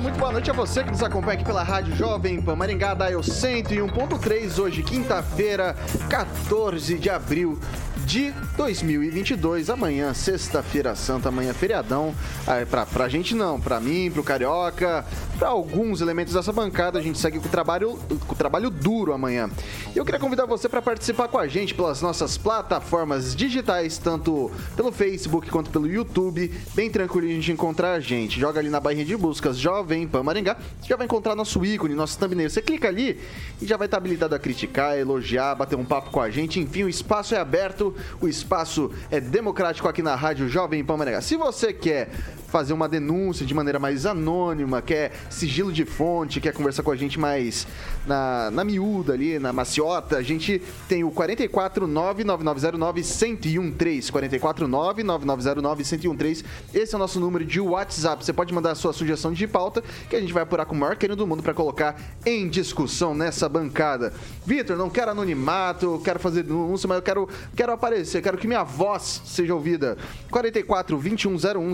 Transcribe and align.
muito 0.00 0.18
boa 0.18 0.32
noite 0.32 0.50
a 0.50 0.54
você 0.54 0.82
que 0.82 0.90
nos 0.90 1.02
acompanha 1.02 1.34
aqui 1.34 1.44
pela 1.44 1.62
Rádio 1.62 1.94
Jovem 1.94 2.40
Pan 2.40 2.56
Maringá, 2.56 2.94
Dial 2.94 3.20
101.3, 3.20 4.58
hoje 4.58 4.82
quinta-feira, 4.82 5.76
14 6.08 6.98
de 6.98 7.10
abril 7.10 7.58
de 8.06 8.32
2022. 8.56 9.68
Amanhã, 9.68 10.14
sexta-feira 10.14 10.94
santa, 10.94 11.28
amanhã 11.28 11.52
feriadão. 11.52 12.14
Ah, 12.46 12.64
pra, 12.68 12.86
pra 12.86 13.08
gente 13.10 13.34
não, 13.34 13.60
pra 13.60 13.78
mim, 13.78 14.10
pro 14.10 14.24
Carioca, 14.24 15.04
alguns 15.48 16.00
elementos 16.00 16.34
dessa 16.34 16.52
bancada, 16.52 16.98
a 16.98 17.02
gente 17.02 17.18
segue 17.18 17.38
com 17.38 17.46
o 17.46 17.50
trabalho, 17.50 17.98
com 18.26 18.34
o 18.34 18.36
trabalho 18.36 18.70
duro 18.70 19.12
amanhã. 19.12 19.50
E 19.94 19.98
eu 19.98 20.04
queria 20.04 20.20
convidar 20.20 20.46
você 20.46 20.68
para 20.68 20.82
participar 20.82 21.28
com 21.28 21.38
a 21.38 21.46
gente 21.46 21.74
pelas 21.74 22.02
nossas 22.02 22.36
plataformas 22.36 23.34
digitais, 23.34 23.98
tanto 23.98 24.50
pelo 24.76 24.92
Facebook 24.92 25.50
quanto 25.50 25.70
pelo 25.70 25.86
YouTube. 25.86 26.52
Bem 26.74 26.90
tranquilo 26.90 27.26
a 27.26 27.30
gente 27.30 27.52
encontrar 27.52 27.92
a 27.92 28.00
gente. 28.00 28.38
Joga 28.38 28.60
ali 28.60 28.68
na 28.68 28.80
barrinha 28.80 29.04
de 29.04 29.16
buscas 29.16 29.56
Jovem 29.56 30.06
Pan 30.06 30.22
Maringá, 30.22 30.56
já 30.86 30.96
vai 30.96 31.06
encontrar 31.06 31.34
nosso 31.34 31.64
ícone, 31.64 31.94
nosso 31.94 32.18
thumbnail. 32.18 32.50
Você 32.50 32.62
clica 32.62 32.88
ali 32.88 33.20
e 33.60 33.66
já 33.66 33.76
vai 33.76 33.86
estar 33.86 33.96
habilitado 33.96 34.34
a 34.34 34.38
criticar, 34.38 34.98
elogiar, 34.98 35.54
bater 35.54 35.76
um 35.76 35.84
papo 35.84 36.10
com 36.10 36.20
a 36.20 36.30
gente. 36.30 36.60
Enfim, 36.60 36.84
o 36.84 36.88
espaço 36.88 37.34
é 37.34 37.38
aberto 37.38 37.94
o 38.20 38.28
espaço 38.28 38.90
é 39.10 39.20
democrático 39.20 39.88
aqui 39.88 40.02
na 40.02 40.14
Rádio 40.14 40.48
Jovem 40.48 40.84
Pan 40.84 40.96
Maringá. 40.96 41.20
Se 41.20 41.36
você 41.36 41.72
quer 41.72 42.10
fazer 42.48 42.72
uma 42.72 42.88
denúncia 42.88 43.46
de 43.46 43.54
maneira 43.54 43.78
mais 43.78 44.04
anônima, 44.04 44.82
quer 44.82 45.12
sigilo 45.30 45.72
de 45.72 45.84
fonte, 45.84 46.40
quer 46.40 46.52
conversar 46.52 46.82
com 46.82 46.90
a 46.90 46.96
gente 46.96 47.16
mais 47.18 47.66
na, 48.06 48.50
na 48.50 48.64
miúda 48.64 49.12
ali, 49.12 49.38
na 49.38 49.52
maciota, 49.52 50.16
a 50.16 50.22
gente 50.22 50.62
tem 50.88 51.04
o 51.04 51.12
449-9909-1013. 51.12 54.10
449-9909-1013. 54.10 56.44
Esse 56.74 56.94
é 56.94 56.96
o 56.96 56.98
nosso 56.98 57.20
número 57.20 57.44
de 57.44 57.60
WhatsApp. 57.60 58.24
Você 58.24 58.32
pode 58.32 58.52
mandar 58.52 58.72
a 58.72 58.74
sua 58.74 58.92
sugestão 58.92 59.32
de 59.32 59.46
pauta 59.46 59.84
que 60.08 60.16
a 60.16 60.20
gente 60.20 60.32
vai 60.32 60.42
apurar 60.42 60.66
com 60.66 60.74
o 60.74 60.78
maior 60.78 60.96
querido 60.96 61.14
do 61.16 61.24
mundo 61.26 61.42
para 61.42 61.54
colocar 61.54 62.00
em 62.24 62.48
discussão 62.48 63.14
nessa 63.14 63.48
bancada. 63.48 64.12
Vitor, 64.44 64.76
não 64.76 64.90
quero 64.90 65.12
anonimato, 65.12 66.00
quero 66.04 66.18
fazer 66.18 66.42
denúncia, 66.42 66.88
mas 66.88 66.96
eu 66.96 67.02
quero, 67.02 67.28
quero 67.54 67.72
aparecer, 67.72 68.20
quero 68.22 68.38
que 68.38 68.48
minha 68.48 68.64
voz 68.64 69.22
seja 69.24 69.54
ouvida. 69.54 69.96
44 70.30 70.96
2101 70.96 71.72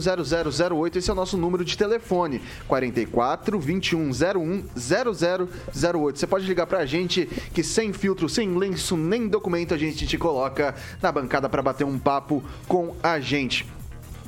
0008, 0.70 0.98
esse 0.98 1.10
é 1.10 1.12
o 1.12 1.16
nosso 1.16 1.36
número 1.36 1.64
de 1.64 1.76
telefone. 1.76 2.41
44 2.66 3.45
2101 3.46 4.64
0008. 4.76 6.18
Você 6.18 6.26
pode 6.26 6.46
ligar 6.46 6.66
pra 6.66 6.84
gente 6.84 7.26
que 7.54 7.62
sem 7.62 7.92
filtro, 7.92 8.28
sem 8.28 8.56
lenço, 8.56 8.96
nem 8.96 9.28
documento 9.28 9.74
a 9.74 9.78
gente 9.78 10.06
te 10.06 10.18
coloca 10.18 10.74
na 11.00 11.12
bancada 11.12 11.48
para 11.48 11.62
bater 11.62 11.84
um 11.84 11.98
papo 11.98 12.42
com 12.66 12.94
a 13.02 13.20
gente. 13.20 13.66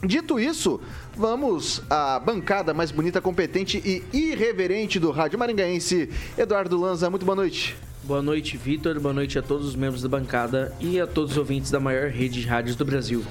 Dito 0.02 0.38
isso, 0.38 0.80
vamos 1.16 1.82
à 1.90 2.20
bancada 2.20 2.72
mais 2.72 2.92
bonita, 2.92 3.20
competente 3.20 3.82
e 3.84 4.04
irreverente 4.16 5.00
do 5.00 5.10
Rádio 5.10 5.38
Maringaense. 5.38 6.08
Eduardo 6.36 6.80
Lanza, 6.80 7.10
muito 7.10 7.26
boa 7.26 7.34
noite. 7.34 7.76
Boa 8.04 8.22
noite, 8.22 8.56
Vitor. 8.56 8.98
Boa 9.00 9.12
noite 9.12 9.38
a 9.38 9.42
todos 9.42 9.66
os 9.66 9.74
membros 9.74 10.00
da 10.00 10.08
bancada 10.08 10.72
e 10.80 11.00
a 11.00 11.06
todos 11.06 11.32
os 11.32 11.36
ouvintes 11.38 11.70
da 11.70 11.80
maior 11.80 12.10
rede 12.10 12.40
de 12.40 12.46
rádios 12.46 12.76
do 12.76 12.84
Brasil. 12.84 13.24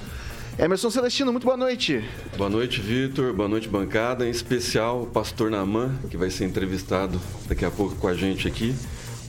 Emerson 0.58 0.90
Celestino, 0.90 1.30
muito 1.30 1.44
boa 1.44 1.56
noite. 1.56 2.04
Boa 2.36 2.50
noite, 2.50 2.80
Vitor. 2.80 3.32
Boa 3.32 3.48
noite, 3.48 3.68
bancada. 3.68 4.26
Em 4.26 4.30
especial, 4.30 5.02
o 5.02 5.06
pastor 5.06 5.52
Naman, 5.52 5.96
que 6.10 6.16
vai 6.16 6.30
ser 6.30 6.46
entrevistado 6.46 7.20
daqui 7.48 7.64
a 7.64 7.70
pouco 7.70 7.94
com 7.94 8.08
a 8.08 8.14
gente 8.14 8.48
aqui. 8.48 8.74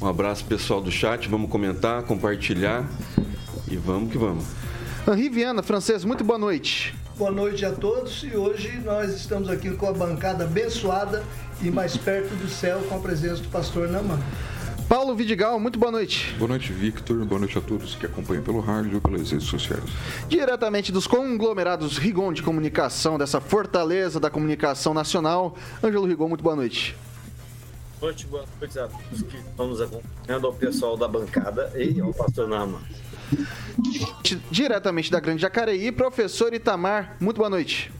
Um 0.01 0.07
abraço 0.07 0.43
pessoal 0.45 0.81
do 0.81 0.89
chat. 0.89 1.29
Vamos 1.29 1.51
comentar, 1.51 2.01
compartilhar 2.01 2.89
e 3.69 3.77
vamos 3.77 4.11
que 4.11 4.17
vamos. 4.17 4.43
Henri 5.07 5.29
Viana, 5.29 5.61
francês, 5.61 6.03
muito 6.03 6.23
boa 6.23 6.39
noite. 6.39 6.95
Boa 7.15 7.31
noite 7.31 7.63
a 7.63 7.71
todos 7.73 8.23
e 8.23 8.35
hoje 8.35 8.81
nós 8.83 9.13
estamos 9.13 9.49
aqui 9.49 9.69
com 9.69 9.85
a 9.85 9.93
bancada 9.93 10.45
abençoada 10.45 11.23
e 11.61 11.69
mais 11.69 11.95
perto 11.95 12.33
do 12.37 12.49
céu 12.49 12.81
com 12.89 12.95
a 12.95 12.99
presença 12.99 13.43
do 13.43 13.49
pastor 13.49 13.87
Naman. 13.87 14.19
Paulo 14.89 15.15
Vidigal, 15.15 15.59
muito 15.59 15.77
boa 15.77 15.91
noite. 15.91 16.33
Boa 16.39 16.47
noite, 16.47 16.73
Victor. 16.73 17.23
Boa 17.23 17.37
noite 17.37 17.55
a 17.55 17.61
todos 17.61 17.93
que 17.93 18.07
acompanham 18.07 18.41
pelo 18.41 18.59
rádio 18.59 18.95
ou 18.95 19.01
pelas 19.01 19.29
redes 19.29 19.45
sociais. 19.45 19.83
Diretamente 20.27 20.91
dos 20.91 21.05
conglomerados 21.05 21.99
Rigon 21.99 22.33
de 22.33 22.41
comunicação, 22.41 23.15
dessa 23.15 23.39
fortaleza 23.39 24.19
da 24.19 24.31
comunicação 24.31 24.91
nacional, 24.91 25.55
Ângelo 25.83 26.07
Rigon, 26.07 26.27
muito 26.27 26.43
boa 26.43 26.55
noite. 26.55 26.97
Boa 27.99 28.11
noite, 28.11 28.25
boa 28.25 28.43
noite 28.59 28.79
a 28.79 28.87
todos 28.87 29.21
que 29.21 29.37
estão 29.37 29.67
nos 29.67 29.79
acompanhando, 29.79 30.47
ao 30.47 30.53
pessoal 30.53 30.97
da 30.97 31.07
bancada 31.07 31.71
e 31.75 32.01
ao 32.01 32.11
pastor 32.11 32.47
Nama. 32.47 32.81
Diretamente 34.49 35.11
da 35.11 35.19
Grande 35.19 35.43
Jacareí, 35.43 35.91
professor 35.91 36.51
Itamar, 36.51 37.15
muito 37.19 37.37
boa 37.37 37.49
noite. 37.51 37.91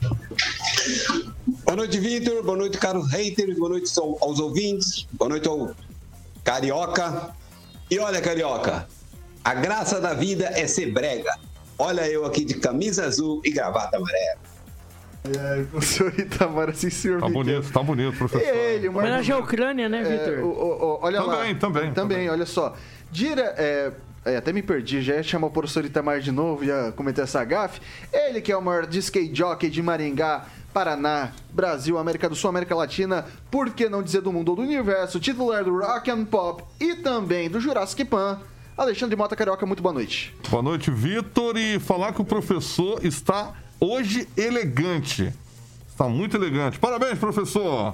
Boa 1.64 1.76
noite, 1.76 2.00
Vitor. 2.00 2.42
Boa 2.44 2.58
noite, 2.58 2.80
caros 2.80 3.12
haters. 3.12 3.56
Boa 3.60 3.70
noite 3.70 3.92
aos 3.96 4.40
ouvintes. 4.40 5.06
Boa 5.12 5.30
noite 5.30 5.48
ao 5.48 5.70
Carioca. 6.50 7.30
E 7.92 8.00
olha, 8.00 8.20
Carioca, 8.20 8.88
a 9.44 9.54
graça 9.54 10.02
da 10.02 10.16
vida 10.16 10.46
é 10.56 10.66
ser 10.66 10.92
brega. 10.92 11.32
Olha 11.78 12.08
eu 12.08 12.26
aqui 12.26 12.44
de 12.44 12.56
camisa 12.56 13.06
azul 13.06 13.40
e 13.46 13.52
gravata 13.52 13.98
amarela. 13.98 14.40
É, 15.26 15.64
professor 15.70 16.20
Itamar, 16.20 16.70
assim, 16.70 16.90
senhor. 16.90 17.20
Tá 17.20 17.30
bonito, 17.30 17.72
tá 17.72 17.84
bonito, 17.84 18.18
professor. 18.18 18.48
Ele, 18.48 18.88
uma... 18.90 19.02
Homenagem 19.02 19.36
à 19.36 19.38
Ucrânia, 19.38 19.88
né, 19.88 20.02
Vitor? 20.02 20.40
É, 20.40 20.42
o, 20.42 20.48
o, 20.48 20.84
o, 20.86 21.00
olha 21.04 21.20
também, 21.20 21.32
lá. 21.32 21.40
também, 21.40 21.60
também. 21.60 21.94
Também, 21.94 22.30
olha 22.30 22.48
só. 22.48 22.76
Dire, 23.12 23.42
é, 23.42 23.92
é, 24.26 24.38
até 24.38 24.52
me 24.52 24.64
perdi, 24.64 25.02
já 25.02 25.16
ia 25.16 25.24
chamar 25.24 25.48
o 25.48 25.52
professor 25.52 25.86
Itamar 25.86 26.20
de 26.20 26.32
novo, 26.32 26.64
ia 26.64 26.92
cometer 26.96 27.22
essa 27.22 27.44
gafe. 27.44 27.80
Ele 28.12 28.42
que 28.42 28.52
é 28.52 28.58
o 28.58 28.62
maior 28.62 28.88
disque 28.88 29.30
jockey 29.34 29.70
de 29.70 29.84
Maringá, 29.84 30.48
Paraná, 30.74 31.32
Brasil, 31.52 31.98
América 31.98 32.30
do 32.30 32.36
Sul, 32.36 32.50
América 32.50 32.76
Latina, 32.76 33.26
por 33.50 33.72
que 33.72 33.90
não 33.90 34.04
dizer 34.04 34.22
do 34.22 34.32
mundo 34.32 34.50
ou 34.50 34.56
do 34.56 34.62
universo, 34.62 35.20
titular 35.20 35.64
do 35.64 35.78
Rock 35.78 36.12
and 36.12 36.26
Pop 36.26 36.64
e 36.80 36.96
também 36.96 37.50
do 37.50 37.60
Jurassic 37.60 38.06
Pan, 38.06 38.40
Alexandre 38.78 39.16
Mota 39.16 39.36
Carioca, 39.36 39.66
muito 39.66 39.84
boa 39.84 39.94
noite. 39.94 40.34
Boa 40.50 40.64
noite, 40.64 40.90
Vitor. 40.90 41.58
E 41.58 41.80
falar 41.80 42.14
que 42.14 42.22
o 42.22 42.26
professor 42.26 43.06
está 43.06 43.54
hoje 43.80 44.26
elegante. 44.38 45.34
Está 45.90 46.08
muito 46.08 46.38
elegante. 46.38 46.80
Parabéns, 46.80 47.20
professor. 47.20 47.94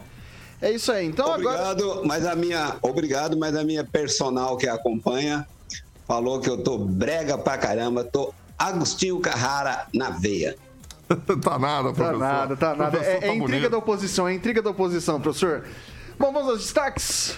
É 0.61 0.71
isso 0.71 0.91
aí. 0.91 1.07
Então 1.07 1.27
obrigado, 1.27 1.91
agora. 1.91 2.07
Mas 2.07 2.25
a 2.25 2.35
minha, 2.35 2.75
obrigado, 2.83 3.35
mas 3.35 3.55
a 3.55 3.63
minha 3.63 3.83
personal 3.83 4.57
que 4.57 4.67
acompanha 4.67 5.47
falou 6.07 6.39
que 6.39 6.49
eu 6.49 6.63
tô 6.63 6.77
brega 6.77 7.35
pra 7.35 7.57
caramba, 7.57 8.03
tô 8.03 8.31
Agostinho 8.57 9.19
Carrara 9.19 9.87
na 9.93 10.11
veia. 10.11 10.55
tá 11.41 11.59
nada, 11.59 11.93
professor. 11.93 12.11
Tá 12.11 12.17
nada, 12.17 12.55
tá 12.55 12.75
nada. 12.75 12.97
É, 12.97 13.19
tá 13.19 13.27
é 13.27 13.35
intriga 13.35 13.39
bonito. 13.39 13.69
da 13.69 13.77
oposição, 13.77 14.27
é 14.27 14.33
intriga 14.33 14.61
da 14.61 14.69
oposição, 14.69 15.21
professor. 15.21 15.63
Bom, 16.17 16.31
vamos 16.31 16.49
aos 16.49 16.61
destaques. 16.61 17.37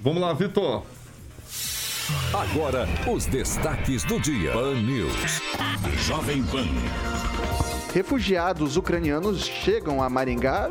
Vamos 0.00 0.20
lá, 0.20 0.32
Vitor. 0.32 0.82
Agora, 2.32 2.88
os 3.06 3.26
destaques 3.26 4.04
do 4.04 4.18
dia. 4.18 4.52
Pan 4.52 4.74
News. 4.74 5.40
Jovem 6.06 6.42
Pan. 6.44 6.66
Refugiados 7.94 8.76
ucranianos 8.76 9.44
chegam 9.44 10.02
a 10.02 10.08
Maringá 10.08 10.70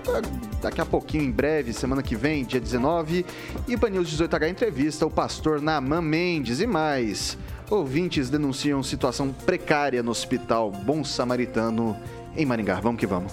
daqui 0.61 0.81
a 0.81 0.85
pouquinho, 0.85 1.23
em 1.23 1.31
breve, 1.31 1.71
semana 1.71 2.01
que 2.01 2.15
vem, 2.15 2.43
dia 2.43 2.59
19. 2.59 3.25
E 3.67 3.77
Pan 3.77 3.89
News 3.89 4.09
18H 4.09 4.49
entrevista 4.49 5.05
o 5.05 5.11
pastor 5.11 5.61
Naaman 5.61 6.01
Mendes 6.01 6.59
e 6.59 6.67
mais. 6.67 7.37
Ouvintes 7.69 8.29
denunciam 8.29 8.83
situação 8.83 9.31
precária 9.31 10.03
no 10.03 10.11
hospital 10.11 10.71
Bom 10.71 11.03
Samaritano 11.03 11.95
em 12.35 12.45
Maringá. 12.45 12.79
Vamos 12.79 12.99
que 12.99 13.07
vamos. 13.07 13.31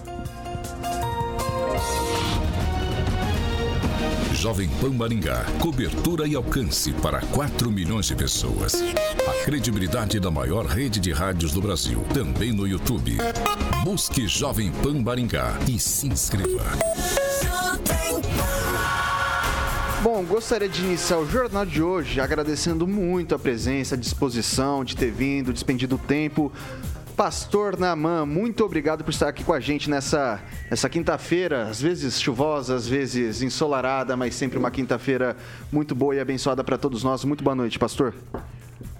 Jovem 4.38 4.68
Pan 4.80 4.90
Maringá. 4.90 5.44
Cobertura 5.60 6.24
e 6.26 6.36
alcance 6.36 6.92
para 6.92 7.20
4 7.20 7.72
milhões 7.72 8.06
de 8.06 8.14
pessoas. 8.14 8.72
A 9.26 9.44
credibilidade 9.44 10.20
da 10.20 10.30
maior 10.30 10.64
rede 10.64 11.00
de 11.00 11.10
rádios 11.10 11.52
do 11.52 11.60
Brasil. 11.60 12.04
Também 12.14 12.52
no 12.52 12.64
YouTube. 12.64 13.18
Busque 13.82 14.28
Jovem 14.28 14.70
Pan 14.70 15.02
Maringá 15.02 15.58
e 15.68 15.76
se 15.78 16.06
inscreva. 16.06 16.64
Bom, 20.00 20.22
gostaria 20.22 20.68
de 20.68 20.80
iniciar 20.84 21.18
o 21.18 21.28
jornal 21.28 21.66
de 21.66 21.82
hoje 21.82 22.20
agradecendo 22.20 22.86
muito 22.86 23.34
a 23.34 23.38
presença, 23.40 23.96
a 23.96 23.98
disposição 23.98 24.84
de 24.84 24.96
ter 24.96 25.10
vindo, 25.10 25.52
despendido 25.52 25.98
tempo. 25.98 26.52
Pastor 27.18 27.76
Naman, 27.76 28.24
muito 28.24 28.64
obrigado 28.64 29.02
por 29.02 29.10
estar 29.10 29.26
aqui 29.26 29.42
com 29.42 29.52
a 29.52 29.58
gente 29.58 29.90
nessa, 29.90 30.40
nessa 30.70 30.88
quinta-feira, 30.88 31.64
às 31.64 31.82
vezes 31.82 32.20
chuvosa, 32.20 32.76
às 32.76 32.86
vezes 32.86 33.42
ensolarada, 33.42 34.16
mas 34.16 34.36
sempre 34.36 34.56
uma 34.56 34.70
quinta-feira 34.70 35.36
muito 35.72 35.96
boa 35.96 36.14
e 36.14 36.20
abençoada 36.20 36.62
para 36.62 36.78
todos 36.78 37.02
nós. 37.02 37.24
Muito 37.24 37.42
boa 37.42 37.56
noite, 37.56 37.76
pastor. 37.76 38.14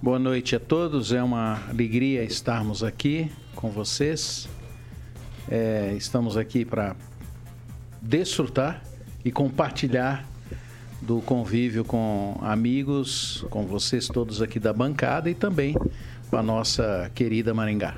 Boa 0.03 0.19
noite 0.19 0.56
a 0.56 0.59
todos, 0.59 1.12
é 1.12 1.23
uma 1.23 1.62
alegria 1.70 2.25
estarmos 2.25 2.82
aqui 2.82 3.31
com 3.55 3.70
vocês. 3.70 4.49
É, 5.49 5.94
estamos 5.97 6.37
aqui 6.37 6.65
para 6.65 6.97
desfrutar 8.03 8.82
e 9.25 9.31
compartilhar 9.31 10.26
do 11.00 11.20
convívio 11.20 11.85
com 11.85 12.37
amigos, 12.43 13.47
com 13.49 13.65
vocês 13.65 14.09
todos 14.09 14.43
aqui 14.43 14.59
da 14.59 14.73
bancada 14.73 15.31
e 15.31 15.35
também 15.35 15.76
com 16.28 16.36
a 16.36 16.42
nossa 16.42 17.10
querida 17.14 17.52
Maringá. 17.54 17.94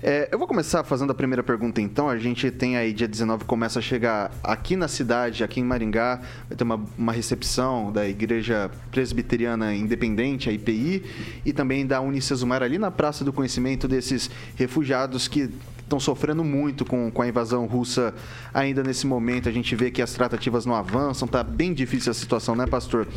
É, 0.00 0.28
eu 0.30 0.38
vou 0.38 0.46
começar 0.46 0.84
fazendo 0.84 1.10
a 1.10 1.14
primeira 1.14 1.42
pergunta 1.42 1.80
então. 1.80 2.08
A 2.08 2.16
gente 2.16 2.50
tem 2.50 2.76
aí, 2.76 2.92
dia 2.92 3.08
19, 3.08 3.44
começa 3.44 3.80
a 3.80 3.82
chegar 3.82 4.30
aqui 4.44 4.76
na 4.76 4.86
cidade, 4.86 5.42
aqui 5.42 5.60
em 5.60 5.64
Maringá, 5.64 6.20
vai 6.48 6.56
ter 6.56 6.62
uma, 6.62 6.80
uma 6.96 7.12
recepção 7.12 7.90
da 7.90 8.08
Igreja 8.08 8.70
Presbiteriana 8.92 9.74
Independente, 9.74 10.48
a 10.48 10.52
IPI, 10.52 11.02
e 11.44 11.52
também 11.52 11.84
da 11.84 12.00
Unicesumar 12.00 12.62
ali 12.62 12.78
na 12.78 12.90
Praça 12.90 13.24
do 13.24 13.32
Conhecimento 13.32 13.88
desses 13.88 14.30
refugiados 14.54 15.26
que 15.26 15.50
estão 15.88 15.98
sofrendo 15.98 16.44
muito 16.44 16.84
com, 16.84 17.10
com 17.10 17.22
a 17.22 17.26
invasão 17.26 17.66
russa 17.66 18.14
ainda 18.52 18.82
nesse 18.82 19.06
momento. 19.06 19.48
A 19.48 19.52
gente 19.52 19.74
vê 19.74 19.90
que 19.90 20.02
as 20.02 20.12
tratativas 20.12 20.66
não 20.66 20.74
avançam, 20.74 21.26
tá 21.26 21.42
bem 21.42 21.72
difícil 21.72 22.10
a 22.10 22.14
situação, 22.14 22.54
né, 22.54 22.66
pastor? 22.66 23.08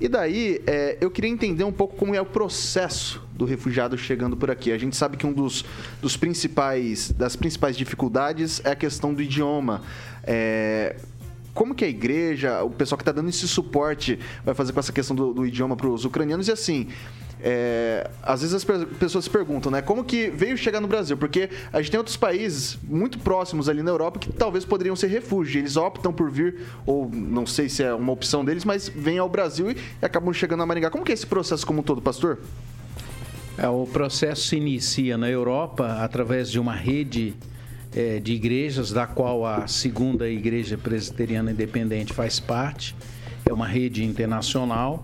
E 0.00 0.06
daí, 0.08 0.62
é, 0.66 0.98
eu 1.00 1.10
queria 1.10 1.30
entender 1.30 1.64
um 1.64 1.72
pouco 1.72 1.96
como 1.96 2.14
é 2.14 2.20
o 2.20 2.26
processo 2.26 3.26
do 3.32 3.44
refugiado 3.44 3.96
chegando 3.96 4.36
por 4.36 4.50
aqui. 4.50 4.70
A 4.70 4.78
gente 4.78 4.96
sabe 4.96 5.16
que 5.16 5.26
um 5.26 5.32
dos, 5.32 5.64
dos 6.00 6.16
principais, 6.16 7.10
das 7.10 7.34
principais 7.34 7.76
dificuldades 7.76 8.60
é 8.64 8.70
a 8.70 8.76
questão 8.76 9.14
do 9.14 9.22
idioma. 9.22 9.82
É, 10.22 10.96
como 11.54 11.74
que 11.74 11.84
a 11.84 11.88
igreja, 11.88 12.62
o 12.62 12.70
pessoal 12.70 12.96
que 12.96 13.02
está 13.02 13.10
dando 13.10 13.30
esse 13.30 13.48
suporte 13.48 14.18
vai 14.44 14.54
fazer 14.54 14.72
com 14.72 14.78
essa 14.78 14.92
questão 14.92 15.16
do, 15.16 15.34
do 15.34 15.46
idioma 15.46 15.76
para 15.76 15.88
os 15.88 16.04
ucranianos 16.04 16.46
e 16.46 16.52
assim, 16.52 16.88
é, 17.40 18.10
às 18.22 18.40
vezes 18.40 18.54
as 18.54 18.64
pessoas 18.98 19.24
se 19.24 19.30
perguntam, 19.30 19.70
né? 19.70 19.80
Como 19.80 20.02
que 20.02 20.28
veio 20.30 20.56
chegar 20.56 20.80
no 20.80 20.88
Brasil? 20.88 21.16
Porque 21.16 21.48
a 21.72 21.80
gente 21.80 21.90
tem 21.90 21.98
outros 21.98 22.16
países 22.16 22.78
muito 22.82 23.18
próximos 23.18 23.68
ali 23.68 23.82
na 23.82 23.90
Europa 23.90 24.18
que 24.18 24.32
talvez 24.32 24.64
poderiam 24.64 24.96
ser 24.96 25.06
refúgio. 25.08 25.60
Eles 25.60 25.76
optam 25.76 26.12
por 26.12 26.30
vir, 26.30 26.60
ou 26.84 27.08
não 27.10 27.46
sei 27.46 27.68
se 27.68 27.82
é 27.82 27.94
uma 27.94 28.12
opção 28.12 28.44
deles, 28.44 28.64
mas 28.64 28.88
vêm 28.88 29.18
ao 29.18 29.28
Brasil 29.28 29.70
e 29.70 29.76
acabam 30.02 30.32
chegando 30.32 30.62
a 30.62 30.66
Maringá. 30.66 30.90
Como 30.90 31.04
que 31.04 31.12
é 31.12 31.14
esse 31.14 31.26
processo 31.26 31.66
como 31.66 31.80
um 31.80 31.82
todo, 31.82 32.02
pastor? 32.02 32.38
É, 33.56 33.68
o 33.68 33.86
processo 33.86 34.42
se 34.48 34.56
inicia 34.56 35.16
na 35.16 35.28
Europa 35.28 35.98
através 36.00 36.50
de 36.50 36.58
uma 36.58 36.74
rede 36.74 37.34
é, 37.94 38.18
de 38.18 38.32
igrejas, 38.32 38.92
da 38.92 39.06
qual 39.06 39.46
a 39.46 39.66
segunda 39.66 40.28
Igreja 40.28 40.76
Presbiteriana 40.76 41.52
Independente 41.52 42.12
faz 42.12 42.38
parte. 42.40 42.94
É 43.44 43.52
uma 43.52 43.66
rede 43.66 44.04
internacional 44.04 45.02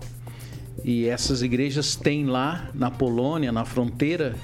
e 0.85 1.07
essas 1.07 1.41
igrejas 1.41 1.95
têm 1.95 2.27
lá 2.27 2.69
na 2.71 2.91
Polônia, 2.91 3.51
na 3.51 3.65
fronteira 3.65 4.35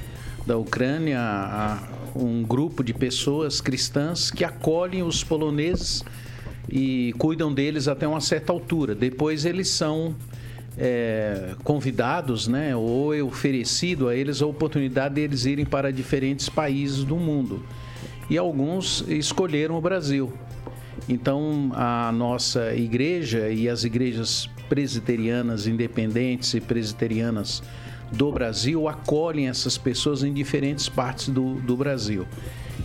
da 0.43 0.57
Ucrânia, 0.57 1.77
um 2.15 2.41
grupo 2.41 2.83
de 2.83 2.95
pessoas 2.95 3.61
cristãs 3.61 4.31
que 4.31 4.43
acolhem 4.43 5.03
os 5.03 5.23
poloneses 5.23 6.03
e 6.67 7.13
cuidam 7.19 7.53
deles 7.53 7.87
até 7.87 8.07
uma 8.07 8.19
certa 8.19 8.51
altura. 8.51 8.95
Depois 8.95 9.45
eles 9.45 9.67
são 9.67 10.15
é, 10.75 11.53
convidados, 11.63 12.47
né, 12.47 12.75
ou 12.75 13.13
é 13.13 13.21
oferecido 13.21 14.07
a 14.07 14.15
eles 14.15 14.41
a 14.41 14.47
oportunidade 14.47 15.13
de 15.13 15.21
eles 15.21 15.45
irem 15.45 15.63
para 15.63 15.93
diferentes 15.93 16.49
países 16.49 17.03
do 17.03 17.17
mundo. 17.17 17.63
E 18.31 18.35
alguns 18.35 19.05
escolheram 19.07 19.77
o 19.77 19.81
Brasil. 19.81 20.33
Então, 21.07 21.71
a 21.75 22.11
nossa 22.11 22.73
igreja 22.73 23.49
e 23.51 23.69
as 23.69 23.83
igrejas 23.83 24.49
presbiterianas 24.71 25.67
independentes 25.67 26.53
e 26.53 26.61
presbiterianas 26.61 27.61
do 28.09 28.31
Brasil 28.31 28.87
acolhem 28.87 29.49
essas 29.49 29.77
pessoas 29.77 30.23
em 30.23 30.31
diferentes 30.31 30.87
partes 30.87 31.27
do, 31.27 31.55
do 31.55 31.75
Brasil. 31.75 32.25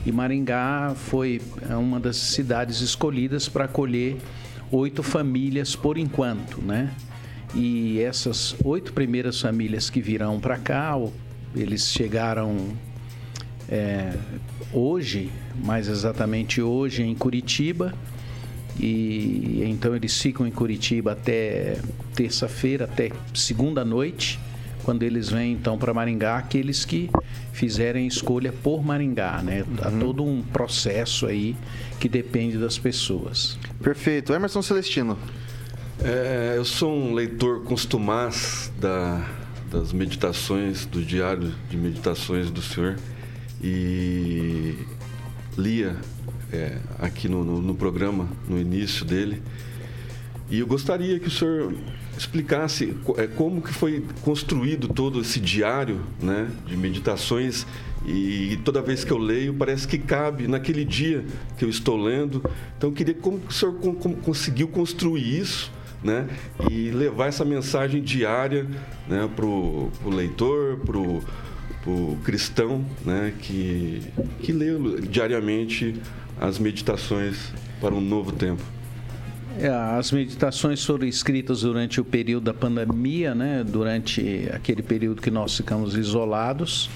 E 0.05 0.11
Maringá 0.11 0.94
foi 0.97 1.41
uma 1.71 2.00
das 2.00 2.17
cidades 2.17 2.81
escolhidas 2.81 3.49
para 3.49 3.67
acolher 3.67 4.17
oito 4.73 5.00
famílias 5.00 5.77
por 5.77 5.97
enquanto, 5.97 6.61
né? 6.61 6.91
E 7.55 8.00
essas 8.00 8.56
oito 8.65 8.93
primeiras 8.93 9.41
famílias 9.41 9.89
que 9.89 10.00
virão 10.00 10.41
para 10.41 10.59
cá, 10.59 10.99
eles 11.55 11.87
chegaram 11.87 12.56
é, 13.69 14.12
hoje, 14.73 15.31
mais 15.65 15.87
exatamente 15.87 16.61
hoje, 16.61 17.05
em 17.05 17.15
Curitiba 17.15 17.94
e 18.78 19.62
então 19.64 19.94
eles 19.94 20.20
ficam 20.20 20.46
em 20.46 20.50
Curitiba 20.50 21.12
até 21.12 21.78
terça-feira, 22.14 22.84
até 22.84 23.11
segunda 23.34 23.84
noite, 23.84 24.38
quando 24.82 25.02
eles 25.02 25.31
vêm 25.31 25.52
então 25.52 25.76
para 25.76 25.93
Maringá, 25.93 26.37
aqueles 26.37 26.84
que 26.84 27.11
fizerem 27.52 28.06
escolha 28.06 28.52
por 28.52 28.84
Maringá, 28.84 29.43
né? 29.43 29.64
Há 29.82 29.88
uhum. 29.88 29.99
todo 29.99 30.25
um 30.25 30.43
processo 30.43 31.26
aí 31.26 31.56
que 31.99 32.08
depende 32.08 32.58
das 32.58 32.78
pessoas. 32.78 33.58
Perfeito. 33.82 34.32
Emerson 34.32 34.62
Celestino. 34.62 35.19
É, 36.05 36.55
eu 36.56 36.64
sou 36.64 36.94
um 36.94 37.14
leitor 37.14 37.64
costumaz 37.64 38.70
da, 38.79 39.26
das 39.70 39.93
meditações, 39.93 40.84
do 40.84 41.02
diário 41.02 41.52
de 41.70 41.76
meditações 41.76 42.50
do 42.50 42.61
senhor 42.61 42.96
e 43.62 44.75
lia 45.56 45.96
é, 46.56 46.79
aqui 46.99 47.29
no, 47.29 47.44
no, 47.44 47.61
no, 47.61 47.75
programa, 47.75 48.29
no 48.49 48.58
início 48.58 49.05
dele. 49.05 49.43
E 50.50 50.61
eu 50.61 50.67
gostaria 50.67 51.19
que 51.19 51.29
o 51.29 51.31
senhor 51.31 51.75
explicasse 52.17 52.96
é, 53.19 53.27
como 53.27 53.60
que 53.60 53.72
foi 53.72 54.05
construído 54.22 54.89
todo 54.89 55.20
esse 55.20 55.39
diário 55.39 56.01
né, 56.20 56.48
de 56.67 56.77
meditações 56.77 57.67
e 58.06 58.58
toda 58.65 58.81
vez 58.81 59.05
que 59.05 59.13
eu 59.13 59.19
leio 59.19 59.53
parece 59.53 59.86
que 59.86 59.98
cabe 59.98 60.46
naquele 60.46 60.84
dia 60.84 61.25
que 61.58 61.65
eu 61.65 61.69
estou 61.69 61.96
lendo. 61.96 62.43
Então 62.77 62.91
eu 62.91 62.94
queria 62.94 63.15
como 63.15 63.41
que 63.41 63.48
o 63.48 63.53
senhor 63.53 63.75
conseguiu 64.22 64.69
construir 64.69 65.41
isso 65.41 65.72
né, 66.03 66.29
e 66.70 66.91
levar 66.91 67.27
essa 67.27 67.44
mensagem 67.44 68.01
diária 68.01 68.67
né, 69.08 69.29
para 69.34 69.44
o 69.44 69.91
leitor, 70.06 70.79
para 70.79 70.98
o 71.91 72.19
cristão 72.25 72.84
né, 73.05 73.32
que, 73.41 74.03
que 74.41 74.53
lê 74.53 75.01
diariamente 75.03 76.01
as 76.40 76.58
meditações 76.58 77.52
para 77.81 77.94
um 77.94 78.00
novo 78.00 78.32
tempo? 78.32 78.62
É, 79.58 79.69
as 79.69 80.12
meditações 80.12 80.84
foram 80.84 81.06
escritas 81.06 81.62
durante 81.62 82.00
o 82.00 82.05
período 82.05 82.44
da 82.44 82.55
pandemia, 82.55 83.34
né? 83.34 83.64
durante 83.64 84.48
aquele 84.52 84.82
período 84.82 85.22
que 85.22 85.31
nós 85.31 85.56
ficamos 85.56 85.96
isolados. 85.96 86.90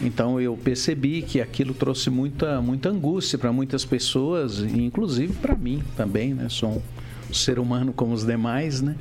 Então 0.00 0.40
eu 0.40 0.56
percebi 0.56 1.22
que 1.22 1.40
aquilo 1.40 1.74
trouxe 1.74 2.08
muita, 2.08 2.60
muita 2.62 2.88
angústia 2.88 3.38
para 3.38 3.52
muitas 3.52 3.84
pessoas, 3.84 4.60
inclusive 4.60 5.34
para 5.34 5.54
mim 5.54 5.82
também, 5.96 6.34
né? 6.34 6.48
Sou 6.48 6.82
um 7.30 7.34
ser 7.34 7.58
humano 7.58 7.92
como 7.92 8.12
os 8.12 8.24
demais, 8.24 8.80
né? 8.80 8.96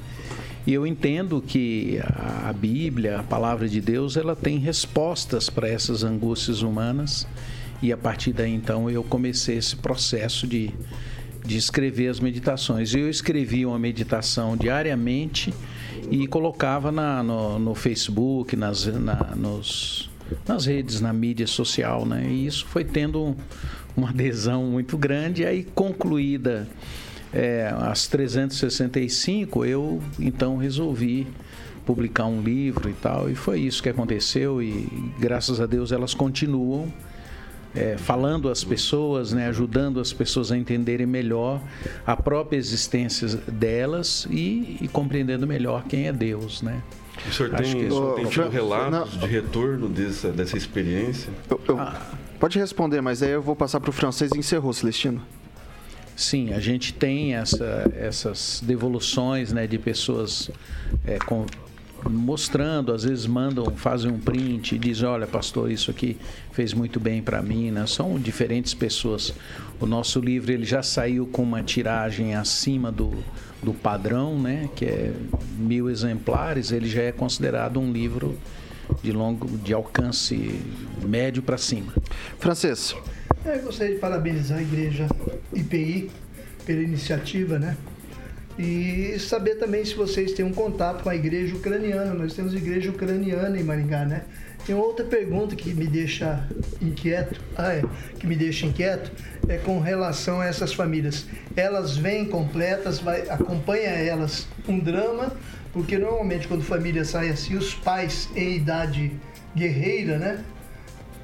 E 0.67 0.73
eu 0.73 0.85
entendo 0.85 1.41
que 1.41 1.99
a 2.05 2.53
Bíblia, 2.53 3.19
a 3.19 3.23
palavra 3.23 3.67
de 3.67 3.81
Deus, 3.81 4.15
ela 4.15 4.35
tem 4.35 4.59
respostas 4.59 5.49
para 5.49 5.67
essas 5.67 6.03
angústias 6.03 6.61
humanas 6.61 7.25
e 7.81 7.91
a 7.91 7.97
partir 7.97 8.31
daí, 8.31 8.53
então, 8.53 8.89
eu 8.89 9.03
comecei 9.03 9.57
esse 9.57 9.75
processo 9.75 10.45
de, 10.45 10.71
de 11.43 11.57
escrever 11.57 12.09
as 12.09 12.19
meditações. 12.19 12.93
Eu 12.93 13.09
escrevia 13.09 13.67
uma 13.67 13.79
meditação 13.79 14.55
diariamente 14.55 15.51
e 16.11 16.27
colocava 16.27 16.91
na, 16.91 17.23
no, 17.23 17.57
no 17.57 17.73
Facebook, 17.73 18.55
nas, 18.55 18.85
na, 18.85 19.35
nos, 19.35 20.11
nas 20.47 20.67
redes, 20.67 21.01
na 21.01 21.11
mídia 21.11 21.47
social, 21.47 22.05
né? 22.05 22.23
E 22.29 22.45
isso 22.45 22.67
foi 22.67 22.83
tendo 22.83 23.35
uma 23.97 24.09
adesão 24.09 24.65
muito 24.65 24.95
grande. 24.95 25.41
E 25.41 25.45
aí, 25.45 25.63
concluída 25.63 26.67
é, 27.33 27.73
as 27.79 28.07
365, 28.07 29.65
eu 29.65 30.01
então 30.19 30.57
resolvi 30.57 31.25
publicar 31.83 32.25
um 32.25 32.43
livro 32.43 32.89
e 32.91 32.93
tal. 32.93 33.27
E 33.27 33.33
foi 33.33 33.61
isso 33.61 33.81
que 33.81 33.89
aconteceu. 33.89 34.61
E 34.61 34.87
graças 35.19 35.59
a 35.59 35.65
Deus 35.65 35.91
elas 35.91 36.13
continuam 36.13 36.93
é, 37.75 37.97
falando 37.97 38.49
às 38.49 38.63
pessoas, 38.63 39.33
né, 39.33 39.47
ajudando 39.47 39.99
as 39.99 40.11
pessoas 40.11 40.51
a 40.51 40.57
entenderem 40.57 41.05
melhor 41.05 41.61
a 42.05 42.15
própria 42.15 42.57
existência 42.57 43.27
delas 43.47 44.27
e, 44.29 44.77
e 44.81 44.87
compreendendo 44.87 45.47
melhor 45.47 45.83
quem 45.83 46.07
é 46.07 46.13
Deus, 46.13 46.61
né? 46.61 46.81
O 47.27 47.33
senhor 47.33 47.51
tem, 47.51 47.71
que... 47.71 47.85
o 47.85 47.89
senhor 47.89 48.15
tem 48.15 48.25
tido 48.25 48.49
relatos 48.49 49.19
de 49.19 49.25
retorno 49.25 49.87
dessa, 49.87 50.31
dessa 50.31 50.57
experiência? 50.57 51.31
Eu, 51.49 51.61
eu, 51.67 51.79
ah. 51.79 52.01
Pode 52.39 52.57
responder, 52.57 53.01
mas 53.01 53.21
aí 53.21 53.29
eu 53.29 53.41
vou 53.41 53.55
passar 53.55 53.79
para 53.79 53.91
o 53.91 53.93
francês 53.93 54.31
e 54.33 54.39
encerrou, 54.39 54.73
Celestino. 54.73 55.21
Sim, 56.15 56.53
a 56.53 56.59
gente 56.59 56.93
tem 56.93 57.35
essa, 57.35 57.91
essas 57.95 58.61
devoluções 58.65 59.53
né, 59.53 59.67
de 59.67 59.77
pessoas 59.77 60.49
é, 61.05 61.19
com, 61.19 61.45
mostrando, 62.09 62.91
às 62.91 63.03
vezes 63.03 63.25
mandam, 63.25 63.65
fazem 63.75 64.11
um 64.11 64.19
print 64.19 64.75
e 64.75 64.79
dizem, 64.79 65.07
olha, 65.07 65.27
pastor, 65.27 65.71
isso 65.71 65.91
aqui 65.91 66.17
fez 66.51 66.73
muito 66.73 66.99
bem 66.99 67.21
para 67.21 67.41
mim, 67.41 67.71
né? 67.71 67.85
São 67.87 68.19
diferentes 68.19 68.73
pessoas. 68.73 69.33
O 69.79 69.85
nosso 69.85 70.19
livro 70.19 70.51
ele 70.51 70.65
já 70.65 70.81
saiu 70.83 71.25
com 71.27 71.43
uma 71.43 71.63
tiragem 71.63 72.35
acima 72.35 72.91
do, 72.91 73.11
do 73.61 73.73
padrão, 73.73 74.39
né? 74.39 74.69
Que 74.75 74.85
é 74.85 75.13
mil 75.57 75.89
exemplares. 75.89 76.71
Ele 76.71 76.89
já 76.89 77.01
é 77.03 77.11
considerado 77.11 77.79
um 77.79 77.91
livro 77.91 78.37
de 79.01 79.11
longo, 79.11 79.47
de 79.57 79.73
alcance 79.73 80.59
médio 81.01 81.41
para 81.41 81.57
cima. 81.57 81.93
Francês. 82.39 82.95
É, 83.45 83.57
eu 83.57 83.63
gostaria 83.63 83.95
de 83.95 83.99
parabenizar 83.99 84.59
a 84.59 84.61
igreja 84.61 85.07
IPI 85.53 86.11
pela 86.65 86.81
iniciativa, 86.81 87.57
né? 87.57 87.75
E 88.59 89.17
saber 89.19 89.55
também 89.55 89.83
se 89.83 89.95
vocês 89.95 90.33
têm 90.33 90.45
um 90.45 90.53
contato 90.53 91.03
com 91.03 91.09
a 91.09 91.15
igreja 91.15 91.55
ucraniana. 91.55 92.13
Nós 92.13 92.33
temos 92.33 92.53
igreja 92.53 92.89
ucraniana 92.91 93.59
em 93.59 93.63
Maringá, 93.63 94.05
né? 94.05 94.23
Tem 94.65 94.75
outra 94.75 95.03
pergunta 95.03 95.55
que 95.55 95.73
me 95.73 95.87
deixa 95.87 96.47
inquieto, 96.79 97.41
ah, 97.57 97.73
é, 97.73 97.83
que 98.19 98.27
me 98.27 98.35
deixa 98.35 98.67
inquieto, 98.67 99.11
é 99.47 99.57
com 99.57 99.79
relação 99.79 100.39
a 100.39 100.45
essas 100.45 100.71
famílias. 100.73 101.25
Elas 101.55 101.97
vêm 101.97 102.25
completas, 102.25 102.99
vai, 102.99 103.27
acompanha 103.27 103.89
elas 103.89 104.47
um 104.67 104.79
drama, 104.79 105.35
porque 105.73 105.97
normalmente 105.97 106.47
quando 106.47 106.63
família 106.63 107.03
sai 107.03 107.29
assim, 107.29 107.55
os 107.55 107.73
pais 107.73 108.29
em 108.35 108.57
idade 108.57 109.11
guerreira, 109.55 110.19
né, 110.19 110.43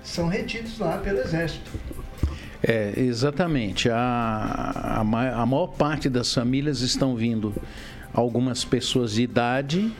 são 0.03 0.27
retidos 0.27 0.79
lá 0.79 0.97
pelo 0.97 1.19
exército. 1.19 1.69
É, 2.63 2.93
exatamente. 2.97 3.89
A, 3.89 3.97
a, 3.97 5.01
a 5.01 5.45
maior 5.45 5.67
parte 5.67 6.09
das 6.09 6.33
famílias 6.33 6.81
estão 6.81 7.15
vindo 7.15 7.53
algumas 8.13 8.63
pessoas 8.65 9.13
de 9.13 9.21
idade, 9.21 9.91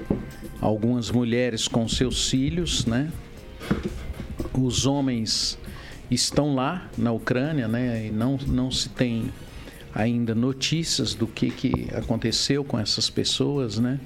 algumas 0.59 1.11
mulheres 1.11 1.67
com 1.67 1.87
seus 1.87 2.29
filhos, 2.29 2.85
né? 2.85 3.11
Os 4.53 4.85
homens 4.85 5.57
estão 6.09 6.55
lá 6.55 6.89
na 6.97 7.11
Ucrânia, 7.11 7.67
né? 7.67 8.07
E 8.07 8.11
não, 8.11 8.37
não 8.47 8.71
se 8.71 8.89
tem 8.89 9.31
ainda 9.93 10.33
notícias 10.33 11.13
do 11.13 11.27
que, 11.27 11.49
que 11.51 11.87
aconteceu 11.93 12.63
com 12.63 12.79
essas 12.79 13.09
pessoas, 13.09 13.77
né? 13.77 13.99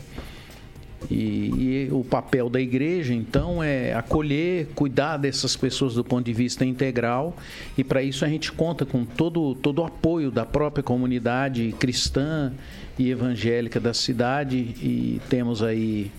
E, 1.10 1.15
e, 1.15 1.89
o 1.91 2.03
papel 2.03 2.50
da 2.50 2.62
igreja, 2.62 3.13
então, 3.13 3.63
é 3.63 3.93
acolher, 3.93 4.67
cuidar 4.75 5.17
dessas 5.17 5.55
pessoas 5.55 5.96
do 5.96 6.03
ponto 6.03 6.25
de 6.25 6.34
vista 6.34 6.63
integral. 6.63 7.36
E 7.77 7.84
para 7.84 8.03
isso 8.03 8.24
a 8.24 8.27
gente 8.27 8.51
conta 8.51 8.86
com 8.86 9.03
todo, 9.03 9.55
todo 9.55 9.79
o 9.79 9.86
apoio 9.86 10.29
da 10.29 10.46
própria 10.46 10.84
comunidade 10.84 11.74
cristã 11.79 12.53
e 13.00 13.10
evangélica 13.10 13.79
da 13.79 13.93
cidade. 13.93 14.58
E 14.58 15.20
temos 15.29 15.63
aí 15.63 16.12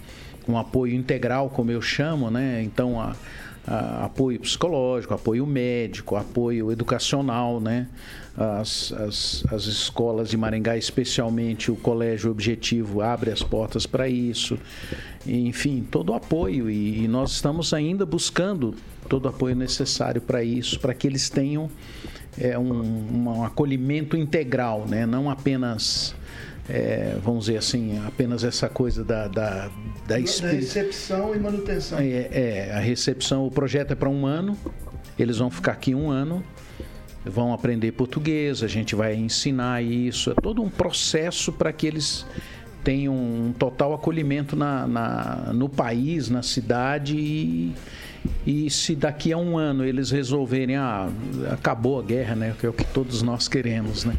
um 0.48 0.58
apoio 0.58 0.94
integral, 0.94 1.48
como 1.48 1.70
eu 1.70 1.80
chamo, 1.80 2.30
né? 2.30 2.62
Então, 2.62 3.00
a, 3.00 3.14
a, 3.66 4.04
apoio 4.06 4.40
psicológico, 4.40 5.14
apoio 5.14 5.46
médico, 5.46 6.16
apoio 6.16 6.70
educacional, 6.70 7.60
né? 7.60 7.88
as, 8.36 8.92
as, 8.92 9.44
as 9.50 9.64
escolas 9.64 10.30
de 10.30 10.36
Maringá, 10.36 10.76
especialmente 10.76 11.70
o 11.70 11.76
Colégio 11.76 12.30
Objetivo, 12.30 13.02
abre 13.02 13.30
as 13.30 13.42
portas 13.42 13.86
para 13.86 14.08
isso. 14.08 14.58
Enfim, 15.26 15.86
todo 15.90 16.10
o 16.10 16.14
apoio. 16.14 16.70
E, 16.70 17.04
e, 17.04 17.08
nós 17.08 17.32
estamos 17.32 17.74
ainda 17.74 18.06
buscando 18.06 18.74
todo 19.08 19.26
o 19.26 19.28
apoio 19.28 19.54
necessário 19.54 20.20
para 20.20 20.42
isso, 20.42 20.80
para 20.80 20.94
que 20.94 21.06
eles 21.06 21.28
tenham 21.28 21.70
é, 22.38 22.58
um, 22.58 23.26
um 23.26 23.44
acolhimento 23.44 24.16
integral, 24.16 24.86
né? 24.88 25.04
não 25.04 25.28
apenas. 25.28 26.14
É, 26.68 27.16
vamos 27.22 27.46
dizer 27.46 27.58
assim, 27.58 28.00
apenas 28.06 28.44
essa 28.44 28.68
coisa 28.68 29.02
da, 29.02 29.26
da, 29.26 29.68
da, 30.06 30.16
recepção 30.16 31.34
e 31.34 31.38
manutenção. 31.38 31.98
É, 31.98 32.28
é, 32.30 32.72
a 32.72 32.78
recepção, 32.78 33.46
o 33.46 33.50
projeto 33.50 33.90
é 33.90 33.94
para 33.96 34.08
um 34.08 34.24
ano, 34.26 34.56
eles 35.18 35.38
vão 35.38 35.50
ficar 35.50 35.72
aqui 35.72 35.94
um 35.94 36.10
ano 36.10 36.42
vão 37.24 37.52
aprender 37.52 37.92
português, 37.92 38.62
a 38.62 38.66
gente 38.66 38.94
vai 38.94 39.14
ensinar 39.14 39.82
isso. 39.82 40.30
É 40.30 40.34
todo 40.34 40.62
um 40.62 40.68
processo 40.68 41.52
para 41.52 41.72
que 41.72 41.86
eles 41.86 42.26
tenham 42.82 43.14
um 43.14 43.52
total 43.56 43.94
acolhimento 43.94 44.56
na, 44.56 44.86
na 44.86 45.52
no 45.52 45.68
país, 45.68 46.28
na 46.28 46.42
cidade 46.42 47.16
e, 47.16 47.72
e 48.46 48.68
se 48.70 48.94
daqui 48.94 49.32
a 49.32 49.38
um 49.38 49.56
ano 49.56 49.84
eles 49.84 50.10
resolverem, 50.10 50.76
ah, 50.76 51.08
acabou 51.50 51.98
a 51.98 52.02
guerra, 52.02 52.34
né? 52.34 52.54
Que 52.58 52.66
é 52.66 52.68
o 52.68 52.72
que 52.72 52.84
todos 52.84 53.22
nós 53.22 53.46
queremos, 53.46 54.04
né? 54.04 54.14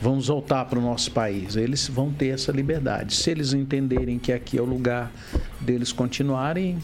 Vamos 0.00 0.28
voltar 0.28 0.64
para 0.66 0.78
o 0.78 0.82
nosso 0.82 1.10
país. 1.12 1.56
Eles 1.56 1.88
vão 1.88 2.12
ter 2.12 2.28
essa 2.28 2.52
liberdade. 2.52 3.14
Se 3.14 3.30
eles 3.30 3.52
entenderem 3.52 4.18
que 4.18 4.32
aqui 4.32 4.58
é 4.58 4.62
o 4.62 4.64
lugar 4.64 5.10
deles 5.60 5.92
continuarem, 5.92 6.78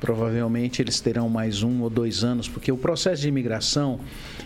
provavelmente 0.00 0.80
eles 0.80 1.00
terão 1.00 1.28
mais 1.28 1.62
um 1.62 1.82
ou 1.82 1.90
dois 1.90 2.24
anos, 2.24 2.48
porque 2.48 2.72
o 2.72 2.76
processo 2.76 3.22
de 3.22 3.28
imigração 3.28 4.00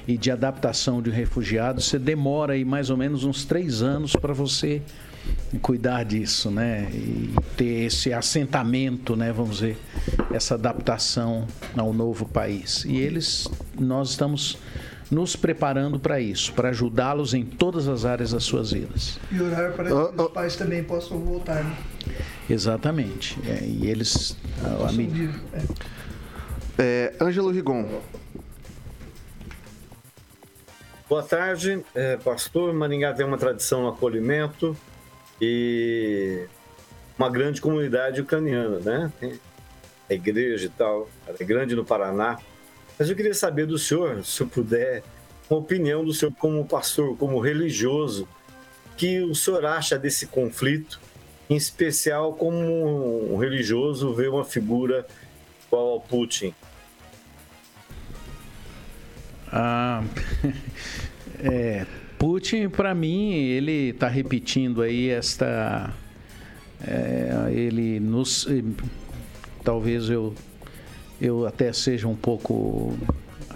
e 0.07 0.17
de 0.17 0.31
adaptação 0.31 1.01
de 1.01 1.11
um 1.11 1.13
refugiado, 1.13 1.81
você 1.81 1.99
demora 1.99 2.55
aí 2.55 2.65
mais 2.65 2.91
ou 2.91 2.97
menos 2.97 3.25
uns 3.25 3.45
três 3.45 3.83
anos 3.83 4.17
para 4.17 4.33
você 4.33 4.83
cuidar 5.61 6.05
disso, 6.05 6.51
né? 6.51 6.89
E 6.93 7.35
ter 7.57 7.87
esse 7.87 8.13
assentamento, 8.13 9.15
né? 9.17 9.33
Vamos 9.33 9.57
dizer, 9.57 9.79
essa 10.33 10.55
adaptação 10.55 11.47
ao 11.77 11.93
novo 11.93 12.27
país. 12.27 12.85
E 12.85 12.97
eles, 12.97 13.49
nós 13.79 14.11
estamos 14.11 14.59
nos 15.11 15.37
preparando 15.37 16.01
para 16.01 16.21
isso, 16.21 16.53
para 16.55 16.71
ajudá-los 16.71 17.35
em 17.35 17.45
todas 17.45 17.87
as 17.87 18.05
áreas 18.05 18.33
das 18.33 18.45
suas 18.45 18.73
vidas. 18.73 19.19
E 19.31 19.41
orar 19.41 19.73
para 19.73 19.85
que 19.85 19.93
oh, 19.93 20.25
os 20.25 20.33
pais 20.33 20.57
também 20.57 20.83
possam 20.83 21.19
voltar, 21.19 21.63
né? 21.63 21.77
Exatamente. 22.49 23.39
É, 23.47 23.65
e 23.65 23.87
eles. 23.87 24.37
A, 24.65 24.87
a, 24.87 24.93
é. 25.59 25.65
É, 26.79 27.15
Ângelo 27.21 27.51
Rigon, 27.51 28.01
Boa 31.13 31.23
tarde, 31.23 31.85
é, 31.95 32.17
pastor. 32.17 32.73
Maringá 32.73 33.13
tem 33.13 33.27
uma 33.27 33.37
tradição 33.37 33.83
no 33.83 33.89
acolhimento 33.89 34.75
e 35.45 36.47
uma 37.19 37.29
grande 37.29 37.61
comunidade 37.61 38.21
ucraniana, 38.21 38.79
né? 38.79 39.13
A 40.09 40.15
igreja 40.15 40.67
e 40.67 40.69
tal, 40.69 41.11
é 41.27 41.45
grande 41.45 41.75
no 41.75 41.85
Paraná. 41.85 42.39
Mas 42.97 43.11
eu 43.11 43.17
queria 43.17 43.35
saber 43.35 43.67
do 43.67 43.77
senhor, 43.77 44.25
se 44.25 44.41
eu 44.41 44.47
puder, 44.47 45.03
uma 45.51 45.59
opinião 45.59 46.05
do 46.05 46.15
senhor 46.15 46.33
como 46.39 46.65
pastor, 46.65 47.17
como 47.17 47.41
religioso, 47.41 48.29
que 48.97 49.21
o 49.21 49.35
senhor 49.35 49.65
acha 49.67 49.99
desse 49.99 50.29
conflito, 50.29 51.01
em 51.51 51.57
especial 51.57 52.35
como 52.35 53.35
um 53.35 53.37
religioso 53.37 54.15
vê 54.15 54.29
uma 54.29 54.45
figura 54.45 55.05
igual 55.67 55.89
ao 55.89 56.01
Putin. 56.01 56.55
Ah, 59.51 60.05
é, 61.43 61.85
Putin, 62.23 62.69
para 62.69 62.95
mim, 62.95 63.33
ele 63.33 63.89
está 63.89 64.07
repetindo 64.07 64.81
aí 64.81 65.09
esta. 65.09 65.93
É, 66.81 67.51
ele 67.53 67.99
nos. 67.99 68.47
Talvez 69.65 70.09
eu, 70.09 70.33
eu 71.21 71.45
até 71.49 71.73
seja 71.73 72.07
um 72.07 72.15
pouco 72.15 72.97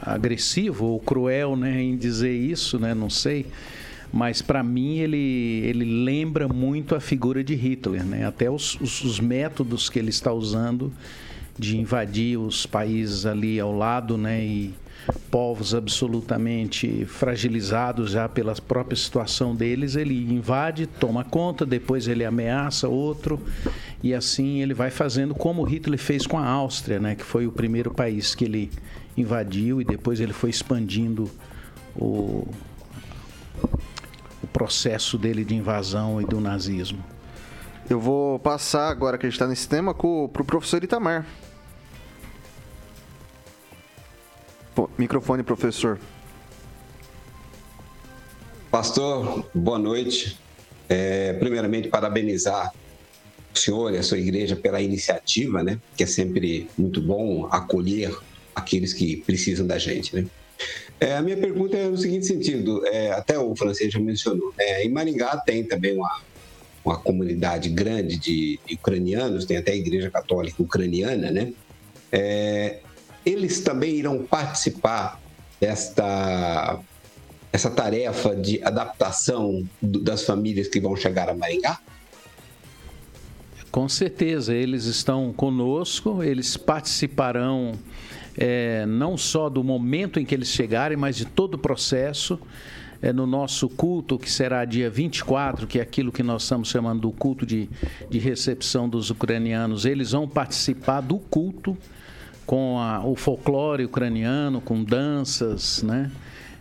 agressivo 0.02 0.86
ou 0.86 0.98
cruel 0.98 1.54
né, 1.54 1.80
em 1.80 1.96
dizer 1.96 2.32
isso, 2.32 2.76
né, 2.76 2.92
não 2.92 3.08
sei. 3.08 3.46
Mas 4.12 4.42
para 4.42 4.64
mim 4.64 4.98
ele, 4.98 5.62
ele 5.64 5.84
lembra 6.02 6.48
muito 6.48 6.96
a 6.96 7.00
figura 7.00 7.44
de 7.44 7.54
Hitler, 7.54 8.04
né? 8.04 8.26
até 8.26 8.50
os, 8.50 8.80
os, 8.80 9.04
os 9.04 9.20
métodos 9.20 9.88
que 9.88 9.96
ele 9.96 10.10
está 10.10 10.32
usando 10.32 10.92
de 11.56 11.78
invadir 11.78 12.36
os 12.36 12.66
países 12.66 13.26
ali 13.26 13.60
ao 13.60 13.72
lado, 13.72 14.18
né? 14.18 14.44
E 14.44 14.74
povos 15.30 15.74
absolutamente 15.74 17.04
fragilizados 17.04 18.10
já 18.12 18.28
pela 18.28 18.54
própria 18.54 18.96
situação 18.96 19.54
deles, 19.54 19.96
ele 19.96 20.14
invade, 20.32 20.86
toma 20.86 21.24
conta, 21.24 21.64
depois 21.64 22.08
ele 22.08 22.24
ameaça 22.24 22.88
outro 22.88 23.40
e 24.02 24.14
assim 24.14 24.62
ele 24.62 24.74
vai 24.74 24.90
fazendo 24.90 25.34
como 25.34 25.62
Hitler 25.62 25.98
fez 25.98 26.26
com 26.26 26.38
a 26.38 26.46
Áustria, 26.46 26.98
né? 26.98 27.14
Que 27.14 27.24
foi 27.24 27.46
o 27.46 27.52
primeiro 27.52 27.92
país 27.92 28.34
que 28.34 28.44
ele 28.44 28.70
invadiu 29.16 29.80
e 29.80 29.84
depois 29.84 30.20
ele 30.20 30.32
foi 30.32 30.50
expandindo 30.50 31.30
o, 31.94 32.46
o 34.42 34.46
processo 34.52 35.16
dele 35.16 35.44
de 35.44 35.54
invasão 35.54 36.20
e 36.20 36.24
do 36.24 36.40
nazismo. 36.40 37.02
Eu 37.88 38.00
vou 38.00 38.38
passar 38.38 38.88
agora 38.88 39.16
que 39.16 39.26
a 39.26 39.28
gente 39.28 39.36
está 39.36 39.46
nesse 39.46 39.68
tema 39.68 39.94
para 39.94 40.06
o 40.06 40.44
professor 40.44 40.82
Itamar. 40.82 41.24
Microfone, 44.98 45.42
professor. 45.42 45.98
Pastor, 48.70 49.48
boa 49.54 49.78
noite. 49.78 50.38
É, 50.88 51.32
primeiramente, 51.34 51.88
parabenizar 51.88 52.72
o 53.54 53.58
senhor 53.58 53.94
e 53.94 53.98
a 53.98 54.02
sua 54.02 54.18
igreja 54.18 54.54
pela 54.54 54.80
iniciativa, 54.80 55.62
né? 55.62 55.80
Que 55.96 56.04
é 56.04 56.06
sempre 56.06 56.68
muito 56.76 57.00
bom 57.00 57.48
acolher 57.50 58.14
aqueles 58.54 58.92
que 58.92 59.16
precisam 59.18 59.66
da 59.66 59.78
gente, 59.78 60.14
né? 60.14 60.26
É, 60.98 61.16
a 61.16 61.22
minha 61.22 61.36
pergunta 61.36 61.76
é 61.76 61.88
no 61.88 61.96
seguinte 61.96 62.26
sentido, 62.26 62.86
é, 62.86 63.10
até 63.12 63.38
o 63.38 63.54
francês 63.54 63.92
já 63.92 64.00
mencionou, 64.00 64.54
né? 64.56 64.82
em 64.82 64.90
Maringá 64.90 65.36
tem 65.36 65.62
também 65.62 65.94
uma, 65.94 66.22
uma 66.82 66.98
comunidade 66.98 67.68
grande 67.68 68.18
de, 68.18 68.58
de 68.66 68.74
ucranianos, 68.74 69.44
tem 69.44 69.58
até 69.58 69.72
a 69.72 69.76
Igreja 69.76 70.10
Católica 70.10 70.62
Ucraniana, 70.62 71.30
né? 71.30 71.52
É, 72.10 72.78
eles 73.26 73.60
também 73.60 73.96
irão 73.96 74.22
participar 74.22 75.20
desta 75.60 76.78
essa 77.52 77.70
tarefa 77.70 78.36
de 78.36 78.62
adaptação 78.62 79.66
do, 79.80 80.00
das 80.00 80.24
famílias 80.24 80.68
que 80.68 80.78
vão 80.78 80.94
chegar 80.94 81.28
a 81.28 81.34
Maringá? 81.34 81.78
Com 83.70 83.88
certeza, 83.88 84.54
eles 84.54 84.84
estão 84.84 85.32
conosco, 85.32 86.22
eles 86.22 86.56
participarão 86.56 87.72
é, 88.36 88.84
não 88.86 89.16
só 89.16 89.48
do 89.48 89.64
momento 89.64 90.20
em 90.20 90.24
que 90.24 90.34
eles 90.34 90.48
chegarem, 90.48 90.96
mas 90.96 91.16
de 91.16 91.24
todo 91.24 91.54
o 91.54 91.58
processo. 91.58 92.38
É, 93.02 93.12
no 93.12 93.26
nosso 93.26 93.68
culto, 93.68 94.18
que 94.18 94.30
será 94.30 94.64
dia 94.64 94.88
24, 94.88 95.66
que 95.66 95.78
é 95.78 95.82
aquilo 95.82 96.10
que 96.10 96.22
nós 96.22 96.44
estamos 96.44 96.70
chamando 96.70 97.02
do 97.02 97.12
culto 97.12 97.44
de, 97.44 97.68
de 98.08 98.18
recepção 98.18 98.88
dos 98.88 99.10
ucranianos, 99.10 99.84
eles 99.84 100.12
vão 100.12 100.26
participar 100.26 101.02
do 101.02 101.18
culto 101.18 101.76
com 102.46 102.78
a, 102.78 103.04
o 103.04 103.16
folclore 103.16 103.84
ucraniano, 103.84 104.60
com 104.60 104.82
danças, 104.82 105.82
né? 105.82 106.10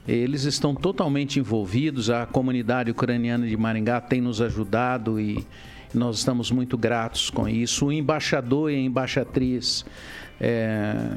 Eles 0.07 0.43
estão 0.43 0.75
totalmente 0.75 1.39
envolvidos, 1.39 2.09
a 2.09 2.25
comunidade 2.25 2.91
ucraniana 2.91 3.47
de 3.47 3.57
Maringá 3.57 3.99
tem 3.99 4.21
nos 4.21 4.39
ajudado 4.39 5.19
e 5.19 5.45
nós 5.93 6.17
estamos 6.17 6.51
muito 6.51 6.77
gratos 6.77 7.29
com 7.29 7.47
isso. 7.47 7.87
O 7.87 7.91
embaixador 7.91 8.71
e 8.71 8.75
a 8.75 8.79
embaixatriz 8.79 9.85
é, 10.39 11.09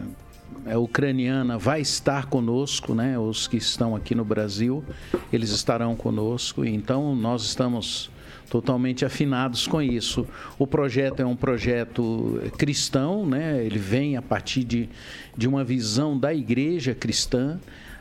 é, 0.65 0.77
ucraniana 0.77 1.59
vai 1.59 1.81
estar 1.81 2.27
conosco, 2.27 2.95
né? 2.95 3.19
Os 3.19 3.47
que 3.47 3.57
estão 3.57 3.95
aqui 3.95 4.15
no 4.15 4.25
Brasil, 4.25 4.83
eles 5.31 5.51
estarão 5.51 5.95
conosco. 5.95 6.65
Então 6.65 7.15
nós 7.15 7.43
estamos 7.43 8.11
totalmente 8.51 9.05
afinados 9.05 9.67
com 9.67 9.81
isso. 9.81 10.27
O 10.59 10.67
projeto 10.67 11.21
é 11.21 11.27
um 11.27 11.37
projeto 11.37 12.41
cristão, 12.57 13.27
né? 13.27 13.65
Ele 13.65 13.79
vem 13.79 14.17
a 14.17 14.23
partir 14.23 14.65
de, 14.65 14.89
de 15.37 15.47
uma 15.47 15.63
visão 15.65 16.19
da 16.19 16.33
igreja 16.33 16.95
cristã 16.95 17.59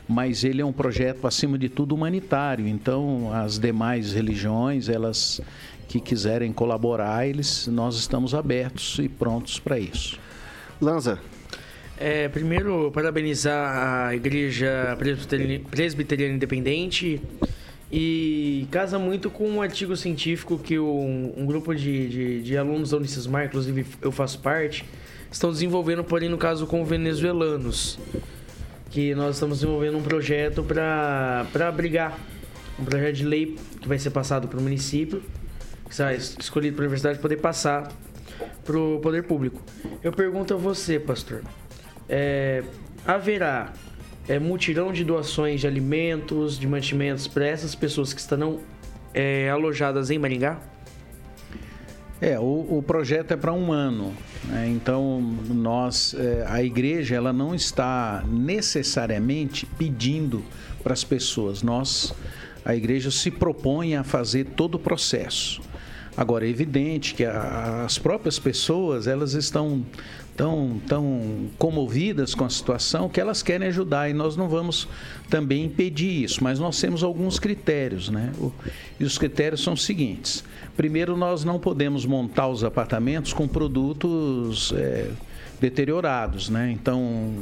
mas 0.08 0.42
ele 0.42 0.62
é 0.62 0.64
um 0.64 0.72
projeto 0.72 1.26
acima 1.26 1.58
de 1.58 1.68
tudo 1.68 1.94
humanitário. 1.94 2.66
Então, 2.66 3.30
as 3.30 3.58
demais 3.58 4.14
religiões, 4.14 4.88
elas 4.88 5.38
que 5.86 6.00
quiserem 6.00 6.52
colaborar, 6.52 7.26
eles 7.26 7.66
nós 7.66 7.96
estamos 7.96 8.34
abertos 8.34 8.98
e 8.98 9.08
prontos 9.08 9.58
para 9.60 9.78
isso. 9.78 10.18
Lanza. 10.80 11.18
É, 11.98 12.28
primeiro, 12.28 12.90
parabenizar 12.92 14.06
a 14.06 14.14
Igreja 14.14 14.96
Presbiteriana 15.70 16.34
Independente 16.34 17.20
e 17.90 18.66
casa 18.70 18.98
muito 18.98 19.30
com 19.30 19.48
um 19.48 19.62
artigo 19.62 19.96
científico 19.96 20.58
que 20.58 20.78
um, 20.78 21.32
um 21.36 21.46
grupo 21.46 21.74
de, 21.74 22.08
de, 22.08 22.42
de, 22.42 22.56
alunos 22.56 22.90
da 22.90 22.98
Unicesmar, 22.98 23.46
inclusive 23.46 23.86
eu 24.02 24.12
faço 24.12 24.40
parte, 24.40 24.84
estão 25.32 25.50
desenvolvendo, 25.50 26.04
porém 26.04 26.28
no 26.28 26.36
caso 26.36 26.66
com 26.66 26.84
venezuelanos 26.84 27.98
que 28.90 29.14
nós 29.14 29.36
estamos 29.36 29.60
desenvolvendo 29.60 29.98
um 29.98 30.02
projeto 30.02 30.62
para 30.62 31.46
abrigar 31.66 32.18
um 32.78 32.84
projeto 32.84 33.16
de 33.16 33.24
lei 33.24 33.56
que 33.80 33.88
vai 33.88 33.98
ser 33.98 34.10
passado 34.10 34.48
para 34.48 34.58
o 34.58 34.62
município, 34.62 35.22
que 35.88 35.94
será 35.94 36.14
escolhido 36.14 36.76
para 36.76 36.84
a 36.84 36.86
universidade 36.86 37.18
poder 37.18 37.36
passar 37.36 37.90
para 38.64 38.78
o 38.78 39.00
poder 39.00 39.24
público. 39.24 39.62
Eu 40.02 40.12
pergunto 40.12 40.54
a 40.54 40.56
você, 40.56 40.98
pastor, 41.00 41.42
é, 42.08 42.62
haverá 43.06 43.72
é, 44.28 44.38
mutirão 44.38 44.92
de 44.92 45.02
doações 45.04 45.60
de 45.60 45.66
alimentos, 45.66 46.58
de 46.58 46.66
mantimentos 46.66 47.26
para 47.26 47.46
essas 47.46 47.74
pessoas 47.74 48.12
que 48.12 48.20
estarão 48.20 48.60
é, 49.14 49.48
alojadas 49.48 50.10
em 50.10 50.18
Maringá? 50.18 50.60
É, 52.20 52.38
o, 52.38 52.78
o 52.78 52.84
projeto 52.86 53.32
é 53.32 53.36
para 53.36 53.52
um 53.52 53.72
ano. 53.72 54.12
Né? 54.44 54.68
Então, 54.68 55.20
nós, 55.48 56.14
é, 56.14 56.44
a 56.46 56.62
igreja, 56.62 57.14
ela 57.14 57.32
não 57.32 57.54
está 57.54 58.24
necessariamente 58.28 59.64
pedindo 59.64 60.44
para 60.82 60.92
as 60.92 61.04
pessoas. 61.04 61.62
Nós, 61.62 62.12
a 62.64 62.74
igreja 62.74 63.10
se 63.10 63.30
propõe 63.30 63.94
a 63.94 64.04
fazer 64.04 64.44
todo 64.44 64.74
o 64.74 64.78
processo. 64.78 65.62
Agora, 66.16 66.44
é 66.44 66.50
evidente 66.50 67.14
que 67.14 67.24
a, 67.24 67.84
as 67.84 67.96
próprias 67.98 68.38
pessoas, 68.38 69.06
elas 69.06 69.34
estão 69.34 69.86
tão, 70.38 70.80
tão 70.86 71.50
comovidas 71.58 72.32
com 72.32 72.44
a 72.44 72.48
situação 72.48 73.08
que 73.08 73.20
elas 73.20 73.42
querem 73.42 73.66
ajudar 73.66 74.08
e 74.08 74.12
nós 74.12 74.36
não 74.36 74.48
vamos 74.48 74.88
também 75.28 75.64
impedir 75.64 76.22
isso, 76.22 76.44
mas 76.44 76.60
nós 76.60 76.80
temos 76.80 77.02
alguns 77.02 77.40
critérios, 77.40 78.08
né? 78.08 78.32
E 79.00 79.04
os 79.04 79.18
critérios 79.18 79.62
são 79.62 79.72
os 79.72 79.84
seguintes: 79.84 80.44
primeiro, 80.76 81.16
nós 81.16 81.44
não 81.44 81.58
podemos 81.58 82.06
montar 82.06 82.46
os 82.46 82.62
apartamentos 82.62 83.32
com 83.32 83.48
produtos 83.48 84.72
é, 84.76 85.10
deteriorados, 85.60 86.48
né? 86.48 86.70
Então, 86.70 87.34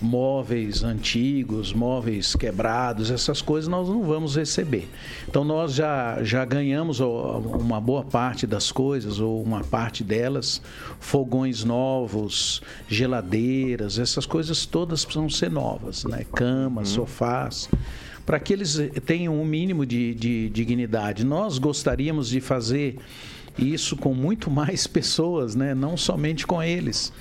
móveis 0.00 0.82
antigos, 0.82 1.72
móveis 1.72 2.34
quebrados, 2.34 3.10
essas 3.10 3.40
coisas 3.40 3.68
nós 3.68 3.88
não 3.88 4.02
vamos 4.02 4.36
receber. 4.36 4.88
Então 5.28 5.44
nós 5.44 5.74
já, 5.74 6.22
já 6.22 6.44
ganhamos 6.44 7.00
uma 7.00 7.80
boa 7.80 8.04
parte 8.04 8.46
das 8.46 8.70
coisas, 8.70 9.20
ou 9.20 9.42
uma 9.42 9.62
parte 9.62 10.02
delas, 10.04 10.60
fogões 11.00 11.64
novos, 11.64 12.62
geladeiras, 12.88 13.98
essas 13.98 14.26
coisas 14.26 14.66
todas 14.66 15.04
precisam 15.04 15.28
ser 15.30 15.50
novas, 15.50 16.04
né? 16.04 16.24
Camas, 16.34 16.90
uhum. 16.90 17.06
sofás 17.06 17.68
para 18.26 18.40
que 18.40 18.54
eles 18.54 18.80
tenham 19.04 19.38
um 19.38 19.44
mínimo 19.44 19.84
de, 19.84 20.14
de 20.14 20.48
dignidade. 20.48 21.24
Nós 21.24 21.58
gostaríamos 21.58 22.30
de 22.30 22.40
fazer 22.40 22.96
isso 23.58 23.96
com 23.96 24.14
muito 24.14 24.50
mais 24.50 24.86
pessoas, 24.88 25.54
né? 25.54 25.74
não 25.74 25.96
somente 25.96 26.46
com 26.46 26.62
eles 26.62 27.12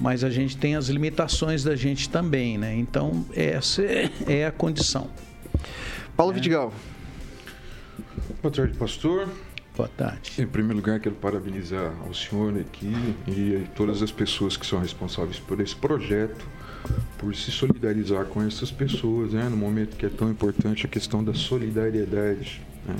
mas 0.00 0.24
a 0.24 0.30
gente 0.30 0.56
tem 0.56 0.76
as 0.76 0.88
limitações 0.88 1.62
da 1.62 1.76
gente 1.76 2.08
também, 2.08 2.58
né? 2.58 2.74
Então, 2.76 3.24
essa 3.34 3.82
é 4.26 4.46
a 4.46 4.52
condição. 4.52 5.10
Paulo 6.16 6.32
é. 6.32 6.34
Vidigal. 6.36 6.72
Boa 8.42 8.52
tarde, 8.52 8.76
pastor. 8.76 9.28
Boa 9.76 9.88
tarde. 9.88 10.32
Em 10.38 10.46
primeiro 10.46 10.76
lugar, 10.76 11.00
quero 11.00 11.14
parabenizar 11.14 11.94
ao 12.04 12.12
senhor 12.12 12.58
aqui 12.58 12.92
e 13.26 13.66
todas 13.74 14.02
as 14.02 14.10
pessoas 14.10 14.56
que 14.56 14.66
são 14.66 14.80
responsáveis 14.80 15.38
por 15.38 15.60
esse 15.60 15.74
projeto, 15.74 16.46
por 17.16 17.34
se 17.34 17.50
solidarizar 17.50 18.26
com 18.26 18.42
essas 18.42 18.70
pessoas, 18.70 19.32
né, 19.32 19.48
no 19.48 19.56
momento 19.56 19.96
que 19.96 20.04
é 20.04 20.10
tão 20.10 20.30
importante 20.30 20.84
a 20.84 20.88
questão 20.88 21.24
da 21.24 21.32
solidariedade. 21.32 22.60
Né? 22.86 22.96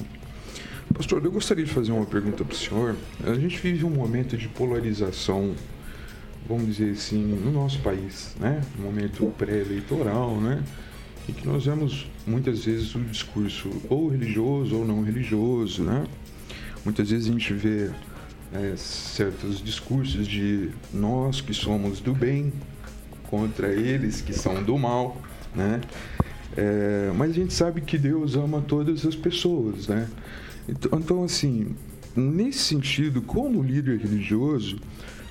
Pastor, 0.94 1.22
eu 1.24 1.30
gostaria 1.30 1.64
de 1.64 1.72
fazer 1.72 1.92
uma 1.92 2.06
pergunta 2.06 2.42
para 2.44 2.54
o 2.54 2.56
senhor. 2.56 2.96
A 3.24 3.34
gente 3.34 3.58
vive 3.58 3.84
um 3.84 3.90
momento 3.90 4.36
de 4.36 4.48
polarização 4.48 5.54
vamos 6.48 6.66
dizer 6.66 6.92
assim, 6.92 7.22
no 7.22 7.52
nosso 7.52 7.78
país, 7.80 8.34
né? 8.38 8.60
No 8.78 8.84
momento 8.84 9.32
pré-eleitoral, 9.38 10.36
né? 10.36 10.62
E 11.28 11.32
que 11.32 11.46
nós 11.46 11.64
vemos 11.64 12.06
muitas 12.26 12.64
vezes 12.64 12.94
o 12.94 13.00
discurso 13.00 13.70
ou 13.88 14.08
religioso 14.08 14.76
ou 14.76 14.84
não 14.84 15.02
religioso, 15.02 15.82
né? 15.82 16.04
Muitas 16.84 17.10
vezes 17.10 17.28
a 17.28 17.32
gente 17.32 17.52
vê 17.52 17.90
é, 18.52 18.74
certos 18.76 19.62
discursos 19.62 20.26
de 20.26 20.70
nós 20.92 21.40
que 21.40 21.54
somos 21.54 22.00
do 22.00 22.12
bem 22.12 22.52
contra 23.24 23.68
eles 23.68 24.20
que 24.20 24.32
são 24.32 24.62
do 24.62 24.76
mal, 24.76 25.16
né? 25.54 25.80
É, 26.56 27.10
mas 27.16 27.30
a 27.30 27.34
gente 27.34 27.54
sabe 27.54 27.80
que 27.80 27.96
Deus 27.96 28.36
ama 28.36 28.60
todas 28.60 29.06
as 29.06 29.16
pessoas, 29.16 29.88
né? 29.88 30.08
Então, 30.68 30.98
então 30.98 31.24
assim, 31.24 31.74
nesse 32.14 32.58
sentido, 32.58 33.22
como 33.22 33.62
líder 33.62 33.98
religioso, 33.98 34.78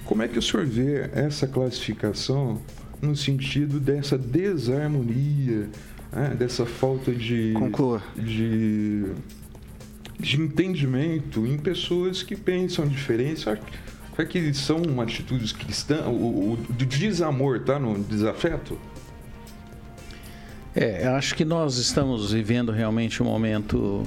como 0.06 0.24
é 0.24 0.28
que 0.28 0.38
o 0.38 0.42
senhor 0.42 0.66
vê 0.66 1.10
essa 1.14 1.48
classificação 1.48 2.62
no 3.02 3.16
sentido 3.16 3.80
dessa 3.80 4.18
desarmonia, 4.18 5.70
né, 6.12 6.36
dessa 6.38 6.66
falta 6.66 7.12
de, 7.12 7.54
de, 8.16 9.06
de 10.20 10.42
entendimento 10.42 11.46
em 11.46 11.58
pessoas 11.58 12.24
que 12.24 12.36
pensam 12.36 12.88
diferente? 12.88 13.42
Será 13.42 13.58
que 14.26 14.54
são 14.54 15.02
atitudes 15.02 15.52
cristãs? 15.52 16.06
O, 16.06 16.12
o, 16.12 16.54
o 16.54 16.74
desamor 16.86 17.58
está 17.58 17.80
no 17.80 17.98
desafeto? 18.04 18.78
É, 20.76 21.08
acho 21.08 21.36
que 21.36 21.44
nós 21.44 21.78
estamos 21.78 22.32
vivendo 22.32 22.72
realmente 22.72 23.22
um 23.22 23.26
momento 23.26 24.04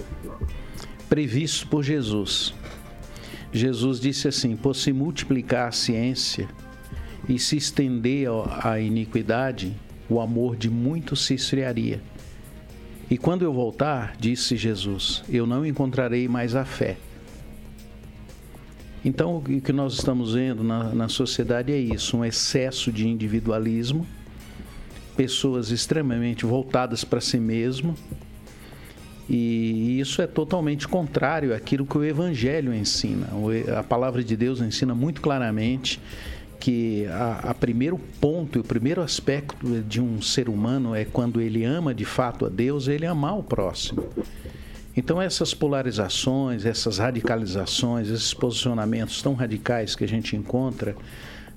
previsto 1.09 1.67
por 1.69 1.83
Jesus. 1.83 2.55
Jesus 3.55 4.01
disse 4.01 4.27
assim: 4.27 4.57
por 4.57 4.75
se 4.75 4.93
multiplicar 4.93 5.69
a 5.69 5.73
ciência 5.73 6.49
e 7.29 7.39
se 7.39 7.57
estender 7.57 8.29
a 8.61 8.81
iniquidade, 8.81 9.73
o 10.11 10.21
amor 10.21 10.57
de 10.57 10.69
muitos 10.69 11.25
se 11.25 11.35
esfriaria. 11.35 12.03
E 13.09 13.17
quando 13.17 13.43
eu 13.43 13.53
voltar, 13.53 14.17
disse 14.19 14.57
Jesus, 14.57 15.23
eu 15.29 15.47
não 15.47 15.65
encontrarei 15.65 16.27
mais 16.27 16.57
a 16.57 16.65
fé. 16.65 16.97
Então, 19.05 19.37
o 19.37 19.61
que 19.61 19.73
nós 19.73 19.95
estamos 19.95 20.35
vendo 20.35 20.65
na, 20.65 20.93
na 20.93 21.09
sociedade 21.09 21.73
é 21.73 21.79
isso: 21.79 22.17
um 22.17 22.25
excesso 22.25 22.91
de 22.91 23.07
individualismo, 23.07 24.05
pessoas 25.17 25.71
extremamente 25.71 26.45
voltadas 26.45 27.05
para 27.05 27.21
si 27.21 27.39
mesmo, 27.39 27.95
e 29.29 29.99
isso 30.01 30.21
é 30.21 30.27
totalmente 30.27 30.87
contrário 30.87 31.55
àquilo 31.55 31.87
que 31.87 31.97
o 31.97 32.05
Evangelho 32.05 32.75
ensina. 32.75 33.29
A 33.79 33.83
palavra 33.83 34.23
de 34.23 34.37
Deus 34.37 34.61
ensina 34.61 34.95
muito 34.95 35.21
claramente 35.21 36.01
que 36.61 37.07
a, 37.09 37.51
a, 37.51 37.55
primeiro 37.55 37.99
ponto, 38.21 38.61
o 38.61 38.65
primeiro 38.65 39.03
aspecto 39.03 39.83
de 39.83 40.01
um 40.01 40.21
ser 40.21 40.49
humano 40.49 40.95
é 40.95 41.05
quando 41.05 41.41
ele 41.41 41.65
ama 41.65 41.95
de 41.95 42.05
fato 42.05 42.47
a 42.47 42.49
Deus, 42.49 42.89
ele 42.89 43.07
amar 43.07 43.39
o 43.39 43.43
próximo. 43.43 44.05
Então 44.97 45.21
essas 45.21 45.53
polarizações, 45.53 46.65
essas 46.65 46.99
radicalizações, 46.99 48.09
esses 48.09 48.33
posicionamentos 48.33 49.21
tão 49.21 49.35
radicais 49.35 49.97
que 49.97 50.05
a 50.05 50.09
gente 50.09 50.37
encontra 50.37 50.95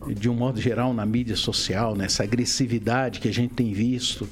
de 0.08 0.30
um 0.30 0.34
modo 0.34 0.62
geral 0.62 0.94
na 0.94 1.06
mídia 1.06 1.36
social, 1.36 1.96
nessa 1.96 2.24
agressividade 2.24 3.20
que 3.20 3.28
a 3.28 3.34
gente 3.34 3.54
tem 3.54 3.74
visto, 3.74 4.28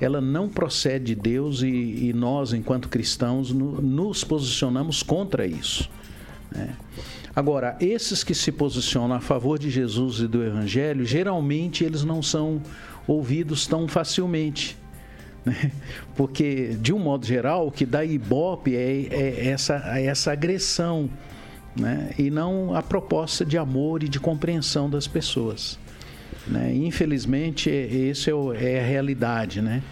ela 0.00 0.20
não 0.20 0.48
procede 0.48 1.06
de 1.06 1.14
Deus 1.14 1.62
e, 1.62 1.68
e 1.68 2.12
nós, 2.12 2.52
enquanto 2.52 2.88
cristãos, 2.88 3.50
no, 3.52 3.80
nos 3.80 4.22
posicionamos 4.22 5.02
contra 5.02 5.46
isso. 5.46 5.88
Né? 6.50 6.76
Agora, 7.34 7.76
esses 7.80 8.22
que 8.22 8.34
se 8.34 8.52
posicionam 8.52 9.16
a 9.16 9.20
favor 9.20 9.58
de 9.58 9.70
Jesus 9.70 10.20
e 10.20 10.28
do 10.28 10.42
Evangelho, 10.42 11.04
geralmente 11.04 11.84
eles 11.84 12.04
não 12.04 12.22
são 12.22 12.62
ouvidos 13.06 13.66
tão 13.66 13.88
facilmente. 13.88 14.76
Né? 15.44 15.70
Porque, 16.14 16.76
de 16.80 16.92
um 16.92 16.98
modo 16.98 17.26
geral, 17.26 17.66
o 17.66 17.70
que 17.70 17.86
dá 17.86 18.04
ibope 18.04 18.74
é, 18.74 19.06
é 19.10 19.48
essa, 19.48 19.82
é 19.96 20.06
essa 20.06 20.32
agressão 20.32 21.10
né? 21.76 22.10
e 22.18 22.30
não 22.30 22.74
a 22.74 22.82
proposta 22.82 23.44
de 23.44 23.58
amor 23.58 24.02
e 24.02 24.08
de 24.08 24.18
compreensão 24.18 24.88
das 24.88 25.06
pessoas. 25.06 25.78
Né? 26.46 26.74
Infelizmente, 26.74 27.70
é, 27.70 28.34
o, 28.34 28.52
é 28.52 28.80
a 28.80 28.84
realidade. 28.84 29.60
Né? 29.60 29.82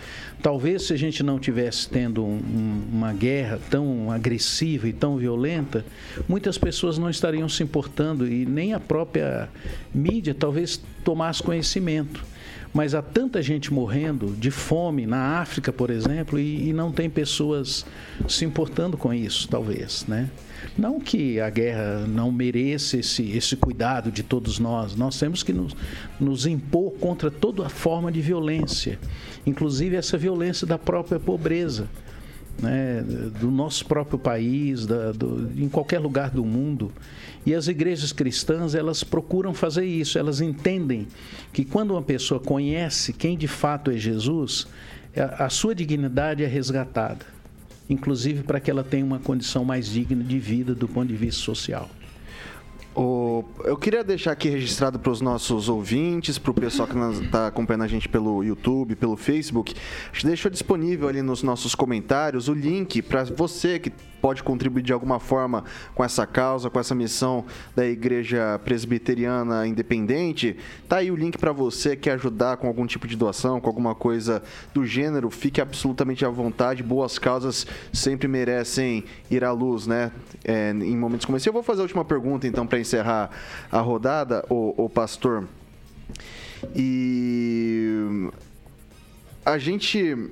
Talvez 0.42 0.82
se 0.82 0.92
a 0.92 0.96
gente 0.96 1.22
não 1.22 1.38
tivesse 1.38 1.88
tendo 1.88 2.24
um, 2.24 2.82
uma 2.92 3.12
guerra 3.12 3.58
tão 3.70 4.10
agressiva 4.10 4.88
e 4.88 4.92
tão 4.92 5.16
violenta, 5.16 5.84
muitas 6.28 6.56
pessoas 6.56 6.98
não 6.98 7.10
estariam 7.10 7.48
se 7.48 7.62
importando 7.62 8.26
e 8.26 8.46
nem 8.46 8.72
a 8.72 8.80
própria 8.80 9.48
mídia 9.92 10.34
talvez 10.34 10.80
tomasse 11.02 11.42
conhecimento. 11.42 12.24
Mas 12.72 12.92
há 12.92 13.00
tanta 13.00 13.40
gente 13.40 13.72
morrendo 13.72 14.34
de 14.36 14.50
fome 14.50 15.06
na 15.06 15.38
África, 15.38 15.72
por 15.72 15.90
exemplo, 15.90 16.40
e, 16.40 16.70
e 16.70 16.72
não 16.72 16.90
tem 16.90 17.08
pessoas 17.08 17.86
se 18.28 18.44
importando 18.44 18.96
com 18.96 19.14
isso, 19.14 19.48
talvez, 19.48 20.04
né? 20.08 20.28
Não 20.76 21.00
que 21.00 21.40
a 21.40 21.50
guerra 21.50 22.06
não 22.06 22.32
mereça 22.32 22.96
esse, 22.96 23.30
esse 23.30 23.56
cuidado 23.56 24.10
de 24.10 24.22
todos 24.22 24.58
nós, 24.58 24.94
nós 24.96 25.18
temos 25.18 25.42
que 25.42 25.52
nos, 25.52 25.74
nos 26.18 26.46
impor 26.46 26.92
contra 26.92 27.30
toda 27.30 27.68
forma 27.68 28.10
de 28.10 28.20
violência, 28.20 28.98
inclusive 29.46 29.96
essa 29.96 30.18
violência 30.18 30.66
da 30.66 30.78
própria 30.78 31.18
pobreza. 31.18 31.88
Né, 32.56 33.02
do 33.40 33.50
nosso 33.50 33.84
próprio 33.84 34.16
país, 34.16 34.86
da, 34.86 35.10
do, 35.10 35.50
em 35.60 35.68
qualquer 35.68 35.98
lugar 35.98 36.30
do 36.30 36.44
mundo. 36.44 36.92
E 37.44 37.52
as 37.52 37.66
igrejas 37.66 38.12
cristãs, 38.12 38.76
elas 38.76 39.02
procuram 39.02 39.52
fazer 39.52 39.84
isso, 39.84 40.20
elas 40.20 40.40
entendem 40.40 41.08
que 41.52 41.64
quando 41.64 41.90
uma 41.90 42.02
pessoa 42.02 42.38
conhece 42.38 43.12
quem 43.12 43.36
de 43.36 43.48
fato 43.48 43.90
é 43.90 43.96
Jesus, 43.96 44.68
a, 45.16 45.46
a 45.46 45.50
sua 45.50 45.74
dignidade 45.74 46.44
é 46.44 46.46
resgatada 46.46 47.26
inclusive 47.88 48.42
para 48.42 48.60
que 48.60 48.70
ela 48.70 48.84
tenha 48.84 49.04
uma 49.04 49.18
condição 49.18 49.64
mais 49.64 49.86
digna 49.86 50.22
de 50.22 50.38
vida 50.38 50.74
do 50.74 50.88
ponto 50.88 51.08
de 51.08 51.16
vista 51.16 51.40
social. 51.40 51.88
Eu 52.96 53.76
queria 53.76 54.04
deixar 54.04 54.32
aqui 54.32 54.48
registrado 54.48 54.98
para 55.00 55.10
os 55.10 55.20
nossos 55.20 55.68
ouvintes, 55.68 56.38
para 56.38 56.52
o 56.52 56.54
pessoal 56.54 56.86
que 56.86 56.96
está 57.24 57.48
acompanhando 57.48 57.82
a 57.82 57.88
gente 57.88 58.08
pelo 58.08 58.44
YouTube, 58.44 58.94
pelo 58.94 59.16
Facebook. 59.16 59.74
A 60.10 60.14
gente 60.14 60.26
deixou 60.26 60.50
disponível 60.50 61.08
ali 61.08 61.20
nos 61.20 61.42
nossos 61.42 61.74
comentários 61.74 62.48
o 62.48 62.54
link 62.54 63.02
para 63.02 63.24
você 63.24 63.80
que 63.80 63.92
pode 64.24 64.42
contribuir 64.42 64.82
de 64.82 64.90
alguma 64.90 65.20
forma 65.20 65.64
com 65.94 66.02
essa 66.02 66.26
causa, 66.26 66.70
com 66.70 66.80
essa 66.80 66.94
missão 66.94 67.44
da 67.76 67.84
Igreja 67.84 68.58
Presbiteriana 68.64 69.66
Independente. 69.66 70.56
Tá 70.88 70.96
aí 70.96 71.10
o 71.10 71.14
link 71.14 71.36
para 71.36 71.52
você 71.52 71.94
que 71.94 72.08
ajudar 72.08 72.56
com 72.56 72.66
algum 72.66 72.86
tipo 72.86 73.06
de 73.06 73.16
doação, 73.16 73.60
com 73.60 73.68
alguma 73.68 73.94
coisa 73.94 74.42
do 74.72 74.86
gênero. 74.86 75.28
Fique 75.28 75.60
absolutamente 75.60 76.24
à 76.24 76.30
vontade. 76.30 76.82
Boas 76.82 77.18
causas 77.18 77.66
sempre 77.92 78.26
merecem 78.26 79.04
ir 79.30 79.44
à 79.44 79.52
luz, 79.52 79.86
né? 79.86 80.10
É, 80.42 80.70
em 80.70 80.96
momentos 80.96 81.26
como 81.26 81.36
esse. 81.36 81.46
Eu 81.46 81.52
vou 81.52 81.62
fazer 81.62 81.80
a 81.80 81.82
última 81.82 82.02
pergunta 82.02 82.46
então 82.46 82.66
para 82.66 82.78
encerrar 82.84 83.30
a 83.70 83.80
rodada, 83.80 84.44
o, 84.48 84.84
o 84.84 84.88
pastor. 84.88 85.48
E 86.74 88.30
a 89.44 89.58
gente 89.58 90.30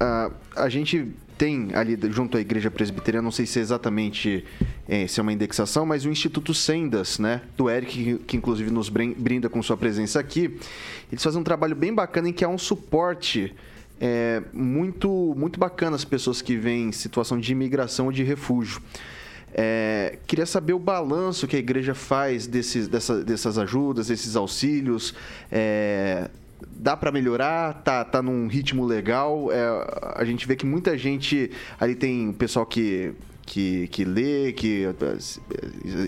a, 0.00 0.30
a 0.56 0.68
gente 0.68 1.12
tem 1.38 1.70
ali 1.74 1.98
junto 2.10 2.36
à 2.36 2.40
igreja 2.40 2.70
presbiteriana, 2.70 3.24
não 3.24 3.32
sei 3.32 3.46
se 3.46 3.58
é 3.58 3.62
exatamente 3.62 4.44
é, 4.88 5.06
se 5.06 5.18
é 5.18 5.22
uma 5.22 5.32
indexação, 5.32 5.84
mas 5.86 6.04
o 6.04 6.10
Instituto 6.10 6.52
Sendas, 6.54 7.18
né, 7.18 7.40
do 7.56 7.68
Eric, 7.68 7.92
que, 7.92 8.18
que 8.18 8.36
inclusive 8.36 8.70
nos 8.70 8.88
brinda 8.88 9.48
com 9.48 9.62
sua 9.62 9.76
presença 9.76 10.20
aqui, 10.20 10.58
eles 11.10 11.22
fazem 11.22 11.40
um 11.40 11.44
trabalho 11.44 11.74
bem 11.74 11.92
bacana 11.92 12.28
em 12.28 12.32
que 12.32 12.44
há 12.44 12.48
um 12.48 12.58
suporte 12.58 13.54
é, 14.00 14.42
muito, 14.52 15.34
muito 15.36 15.58
bacana 15.58 15.96
às 15.96 16.04
pessoas 16.04 16.42
que 16.42 16.56
vêm 16.56 16.88
em 16.88 16.92
situação 16.92 17.38
de 17.38 17.52
imigração 17.52 18.06
ou 18.06 18.12
de 18.12 18.22
refúgio. 18.22 18.82
É, 19.54 20.18
queria 20.26 20.46
saber 20.46 20.72
o 20.72 20.78
balanço 20.78 21.46
que 21.46 21.56
a 21.56 21.58
igreja 21.58 21.94
faz 21.94 22.46
desses, 22.46 22.88
dessa, 22.88 23.22
dessas 23.22 23.58
ajudas, 23.58 24.08
desses 24.08 24.36
auxílios. 24.36 25.14
É, 25.50 26.28
dá 26.70 26.96
para 26.96 27.12
melhorar, 27.12 27.82
tá, 27.82 28.04
tá 28.04 28.22
num 28.22 28.46
ritmo 28.46 28.84
legal. 28.84 29.50
É, 29.52 29.62
a 30.16 30.24
gente 30.24 30.46
vê 30.46 30.56
que 30.56 30.66
muita 30.66 30.96
gente 30.96 31.50
ali 31.78 31.94
tem 31.94 32.32
pessoal 32.32 32.64
que 32.64 33.12
que, 33.44 33.88
que 33.88 34.04
lê, 34.04 34.52
que, 34.52 34.86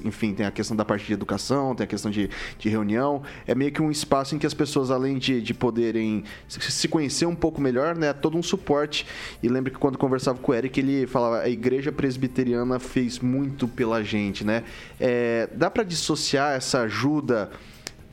enfim, 0.05 0.33
tem 0.35 0.47
a 0.47 0.51
questão 0.51 0.77
da 0.77 0.85
parte 0.85 1.07
de 1.07 1.13
educação, 1.13 1.75
tem 1.75 1.85
a 1.85 1.87
questão 1.87 2.11
de, 2.11 2.31
de 2.59 2.69
reunião. 2.69 3.23
É 3.47 3.55
meio 3.55 3.73
que 3.73 3.83
um 3.83 3.91
espaço 3.91 4.35
em 4.35 4.39
que 4.39 4.47
as 4.47 4.55
pessoas, 4.55 4.91
além 4.91 5.19
de, 5.19 5.41
de 5.41 5.53
poderem 5.53 6.25
se 6.49 6.89
conhecer 6.89 7.27
um 7.27 7.35
pouco 7.35 7.61
melhor, 7.61 7.97
né, 7.97 8.13
todo 8.13 8.39
um 8.39 8.43
suporte. 8.43 9.07
E 9.43 9.49
lembro 9.49 9.73
que 9.73 9.79
quando 9.79 9.99
conversava 9.99 10.39
com 10.39 10.53
o 10.53 10.55
Eric, 10.55 10.79
ele 10.79 11.07
falava 11.07 11.41
a 11.41 11.49
igreja 11.49 11.91
presbiteriana 11.91 12.79
fez 12.79 13.19
muito 13.19 13.67
pela 13.67 14.03
gente, 14.03 14.45
né? 14.45 14.65
É, 15.01 15.49
dá 15.55 15.71
para 15.71 15.83
dissociar 15.83 16.55
essa 16.55 16.83
ajuda 16.83 17.51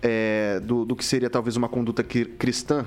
é, 0.01 0.59
do, 0.61 0.85
do 0.85 0.95
que 0.95 1.05
seria 1.05 1.29
talvez 1.29 1.55
uma 1.55 1.69
conduta 1.69 2.03
cristã? 2.03 2.85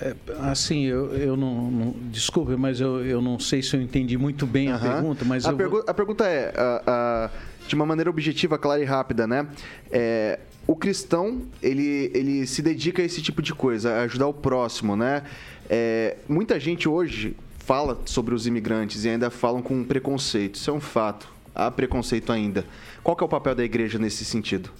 É, 0.00 0.14
assim, 0.50 0.84
eu, 0.84 1.14
eu 1.14 1.36
não, 1.36 1.70
não, 1.70 1.94
Desculpe, 2.10 2.56
mas 2.56 2.80
eu, 2.80 3.04
eu 3.04 3.20
não 3.20 3.38
sei 3.38 3.62
se 3.62 3.76
eu 3.76 3.80
entendi 3.80 4.18
muito 4.18 4.46
bem 4.46 4.72
a 4.72 4.78
pergunta, 4.78 5.24
mas 5.24 5.46
a, 5.46 5.50
eu 5.50 5.56
pergu 5.56 5.84
a 5.86 5.94
pergunta 5.94 6.24
é, 6.26 6.52
a, 6.56 6.82
a, 6.86 7.30
de 7.66 7.74
uma 7.74 7.86
maneira 7.86 8.10
objetiva, 8.10 8.58
clara 8.58 8.80
e 8.80 8.84
rápida, 8.84 9.26
né? 9.26 9.46
É, 9.90 10.40
o 10.66 10.74
cristão, 10.74 11.42
ele, 11.62 12.10
ele 12.14 12.46
se 12.46 12.62
dedica 12.62 13.02
a 13.02 13.04
esse 13.04 13.20
tipo 13.20 13.42
de 13.42 13.54
coisa, 13.54 13.92
a 13.92 14.02
ajudar 14.02 14.26
o 14.26 14.34
próximo, 14.34 14.96
né? 14.96 15.22
É, 15.68 16.16
muita 16.28 16.58
gente 16.58 16.88
hoje 16.88 17.36
fala 17.58 17.98
sobre 18.04 18.34
os 18.34 18.46
imigrantes 18.46 19.04
e 19.04 19.08
ainda 19.08 19.30
falam 19.30 19.62
com 19.62 19.84
preconceito. 19.84 20.56
Isso 20.56 20.70
é 20.70 20.72
um 20.72 20.80
fato. 20.80 21.28
Há 21.54 21.70
preconceito 21.70 22.32
ainda. 22.32 22.64
Qual 23.02 23.16
é 23.18 23.24
o 23.24 23.28
papel 23.28 23.54
da 23.54 23.64
igreja 23.64 23.98
nesse 23.98 24.24
sentido? 24.24 24.70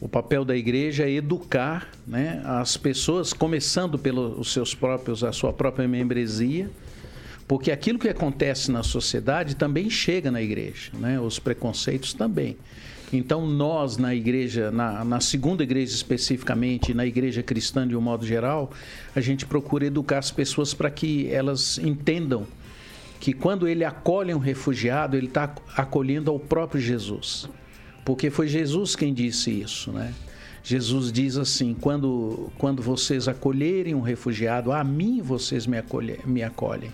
O 0.00 0.08
papel 0.08 0.44
da 0.44 0.54
igreja 0.54 1.04
é 1.04 1.10
educar 1.10 1.90
né, 2.06 2.42
as 2.44 2.76
pessoas, 2.76 3.32
começando 3.32 3.98
pelos 3.98 4.52
seus 4.52 4.74
próprios, 4.74 5.24
a 5.24 5.32
sua 5.32 5.52
própria 5.52 5.88
membresia, 5.88 6.70
porque 7.48 7.70
aquilo 7.70 7.98
que 7.98 8.08
acontece 8.08 8.70
na 8.70 8.82
sociedade 8.82 9.56
também 9.56 9.88
chega 9.88 10.30
na 10.30 10.42
igreja, 10.42 10.90
né? 10.94 11.18
os 11.18 11.38
preconceitos 11.38 12.12
também. 12.12 12.56
Então, 13.12 13.46
nós, 13.46 13.96
na 13.96 14.14
igreja, 14.14 14.70
na, 14.70 15.04
na, 15.04 15.20
segunda 15.20 15.62
igreja 15.62 15.94
especificamente, 15.94 16.92
na 16.92 17.06
igreja 17.06 17.42
cristã 17.42 17.86
de 17.86 17.96
um 17.96 18.00
modo 18.00 18.26
geral, 18.26 18.72
a 19.14 19.20
gente 19.20 19.46
procura 19.46 19.86
educar 19.86 20.18
as 20.18 20.32
pessoas 20.32 20.74
para 20.74 20.90
que 20.90 21.28
elas 21.30 21.78
entendam 21.78 22.46
que 23.20 23.32
quando 23.32 23.68
ele 23.68 23.84
acolhe 23.84 24.34
um 24.34 24.38
refugiado, 24.38 25.16
ele 25.16 25.28
está 25.28 25.54
acolhendo 25.76 26.32
ao 26.32 26.38
próprio 26.38 26.80
Jesus. 26.80 27.48
Porque 28.06 28.30
foi 28.30 28.46
Jesus 28.46 28.94
quem 28.94 29.12
disse 29.12 29.50
isso, 29.50 29.90
né? 29.90 30.14
Jesus 30.62 31.10
diz 31.10 31.36
assim: 31.36 31.74
quando, 31.74 32.52
quando 32.56 32.80
vocês 32.80 33.26
acolherem 33.26 33.96
um 33.96 34.00
refugiado, 34.00 34.70
a 34.70 34.84
mim 34.84 35.20
vocês 35.20 35.66
me, 35.66 35.76
acolhe, 35.76 36.20
me 36.24 36.40
acolhem. 36.40 36.92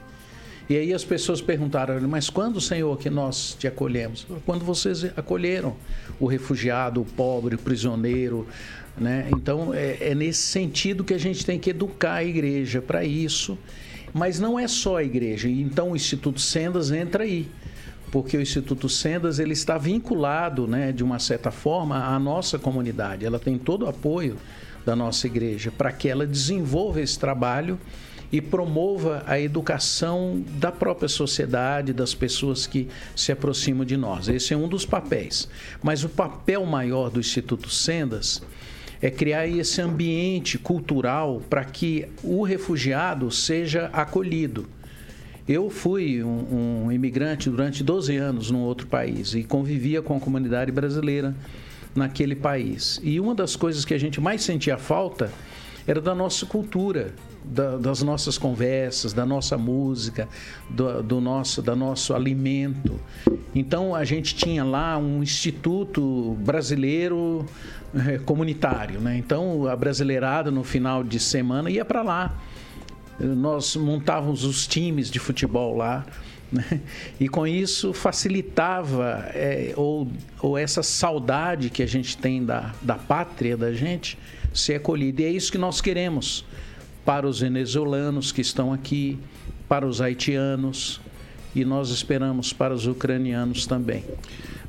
E 0.70 0.76
aí 0.76 0.94
as 0.94 1.04
pessoas 1.04 1.42
perguntaram, 1.42 2.00
mas 2.08 2.30
quando, 2.30 2.62
Senhor, 2.62 2.96
que 2.98 3.10
nós 3.10 3.54
te 3.58 3.66
acolhemos? 3.66 4.26
Quando 4.46 4.64
vocês 4.64 5.04
acolheram 5.04 5.76
o 6.18 6.26
refugiado, 6.26 7.02
o 7.02 7.04
pobre, 7.04 7.56
o 7.56 7.58
prisioneiro, 7.58 8.48
Né? 8.96 9.28
Então, 9.34 9.74
é, 9.74 9.98
é 10.00 10.14
nesse 10.14 10.42
sentido 10.42 11.04
que 11.04 11.12
a 11.12 11.18
gente 11.18 11.44
tem 11.44 11.58
que 11.58 11.70
educar 11.70 12.14
a 12.14 12.24
igreja 12.24 12.80
para 12.80 13.04
isso. 13.04 13.58
Mas 14.14 14.40
não 14.40 14.58
é 14.58 14.66
só 14.66 14.96
a 14.96 15.04
igreja. 15.04 15.46
Então, 15.48 15.92
o 15.92 15.96
Instituto 15.96 16.40
Sendas 16.40 16.90
entra 16.90 17.24
aí 17.24 17.50
porque 18.12 18.36
o 18.36 18.42
Instituto 18.42 18.90
Sendas 18.90 19.38
ele 19.38 19.54
está 19.54 19.78
vinculado, 19.78 20.68
né, 20.68 20.92
de 20.92 21.02
uma 21.02 21.18
certa 21.18 21.50
forma, 21.50 22.04
à 22.04 22.18
nossa 22.18 22.58
comunidade. 22.58 23.24
Ela 23.24 23.38
tem 23.38 23.56
todo 23.56 23.86
o 23.86 23.88
apoio 23.88 24.36
da 24.84 24.94
nossa 24.94 25.26
igreja 25.26 25.72
para 25.72 25.90
que 25.90 26.08
ela 26.08 26.26
desenvolva 26.26 27.00
esse 27.00 27.18
trabalho 27.18 27.80
e 28.30 28.38
promova 28.40 29.22
a 29.26 29.40
educação 29.40 30.44
da 30.58 30.70
própria 30.70 31.08
sociedade, 31.08 31.94
das 31.94 32.14
pessoas 32.14 32.66
que 32.66 32.86
se 33.16 33.32
aproximam 33.32 33.84
de 33.84 33.96
nós. 33.96 34.28
Esse 34.28 34.52
é 34.52 34.56
um 34.56 34.68
dos 34.68 34.84
papéis. 34.84 35.48
Mas 35.82 36.04
o 36.04 36.08
papel 36.08 36.66
maior 36.66 37.08
do 37.08 37.18
Instituto 37.18 37.70
Sendas 37.70 38.42
é 39.00 39.10
criar 39.10 39.46
esse 39.46 39.80
ambiente 39.80 40.58
cultural 40.58 41.40
para 41.48 41.64
que 41.64 42.06
o 42.22 42.42
refugiado 42.42 43.30
seja 43.30 43.86
acolhido 43.90 44.68
eu 45.48 45.68
fui 45.68 46.22
um, 46.22 46.84
um, 46.84 46.92
imigrante 46.92 47.50
durante 47.50 47.82
12 47.82 48.16
anos 48.16 48.50
num 48.50 48.60
outro 48.60 48.86
país 48.86 49.34
e 49.34 49.42
convivia 49.42 50.00
com 50.00 50.16
a 50.16 50.20
comunidade 50.20 50.70
brasileira 50.70 51.34
naquele 51.94 52.36
país. 52.36 53.00
E 53.02 53.18
uma 53.18 53.34
das 53.34 53.56
coisas 53.56 53.84
que 53.84 53.92
a 53.92 53.98
gente 53.98 54.20
mais 54.20 54.42
sentia 54.42 54.78
falta 54.78 55.32
era 55.86 56.00
da 56.00 56.14
nossa 56.14 56.46
cultura, 56.46 57.12
da, 57.44 57.76
das 57.76 58.02
nossas 58.02 58.38
conversas, 58.38 59.12
da 59.12 59.26
nossa 59.26 59.58
música, 59.58 60.28
do, 60.70 61.02
do, 61.02 61.20
nosso, 61.20 61.60
da 61.60 61.74
nosso 61.74 62.14
alimento. 62.14 63.00
Então 63.52 63.94
a 63.94 64.04
gente 64.04 64.36
tinha 64.36 64.62
lá 64.62 64.96
um 64.96 65.22
instituto 65.22 66.36
brasileiro 66.40 67.44
eh, 67.94 68.18
comunitário, 68.24 69.00
né? 69.00 69.16
Então 69.18 69.66
a 69.66 69.74
brasileirada 69.74 70.52
no 70.52 70.62
final 70.62 71.02
de 71.02 71.18
semana 71.18 71.68
ia 71.68 71.84
para 71.84 72.02
lá 72.02 72.38
nós 73.22 73.76
montávamos 73.76 74.44
os 74.44 74.66
times 74.66 75.10
de 75.10 75.18
futebol 75.18 75.76
lá. 75.76 76.04
Né? 76.50 76.80
E 77.18 77.28
com 77.28 77.46
isso 77.46 77.92
facilitava, 77.92 79.30
é, 79.32 79.72
ou, 79.76 80.06
ou 80.40 80.58
essa 80.58 80.82
saudade 80.82 81.70
que 81.70 81.82
a 81.82 81.86
gente 81.86 82.16
tem 82.16 82.44
da, 82.44 82.74
da 82.82 82.96
pátria 82.96 83.56
da 83.56 83.72
gente 83.72 84.18
ser 84.52 84.74
acolhida. 84.74 85.22
E 85.22 85.24
é 85.24 85.30
isso 85.30 85.50
que 85.50 85.58
nós 85.58 85.80
queremos 85.80 86.44
para 87.04 87.26
os 87.26 87.40
venezuelanos 87.40 88.32
que 88.32 88.40
estão 88.40 88.72
aqui, 88.72 89.18
para 89.68 89.86
os 89.86 90.00
haitianos 90.00 91.00
e 91.54 91.64
nós 91.64 91.90
esperamos 91.90 92.52
para 92.52 92.74
os 92.74 92.86
ucranianos 92.86 93.66
também. 93.66 94.04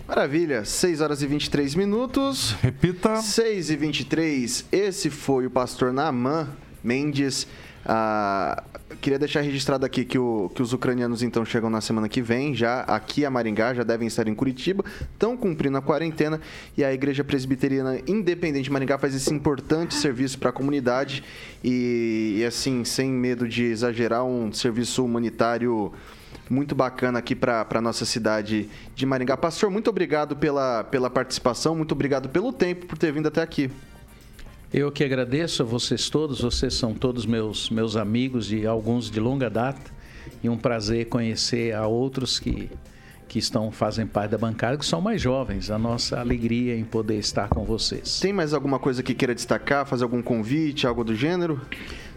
Maravilha, 0.08 0.66
6 0.66 1.02
horas 1.02 1.22
e 1.22 1.28
23 1.28 1.76
minutos. 1.76 2.52
Repita. 2.62 3.18
6 3.18 3.70
e 3.70 3.76
23. 3.76 4.66
Esse 4.72 5.10
foi 5.10 5.46
o 5.46 5.50
pastor 5.50 5.94
Naman 5.94 6.50
Mendes 6.84 7.48
ah, 7.86 8.64
queria 9.02 9.20
deixar 9.20 9.42
registrado 9.42 9.86
aqui 9.86 10.06
que, 10.06 10.18
o, 10.18 10.50
que 10.54 10.62
os 10.62 10.72
ucranianos 10.72 11.22
então 11.22 11.44
chegam 11.44 11.70
na 11.70 11.82
semana 11.82 12.08
que 12.08 12.22
vem, 12.22 12.56
já 12.56 12.82
aqui 12.82 13.26
a 13.26 13.30
Maringá, 13.30 13.74
já 13.74 13.84
devem 13.84 14.08
estar 14.08 14.28
em 14.28 14.36
Curitiba, 14.36 14.84
estão 15.12 15.36
cumprindo 15.36 15.78
a 15.78 15.82
quarentena. 15.82 16.40
E 16.78 16.84
a 16.84 16.94
Igreja 16.94 17.24
Presbiteriana 17.24 18.00
Independente 18.08 18.66
de 18.66 18.72
Maringá 18.72 18.98
faz 18.98 19.14
esse 19.14 19.34
importante 19.34 19.94
serviço 19.96 20.40
para 20.40 20.50
a 20.50 20.54
comunidade. 20.54 21.24
E, 21.64 22.38
e, 22.40 22.46
assim, 22.46 22.84
sem 22.86 23.12
medo 23.12 23.48
de 23.48 23.64
exagerar, 23.64 24.24
um 24.24 24.52
serviço 24.52 25.04
humanitário 25.04 25.92
muito 26.50 26.76
bacana 26.76 27.20
aqui 27.20 27.36
para 27.36 27.66
a 27.70 27.82
nossa 27.82 28.06
cidade 28.06 28.70
de 28.96 29.06
Maringá. 29.06 29.36
Pastor, 29.36 29.70
muito 29.70 29.90
obrigado 29.90 30.36
pela, 30.36 30.84
pela 30.84 31.10
participação, 31.10 31.76
muito 31.76 31.94
obrigado 31.94 32.30
pelo 32.30 32.54
tempo, 32.54 32.86
por 32.86 32.98
ter 32.98 33.12
vindo 33.12 33.28
até 33.28 33.42
aqui. 33.42 33.70
Eu 34.74 34.92
que 34.92 35.04
agradeço 35.04 35.62
a 35.62 35.66
vocês 35.66 36.10
todos, 36.10 36.42
vocês 36.42 36.74
são 36.74 36.96
todos 36.96 37.28
meus, 37.28 37.70
meus 37.70 37.96
amigos 37.96 38.52
e 38.52 38.66
alguns 38.66 39.12
de 39.12 39.20
longa 39.20 39.48
data 39.48 39.92
e 40.44 40.50
um 40.50 40.58
prazer 40.58 41.06
conhecer 41.10 41.76
a 41.76 41.86
outros 41.86 42.40
que, 42.40 42.72
que 43.28 43.38
estão 43.38 43.72
fazem 43.72 44.08
parte 44.08 44.32
da 44.32 44.38
bancada, 44.40 44.76
que 44.76 44.84
são 44.84 45.00
mais 45.00 45.22
jovens. 45.22 45.70
A 45.70 45.78
nossa 45.78 46.20
alegria 46.20 46.76
em 46.76 46.84
poder 46.84 47.20
estar 47.20 47.50
com 47.50 47.64
vocês. 47.64 48.20
Tem 48.20 48.34
mais 48.34 48.52
alguma 48.52 48.80
coisa 48.80 49.04
que 49.04 49.14
queira 49.14 49.36
destacar, 49.36 49.86
fazer 49.86 50.06
algum 50.06 50.24
convite, 50.24 50.88
algo 50.88 51.04
do 51.04 51.14
gênero? 51.14 51.62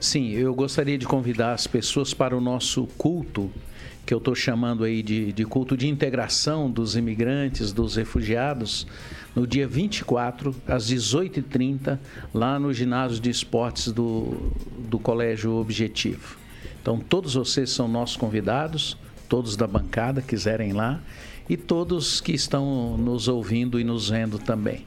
Sim, 0.00 0.30
eu 0.30 0.54
gostaria 0.54 0.96
de 0.96 1.06
convidar 1.06 1.52
as 1.52 1.66
pessoas 1.66 2.14
para 2.14 2.34
o 2.34 2.40
nosso 2.40 2.86
culto, 2.96 3.50
que 4.06 4.14
eu 4.14 4.18
estou 4.18 4.34
chamando 4.34 4.82
aí 4.82 5.02
de, 5.02 5.30
de 5.30 5.44
culto 5.44 5.76
de 5.76 5.88
integração 5.88 6.70
dos 6.70 6.96
imigrantes, 6.96 7.70
dos 7.70 7.96
refugiados, 7.96 8.86
no 9.36 9.46
dia 9.46 9.68
24, 9.68 10.56
às 10.66 10.90
18h30, 10.90 11.98
lá 12.32 12.58
no 12.58 12.72
ginásio 12.72 13.20
de 13.20 13.28
esportes 13.28 13.92
do, 13.92 14.50
do 14.88 14.98
Colégio 14.98 15.52
Objetivo. 15.52 16.38
Então, 16.80 16.98
todos 16.98 17.34
vocês 17.34 17.68
são 17.68 17.86
nossos 17.86 18.16
convidados, 18.16 18.96
todos 19.28 19.54
da 19.54 19.66
bancada 19.66 20.22
quiserem 20.22 20.70
ir 20.70 20.72
lá 20.72 21.00
e 21.50 21.56
todos 21.56 22.18
que 22.20 22.32
estão 22.32 22.96
nos 22.96 23.28
ouvindo 23.28 23.78
e 23.78 23.84
nos 23.84 24.08
vendo 24.08 24.38
também. 24.38 24.86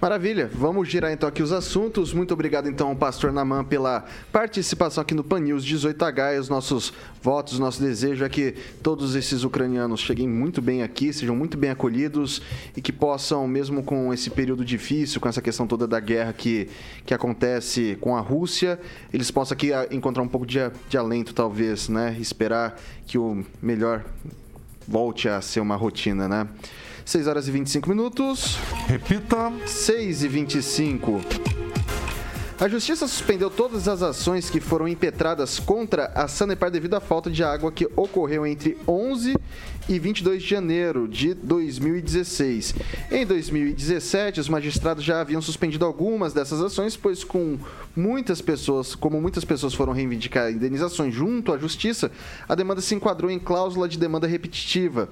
Maravilha, 0.00 0.50
vamos 0.54 0.88
girar 0.88 1.12
então 1.12 1.28
aqui 1.28 1.42
os 1.42 1.52
assuntos. 1.52 2.14
Muito 2.14 2.32
obrigado 2.32 2.66
então 2.66 2.88
ao 2.88 2.96
pastor 2.96 3.30
Naman 3.30 3.62
pela 3.62 4.06
participação 4.32 5.02
aqui 5.02 5.12
no 5.12 5.22
Pan 5.22 5.40
News 5.40 5.62
18H. 5.62 6.36
E 6.36 6.38
os 6.38 6.48
nossos 6.48 6.90
votos, 7.22 7.58
nosso 7.58 7.82
desejo 7.82 8.24
é 8.24 8.28
que 8.30 8.54
todos 8.82 9.14
esses 9.14 9.44
ucranianos 9.44 10.00
cheguem 10.00 10.26
muito 10.26 10.62
bem 10.62 10.82
aqui, 10.82 11.12
sejam 11.12 11.36
muito 11.36 11.58
bem 11.58 11.68
acolhidos 11.68 12.40
e 12.74 12.80
que 12.80 12.90
possam, 12.90 13.46
mesmo 13.46 13.82
com 13.82 14.10
esse 14.10 14.30
período 14.30 14.64
difícil, 14.64 15.20
com 15.20 15.28
essa 15.28 15.42
questão 15.42 15.66
toda 15.66 15.86
da 15.86 16.00
guerra 16.00 16.32
que, 16.32 16.70
que 17.04 17.12
acontece 17.12 17.98
com 18.00 18.16
a 18.16 18.20
Rússia, 18.20 18.80
eles 19.12 19.30
possam 19.30 19.54
aqui 19.54 19.70
ah, 19.70 19.86
encontrar 19.90 20.22
um 20.22 20.28
pouco 20.28 20.46
de, 20.46 20.60
de 20.88 20.96
alento, 20.96 21.34
talvez, 21.34 21.90
né? 21.90 22.16
Esperar 22.18 22.80
que 23.06 23.18
o 23.18 23.44
melhor 23.60 24.02
volte 24.88 25.28
a 25.28 25.42
ser 25.42 25.60
uma 25.60 25.76
rotina, 25.76 26.26
né? 26.26 26.48
6 27.04 27.26
horas 27.26 27.48
e 27.48 27.50
25 27.50 27.88
minutos. 27.88 28.58
Repita. 28.86 29.52
6 29.66 30.24
e 30.24 30.28
25. 30.28 31.20
A 32.60 32.68
Justiça 32.68 33.08
suspendeu 33.08 33.48
todas 33.48 33.88
as 33.88 34.02
ações 34.02 34.50
que 34.50 34.60
foram 34.60 34.86
impetradas 34.86 35.58
contra 35.58 36.08
a 36.14 36.28
Sanepar 36.28 36.70
devido 36.70 36.92
à 36.92 37.00
falta 37.00 37.30
de 37.30 37.42
água 37.42 37.72
que 37.72 37.88
ocorreu 37.96 38.46
entre 38.46 38.76
11 38.86 39.34
e 39.88 39.98
22 39.98 40.42
de 40.42 40.48
janeiro 40.50 41.08
de 41.08 41.32
2016. 41.32 42.74
Em 43.10 43.24
2017, 43.24 44.40
os 44.40 44.48
magistrados 44.50 45.02
já 45.02 45.22
haviam 45.22 45.40
suspendido 45.40 45.86
algumas 45.86 46.34
dessas 46.34 46.60
ações, 46.60 46.98
pois 46.98 47.24
com 47.24 47.58
muitas 47.96 48.42
pessoas, 48.42 48.94
como 48.94 49.18
muitas 49.22 49.42
pessoas 49.42 49.72
foram 49.72 49.94
reivindicar 49.94 50.52
indenizações 50.52 51.14
junto 51.14 51.54
à 51.54 51.56
Justiça, 51.56 52.12
a 52.46 52.54
demanda 52.54 52.82
se 52.82 52.94
enquadrou 52.94 53.30
em 53.30 53.38
cláusula 53.38 53.88
de 53.88 53.98
demanda 53.98 54.26
repetitiva. 54.26 55.08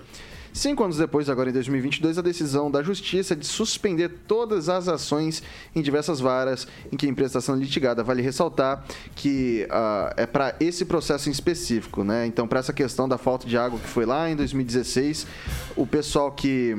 Cinco 0.59 0.83
anos 0.83 0.97
depois, 0.97 1.31
agora 1.31 1.51
em 1.51 1.53
2022, 1.53 2.18
a 2.18 2.21
decisão 2.21 2.68
da 2.68 2.83
Justiça 2.83 3.37
de 3.37 3.47
suspender 3.47 4.09
todas 4.27 4.68
as 4.68 4.88
ações 4.88 5.40
em 5.73 5.81
diversas 5.81 6.18
varas 6.18 6.66
em 6.90 6.97
que 6.97 7.07
a 7.07 7.09
empresa 7.09 7.38
está 7.38 7.53
sendo 7.53 7.62
litigada. 7.62 8.03
Vale 8.03 8.23
ressaltar 8.23 8.85
que 9.14 9.68
uh, 9.71 10.12
é 10.16 10.27
para 10.27 10.57
esse 10.59 10.85
processo 10.85 11.29
em 11.29 11.33
específico, 11.33 12.03
né? 12.03 12.27
Então, 12.27 12.49
para 12.49 12.59
essa 12.59 12.73
questão 12.73 13.09
da 13.09 13.16
falta 13.16 13.47
de 13.47 13.57
água 13.57 13.79
que 13.79 13.87
foi 13.87 14.05
lá 14.05 14.29
em 14.29 14.35
2016, 14.35 15.29
o 15.77 15.87
pessoal 15.87 16.33
que 16.33 16.77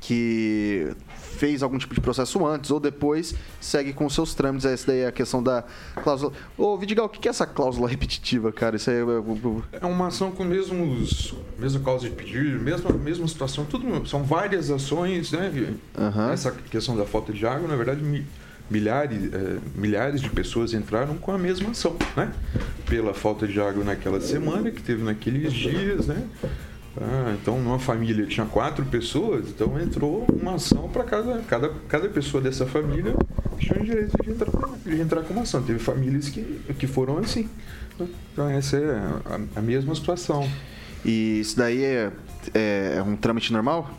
que 0.00 0.94
fez 1.36 1.62
algum 1.62 1.78
tipo 1.78 1.94
de 1.94 2.00
processo 2.00 2.44
antes 2.46 2.70
ou 2.70 2.80
depois, 2.80 3.34
segue 3.60 3.92
com 3.92 4.08
seus 4.08 4.34
trâmites. 4.34 4.66
Essa 4.66 4.86
daí 4.88 5.00
é 5.00 5.06
a 5.06 5.12
questão 5.12 5.42
da 5.42 5.64
cláusula. 6.02 6.32
Ô, 6.56 6.76
Vidigal, 6.76 7.06
o 7.06 7.08
que 7.08 7.28
é 7.28 7.30
essa 7.30 7.46
cláusula 7.46 7.88
repetitiva, 7.88 8.50
cara? 8.52 8.76
Isso 8.76 8.90
aí 8.90 8.96
é... 8.96 9.80
é 9.80 9.86
uma 9.86 10.08
ação 10.08 10.32
com 10.32 10.44
mesmos, 10.44 11.34
mesma 11.58 11.80
causa 11.80 12.08
de 12.08 12.14
pedido, 12.14 12.58
mesma, 12.58 12.90
mesma 12.92 13.28
situação, 13.28 13.64
tudo. 13.64 14.06
São 14.08 14.22
várias 14.24 14.70
ações, 14.70 15.30
né? 15.32 15.52
Uhum. 15.96 16.30
Essa 16.30 16.50
questão 16.50 16.96
da 16.96 17.04
falta 17.04 17.32
de 17.32 17.46
água, 17.46 17.68
na 17.68 17.76
verdade, 17.76 18.00
milhares, 18.70 19.32
é, 19.32 19.58
milhares 19.74 20.20
de 20.20 20.30
pessoas 20.30 20.72
entraram 20.72 21.16
com 21.16 21.32
a 21.32 21.38
mesma 21.38 21.70
ação, 21.70 21.96
né? 22.16 22.32
Pela 22.88 23.14
falta 23.14 23.46
de 23.46 23.60
água 23.60 23.84
naquela 23.84 24.20
semana, 24.20 24.70
que 24.70 24.82
teve 24.82 25.02
naqueles 25.02 25.52
dias, 25.52 26.06
né? 26.06 26.22
Ah, 26.98 27.36
então, 27.40 27.60
numa 27.60 27.78
família 27.78 28.26
tinha 28.26 28.46
quatro 28.46 28.84
pessoas, 28.86 29.48
então 29.50 29.78
entrou 29.78 30.26
uma 30.32 30.54
ação 30.54 30.88
para 30.88 31.04
cada, 31.04 31.38
cada, 31.42 31.70
cada 31.88 32.08
pessoa 32.08 32.42
dessa 32.42 32.64
família 32.64 33.14
tinha 33.58 33.78
o 33.78 33.84
direito 33.84 34.16
de 34.22 34.30
entrar, 34.30 34.50
de 34.84 35.00
entrar 35.00 35.22
com 35.22 35.34
uma 35.34 35.42
ação. 35.42 35.62
Teve 35.62 35.78
famílias 35.78 36.28
que, 36.30 36.42
que 36.78 36.86
foram 36.86 37.18
assim. 37.18 37.48
Né? 37.98 38.08
Então, 38.32 38.48
essa 38.48 38.78
é 38.78 38.90
a, 39.26 39.40
a 39.56 39.62
mesma 39.62 39.94
situação. 39.94 40.48
E 41.04 41.40
isso 41.40 41.56
daí 41.56 41.84
é, 41.84 42.10
é, 42.54 42.94
é 42.96 43.02
um 43.02 43.14
trâmite 43.14 43.52
normal? 43.52 43.90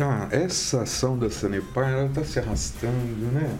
Ah, 0.00 0.28
essa 0.30 0.82
ação 0.82 1.18
da 1.18 1.28
Sanepar, 1.28 1.90
ela 1.90 2.06
está 2.06 2.22
se 2.22 2.38
arrastando, 2.38 3.32
né? 3.32 3.58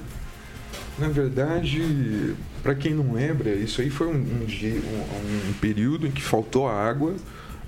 Na 0.97 1.09
verdade, 1.09 2.35
para 2.63 2.77
quem 2.77 2.95
não 2.95 3.13
lembra, 3.15 3.51
isso 3.51 3.81
aí 3.81 3.91
foi 3.91 4.07
um, 4.07 4.13
um, 4.13 4.47
um, 4.47 5.51
um 5.51 5.53
período 5.61 6.07
em 6.07 6.11
que 6.13 6.23
faltou 6.23 6.69
água 6.69 7.17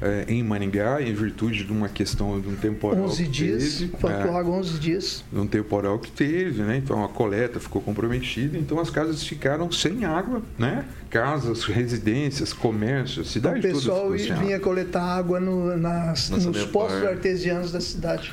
é, 0.03 0.25
em 0.29 0.43
Maringá, 0.43 1.01
em 1.03 1.13
virtude 1.13 1.65
de 1.65 1.73
uma 1.73 1.89
questão 1.89 2.41
de 2.41 2.49
um 2.49 2.57
temporal 2.57 3.05
11 3.05 3.25
que 3.25 3.29
dias, 3.31 3.75
teve. 3.79 3.93
faltou 3.99 4.35
é, 4.35 4.39
água 4.39 4.55
11 4.57 4.79
dias. 4.79 5.25
de 5.31 5.39
um 5.39 5.47
temporal 5.47 5.99
que 5.99 6.11
teve, 6.11 6.63
né? 6.63 6.77
Então 6.79 7.05
a 7.05 7.09
coleta 7.09 7.61
ficou 7.61 7.83
comprometida, 7.83 8.57
então 8.57 8.81
as 8.81 8.89
casas 8.91 9.23
ficaram 9.23 9.71
sem 9.71 10.05
água, 10.05 10.43
né? 10.59 10.85
Casas, 11.11 11.65
residências, 11.65 12.53
comércio, 12.53 13.21
a 13.21 13.25
O 13.25 13.27
cidade 13.27 13.61
toda 13.61 13.75
pessoal 13.75 14.03
ficou 14.13 14.19
sem 14.19 14.35
vinha 14.37 14.57
água. 14.57 14.61
coletar 14.61 15.03
água 15.03 15.39
no- 15.41 15.77
nas, 15.77 16.31
Na 16.31 16.37
nos 16.39 16.65
postos 16.67 17.03
artesianos 17.05 17.73
da 17.73 17.81
cidade. 17.81 18.33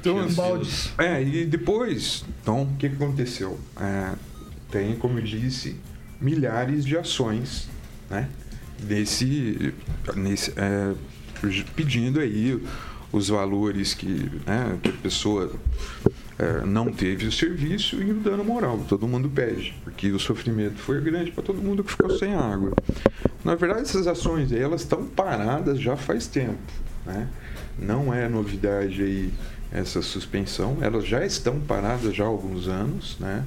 Então, 0.00 0.18
assim, 0.20 0.34
baldes. 0.34 0.90
É, 0.96 1.22
e 1.22 1.44
depois, 1.44 2.24
então, 2.42 2.62
o 2.62 2.76
que 2.78 2.88
que 2.88 2.94
aconteceu? 2.94 3.58
É, 3.78 4.12
tem, 4.70 4.96
como 4.96 5.18
eu 5.18 5.22
disse, 5.22 5.76
milhares 6.20 6.84
de 6.84 6.96
ações, 6.96 7.68
né? 8.08 8.28
Nesse, 8.82 9.74
nesse 10.14 10.52
é, 10.56 10.94
pedindo 11.74 12.20
aí 12.20 12.60
os 13.12 13.28
valores 13.28 13.94
que, 13.94 14.30
né, 14.46 14.78
que 14.82 14.88
a 14.88 14.92
pessoa 14.92 15.52
é, 16.38 16.64
não 16.64 16.90
teve 16.90 17.26
o 17.26 17.32
serviço 17.32 18.00
e 18.02 18.10
o 18.10 18.14
dano 18.14 18.44
moral. 18.44 18.78
Todo 18.88 19.06
mundo 19.06 19.28
pede, 19.28 19.74
porque 19.84 20.10
o 20.10 20.18
sofrimento 20.18 20.78
foi 20.78 21.00
grande 21.00 21.30
para 21.30 21.42
todo 21.42 21.60
mundo 21.60 21.84
que 21.84 21.90
ficou 21.90 22.10
sem 22.16 22.34
água. 22.34 22.72
Na 23.44 23.54
verdade, 23.54 23.82
essas 23.82 24.06
ações 24.06 24.52
aí, 24.52 24.58
elas 24.60 24.82
estão 24.82 25.04
paradas 25.06 25.80
já 25.80 25.96
faz 25.96 26.26
tempo, 26.26 26.58
né? 27.04 27.28
Não 27.78 28.12
é 28.12 28.28
novidade 28.28 29.02
aí 29.02 29.30
essa 29.72 30.02
suspensão, 30.02 30.78
elas 30.80 31.06
já 31.06 31.24
estão 31.24 31.60
paradas 31.60 32.14
já 32.14 32.24
há 32.24 32.26
alguns 32.26 32.66
anos, 32.68 33.16
né? 33.20 33.44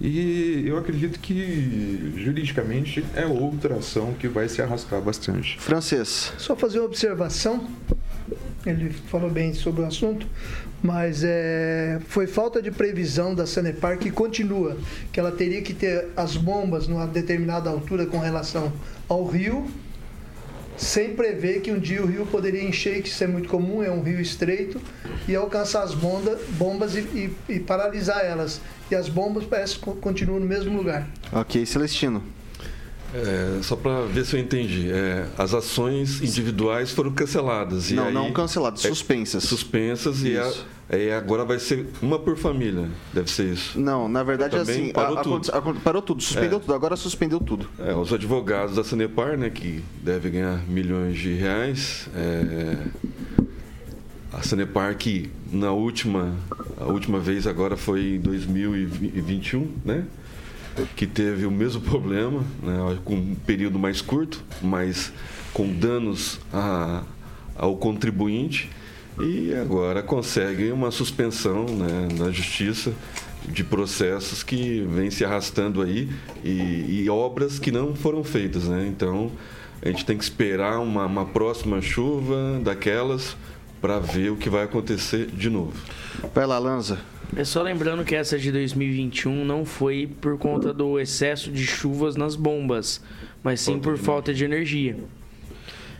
E 0.00 0.64
eu 0.66 0.78
acredito 0.78 1.18
que 1.18 2.12
juridicamente 2.16 3.04
é 3.14 3.26
outra 3.26 3.76
ação 3.76 4.14
que 4.14 4.28
vai 4.28 4.48
se 4.48 4.62
arrastar 4.62 5.00
bastante. 5.00 5.58
Francês. 5.58 6.32
Só 6.38 6.54
fazer 6.54 6.78
uma 6.78 6.86
observação. 6.86 7.68
Ele 8.64 8.90
falou 8.90 9.30
bem 9.30 9.54
sobre 9.54 9.80
o 9.80 9.86
assunto, 9.86 10.26
mas 10.82 11.22
é, 11.24 11.98
foi 12.06 12.26
falta 12.26 12.60
de 12.60 12.70
previsão 12.70 13.34
da 13.34 13.46
Sanepar 13.46 13.98
que 13.98 14.10
continua, 14.10 14.76
que 15.10 15.18
ela 15.18 15.32
teria 15.32 15.62
que 15.62 15.72
ter 15.72 16.08
as 16.16 16.36
bombas 16.36 16.86
numa 16.86 17.06
determinada 17.06 17.70
altura 17.70 18.04
com 18.04 18.18
relação 18.18 18.70
ao 19.08 19.26
rio, 19.26 19.66
sem 20.80 21.10
prever 21.14 21.60
que 21.60 21.70
um 21.70 21.78
dia 21.78 22.02
o 22.02 22.06
rio 22.06 22.24
poderia 22.24 22.62
encher, 22.64 23.02
que 23.02 23.08
isso 23.10 23.22
é 23.22 23.26
muito 23.26 23.48
comum, 23.50 23.82
é 23.82 23.90
um 23.90 24.02
rio 24.02 24.18
estreito, 24.18 24.80
e 25.28 25.36
alcançar 25.36 25.82
as 25.82 25.94
bonda, 25.94 26.38
bombas 26.52 26.94
e, 26.96 27.00
e- 27.00 27.36
e 27.50 27.60
paralisar 27.60 28.24
elas. 28.24 28.60
E 28.90 28.94
as 28.94 29.06
bombas 29.08 29.44
parece 29.44 29.74
que 29.74 29.80
co- 29.80 29.92
continuam 29.96 30.40
no 30.40 30.46
mesmo 30.46 30.74
lugar. 30.74 31.06
Ok, 31.32 31.66
Celestino. 31.66 32.22
É, 33.12 33.62
só 33.62 33.76
para 33.76 34.06
ver 34.06 34.24
se 34.24 34.36
eu 34.36 34.40
entendi. 34.40 34.90
É, 34.90 35.26
as 35.36 35.52
ações 35.52 36.22
individuais 36.22 36.92
foram 36.92 37.10
canceladas. 37.12 37.90
e 37.90 37.94
não, 37.94 38.06
aí- 38.06 38.14
não 38.14 38.32
canceladas, 38.32 38.82
é, 38.84 38.88
suspensas. 38.88 39.44
Suspensas 39.44 40.22
e, 40.22 40.38
a, 40.38 40.50
Aí 40.92 41.12
agora 41.12 41.44
vai 41.44 41.58
ser 41.60 41.86
uma 42.02 42.18
por 42.18 42.36
família. 42.36 42.88
Deve 43.12 43.30
ser 43.30 43.52
isso. 43.52 43.78
Não, 43.78 44.08
na 44.08 44.22
verdade 44.24 44.56
é 44.56 44.58
Também 44.58 44.82
assim, 44.84 44.92
parou 44.92 45.18
a- 45.18 45.22
tudo. 45.22 45.50
a- 45.52 45.74
parou 45.84 46.02
tudo, 46.02 46.20
suspendeu 46.22 46.58
É. 46.58 46.60
tudo, 46.60 46.74
agora 46.74 46.96
suspendeu 46.96 47.38
tudo. 47.38 47.68
É, 47.78 47.94
os 47.94 48.12
advogados 48.12 48.74
da 48.74 48.82
Sanepar, 48.82 49.36
né, 49.38 49.50
que 49.50 49.84
deve 50.02 50.30
ganhar 50.30 50.60
milhões 50.68 51.16
de 51.16 51.32
reais. 51.34 52.08
é, 52.16 52.76
a 54.32 54.42
Sanepar 54.42 54.96
que 54.96 55.30
na 55.52 55.72
última, 55.72 56.34
a 56.76 56.84
última 56.86 57.18
vez 57.18 57.46
agora 57.46 57.76
foi 57.76 58.14
em 58.16 58.20
2021, 58.20 59.68
né? 59.84 60.04
Que 60.96 61.06
teve 61.06 61.46
o 61.46 61.50
mesmo 61.50 61.80
problema, 61.82 62.44
né, 62.62 62.98
com 63.04 63.14
um 63.14 63.34
período 63.34 63.78
mais 63.78 64.00
curto, 64.00 64.42
mas 64.62 65.12
com 65.52 65.68
danos 65.72 66.38
a- 66.52 67.02
ao 67.56 67.76
contribuinte. 67.76 68.70
E 69.22 69.54
agora 69.54 70.02
consegue 70.02 70.70
uma 70.70 70.90
suspensão 70.90 71.64
né, 71.64 72.08
na 72.18 72.30
justiça 72.30 72.92
de 73.48 73.64
processos 73.64 74.42
que 74.42 74.82
vem 74.82 75.10
se 75.10 75.24
arrastando 75.24 75.82
aí 75.82 76.08
e, 76.44 77.02
e 77.02 77.10
obras 77.10 77.58
que 77.58 77.72
não 77.72 77.94
foram 77.94 78.22
feitas, 78.22 78.64
né? 78.64 78.86
Então 78.86 79.30
a 79.82 79.88
gente 79.88 80.04
tem 80.04 80.16
que 80.16 80.24
esperar 80.24 80.78
uma, 80.78 81.06
uma 81.06 81.24
próxima 81.24 81.80
chuva 81.80 82.60
daquelas 82.62 83.36
para 83.80 83.98
ver 83.98 84.30
o 84.30 84.36
que 84.36 84.50
vai 84.50 84.64
acontecer 84.64 85.26
de 85.26 85.48
novo. 85.48 85.72
Vai 86.34 86.46
lá, 86.46 86.58
Lanza. 86.58 86.98
É 87.34 87.44
só 87.44 87.62
lembrando 87.62 88.04
que 88.04 88.14
essa 88.14 88.38
de 88.38 88.50
2021 88.50 89.44
não 89.44 89.64
foi 89.64 90.08
por 90.20 90.36
conta 90.36 90.74
do 90.74 90.98
excesso 90.98 91.50
de 91.50 91.64
chuvas 91.64 92.16
nas 92.16 92.34
bombas, 92.34 93.00
mas 93.42 93.60
sim 93.60 93.78
por 93.78 93.96
falta 93.96 94.34
de 94.34 94.44
energia. 94.44 94.96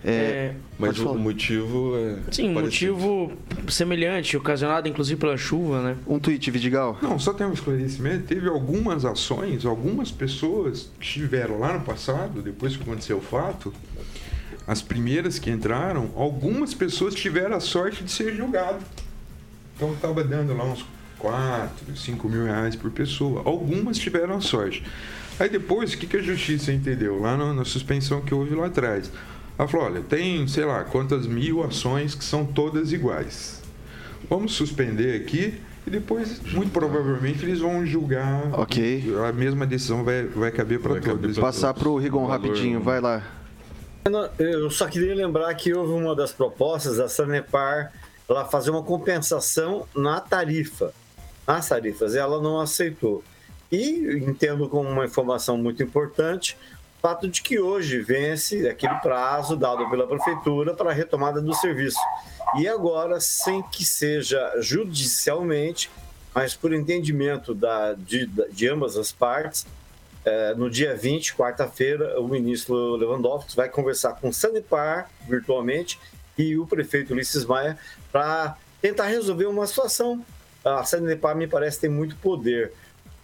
É, 0.02 0.54
Mas 0.78 0.90
Pode 0.90 1.00
o, 1.02 1.04
falar. 1.04 1.18
motivo 1.18 1.92
é. 1.96 2.32
sim, 2.32 2.50
um 2.50 2.54
parecido. 2.54 2.94
motivo 2.94 3.32
semelhante, 3.68 4.36
ocasionado 4.36 4.88
inclusive 4.88 5.20
pela 5.20 5.36
chuva, 5.36 5.82
né? 5.82 5.96
Um 6.06 6.18
tweet, 6.18 6.50
Vidigal. 6.50 6.98
Não, 7.02 7.18
só 7.18 7.34
tem 7.34 7.46
um 7.46 7.52
esclarecimento. 7.52 8.24
Teve 8.26 8.48
algumas 8.48 9.04
ações, 9.04 9.66
algumas 9.66 10.10
pessoas 10.10 10.90
que 10.98 11.04
estiveram 11.04 11.58
lá 11.58 11.74
no 11.74 11.80
passado, 11.80 12.40
depois 12.40 12.76
que 12.76 12.82
aconteceu 12.82 13.18
o 13.18 13.20
fato, 13.20 13.72
as 14.66 14.80
primeiras 14.80 15.38
que 15.38 15.50
entraram, 15.50 16.10
algumas 16.16 16.72
pessoas 16.72 17.14
tiveram 17.14 17.56
a 17.56 17.60
sorte 17.60 18.02
de 18.02 18.10
ser 18.10 18.34
julgado. 18.34 18.78
Então 19.76 19.92
estava 19.92 20.24
dando 20.24 20.54
lá 20.56 20.64
uns 20.64 20.84
4, 21.18 21.96
5 21.96 22.28
mil 22.28 22.44
reais 22.44 22.74
por 22.74 22.90
pessoa. 22.90 23.42
Algumas 23.44 23.98
tiveram 23.98 24.36
a 24.36 24.40
sorte. 24.40 24.82
Aí 25.38 25.48
depois, 25.48 25.92
o 25.92 25.98
que, 25.98 26.06
que 26.06 26.16
a 26.16 26.22
justiça 26.22 26.72
entendeu? 26.72 27.18
Lá 27.20 27.36
na, 27.36 27.52
na 27.54 27.64
suspensão 27.64 28.20
que 28.20 28.34
houve 28.34 28.54
lá 28.54 28.66
atrás. 28.66 29.10
Ela 29.61 29.68
falou, 29.68 29.87
olha, 29.88 30.01
tem, 30.01 30.49
sei 30.49 30.64
lá, 30.64 30.85
quantas 30.85 31.27
mil 31.27 31.62
ações 31.62 32.14
que 32.14 32.25
são 32.25 32.46
todas 32.46 32.94
iguais. 32.94 33.61
Vamos 34.27 34.55
suspender 34.55 35.14
aqui 35.20 35.61
e 35.87 35.90
depois, 35.90 36.40
muito 36.55 36.73
provavelmente, 36.73 37.44
eles 37.44 37.59
vão 37.59 37.85
julgar. 37.85 38.55
Ok. 38.55 39.05
A 39.29 39.31
mesma 39.33 39.66
decisão 39.66 40.03
vai, 40.03 40.25
vai 40.25 40.51
caber 40.51 40.81
para 40.81 40.99
todos. 40.99 41.35
pra 41.35 41.42
Passar 41.42 41.75
pro 41.75 41.99
Rigon 41.99 42.27
Valor, 42.27 42.49
rapidinho, 42.49 42.81
vai 42.81 43.03
lá. 43.03 43.23
Eu 44.38 44.70
só 44.70 44.87
queria 44.87 45.14
lembrar 45.14 45.53
que 45.53 45.75
houve 45.75 45.92
uma 45.92 46.16
das 46.16 46.33
propostas 46.33 46.96
da 46.96 47.07
Sanepar 47.07 47.92
ela 48.27 48.46
fazer 48.46 48.70
uma 48.70 48.83
compensação 48.83 49.87
na 49.94 50.23
tarifa, 50.23 50.94
nas 51.46 51.68
tarifas, 51.68 52.14
e 52.14 52.18
ela 52.18 52.40
não 52.40 52.59
aceitou. 52.62 53.23
E 53.70 54.25
entendo 54.27 54.70
como 54.70 54.88
uma 54.88 55.05
informação 55.05 55.59
muito 55.59 55.83
importante 55.83 56.57
o 56.79 56.79
fato 57.00 57.28
de 57.28 57.42
que 57.42 57.58
hoje 57.58 58.00
vence 58.00 58.68
aquele 58.68 58.94
prazo 58.96 59.56
dado 59.56 59.88
pela 59.88 60.06
prefeitura 60.06 60.74
para 60.74 60.90
a 60.90 60.92
retomada 60.92 61.40
do 61.40 61.54
serviço. 61.54 61.98
E 62.58 62.68
agora, 62.68 63.20
sem 63.20 63.62
que 63.62 63.84
seja 63.84 64.54
judicialmente, 64.60 65.90
mas 66.34 66.54
por 66.54 66.72
entendimento 66.72 67.54
da, 67.54 67.94
de, 67.94 68.26
de 68.26 68.68
ambas 68.68 68.96
as 68.96 69.12
partes, 69.12 69.66
é, 70.24 70.54
no 70.54 70.68
dia 70.68 70.94
20, 70.94 71.34
quarta-feira, 71.34 72.20
o 72.20 72.28
ministro 72.28 72.96
Lewandowski 72.96 73.56
vai 73.56 73.68
conversar 73.68 74.14
com 74.14 74.28
o 74.28 74.32
Sanepar 74.32 75.10
virtualmente 75.26 75.98
e 76.36 76.58
o 76.58 76.66
prefeito 76.66 77.14
Ulisses 77.14 77.44
Maia 77.44 77.78
para 78.12 78.56
tentar 78.82 79.06
resolver 79.06 79.46
uma 79.46 79.66
situação. 79.66 80.24
A 80.62 80.84
Sanepar 80.84 81.34
me 81.34 81.46
parece 81.46 81.80
ter 81.80 81.88
muito 81.88 82.16
poder. 82.16 82.72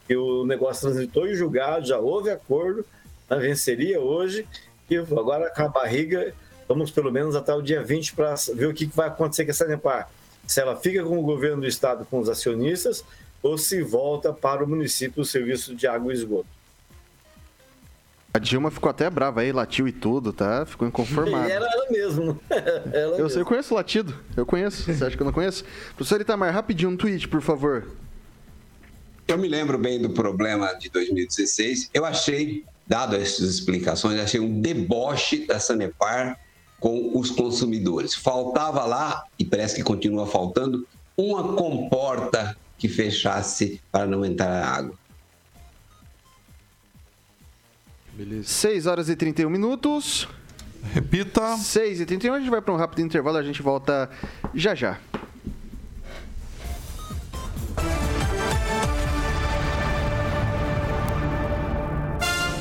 E 0.08 0.16
o 0.16 0.46
negócio 0.46 0.88
transitou 0.88 1.28
em 1.28 1.34
julgado, 1.34 1.86
já 1.86 1.98
houve 1.98 2.30
acordo, 2.30 2.84
né, 3.28 3.36
venceria 3.38 4.00
hoje, 4.00 4.46
e 4.88 4.96
agora 4.96 5.50
com 5.50 5.62
a 5.62 5.68
barriga, 5.68 6.32
vamos 6.68 6.90
pelo 6.90 7.10
menos 7.10 7.34
até 7.34 7.52
o 7.54 7.60
dia 7.62 7.82
20 7.82 8.14
para 8.14 8.34
ver 8.54 8.66
o 8.66 8.74
que 8.74 8.86
vai 8.86 9.08
acontecer 9.08 9.44
com 9.44 9.50
a 9.50 9.54
Sanepar. 9.54 10.10
Se 10.46 10.60
ela 10.60 10.76
fica 10.76 11.02
com 11.02 11.18
o 11.18 11.22
governo 11.22 11.62
do 11.62 11.66
estado, 11.66 12.06
com 12.08 12.20
os 12.20 12.28
acionistas, 12.28 13.04
ou 13.42 13.58
se 13.58 13.82
volta 13.82 14.32
para 14.32 14.64
o 14.64 14.68
município 14.68 15.22
o 15.22 15.24
serviço 15.24 15.74
de 15.74 15.86
água 15.86 16.12
e 16.12 16.16
esgoto. 16.16 16.46
A 18.32 18.38
Dilma 18.38 18.70
ficou 18.70 18.90
até 18.90 19.08
brava 19.08 19.40
aí, 19.40 19.50
latiu 19.50 19.88
e 19.88 19.92
tudo, 19.92 20.30
tá? 20.30 20.66
Ficou 20.66 20.86
inconformada. 20.86 21.48
E 21.48 21.52
era 21.52 21.64
ela 21.64 21.90
mesmo. 21.90 22.38
Ela 22.92 23.16
Eu 23.16 23.16
sei, 23.16 23.22
eu 23.22 23.28
mesmo. 23.28 23.44
conheço 23.46 23.72
o 23.72 23.76
latido. 23.78 24.14
Eu 24.36 24.44
conheço. 24.44 24.82
Você 24.92 25.04
acha 25.04 25.16
que 25.16 25.22
eu 25.22 25.24
não 25.24 25.32
conheço? 25.32 25.64
Professor 25.96 26.20
Itamar, 26.20 26.52
rapidinho 26.52 26.90
um 26.90 26.96
tweet, 26.98 27.26
por 27.28 27.40
favor. 27.40 27.86
Eu 29.26 29.38
me 29.38 29.48
lembro 29.48 29.78
bem 29.78 30.00
do 30.02 30.10
problema 30.10 30.74
de 30.74 30.90
2016. 30.90 31.88
Eu 31.94 32.04
achei, 32.04 32.62
dado 32.86 33.16
essas 33.16 33.48
explicações, 33.50 34.20
achei 34.20 34.40
um 34.40 34.60
deboche 34.60 35.46
da 35.46 35.58
Sanepar 35.58 36.38
com 36.78 37.18
os 37.18 37.30
consumidores. 37.30 38.14
Faltava 38.14 38.84
lá, 38.84 39.24
e 39.38 39.44
parece 39.44 39.74
que 39.74 39.82
continua 39.82 40.26
faltando, 40.26 40.86
uma 41.16 41.54
comporta 41.54 42.56
que 42.78 42.88
fechasse 42.88 43.80
para 43.90 44.06
não 44.06 44.24
entrar 44.24 44.62
água. 44.62 44.94
Beleza. 48.12 48.48
6 48.48 48.86
horas 48.86 49.08
e 49.08 49.16
31 49.16 49.50
minutos. 49.50 50.28
Repita. 50.92 51.56
6 51.56 52.00
e 52.00 52.06
31, 52.06 52.34
a 52.34 52.38
gente 52.38 52.50
vai 52.50 52.62
para 52.62 52.72
um 52.72 52.76
rápido 52.76 53.02
intervalo, 53.02 53.36
a 53.36 53.42
gente 53.42 53.60
volta 53.60 54.08
já 54.54 54.74
já. 54.74 54.98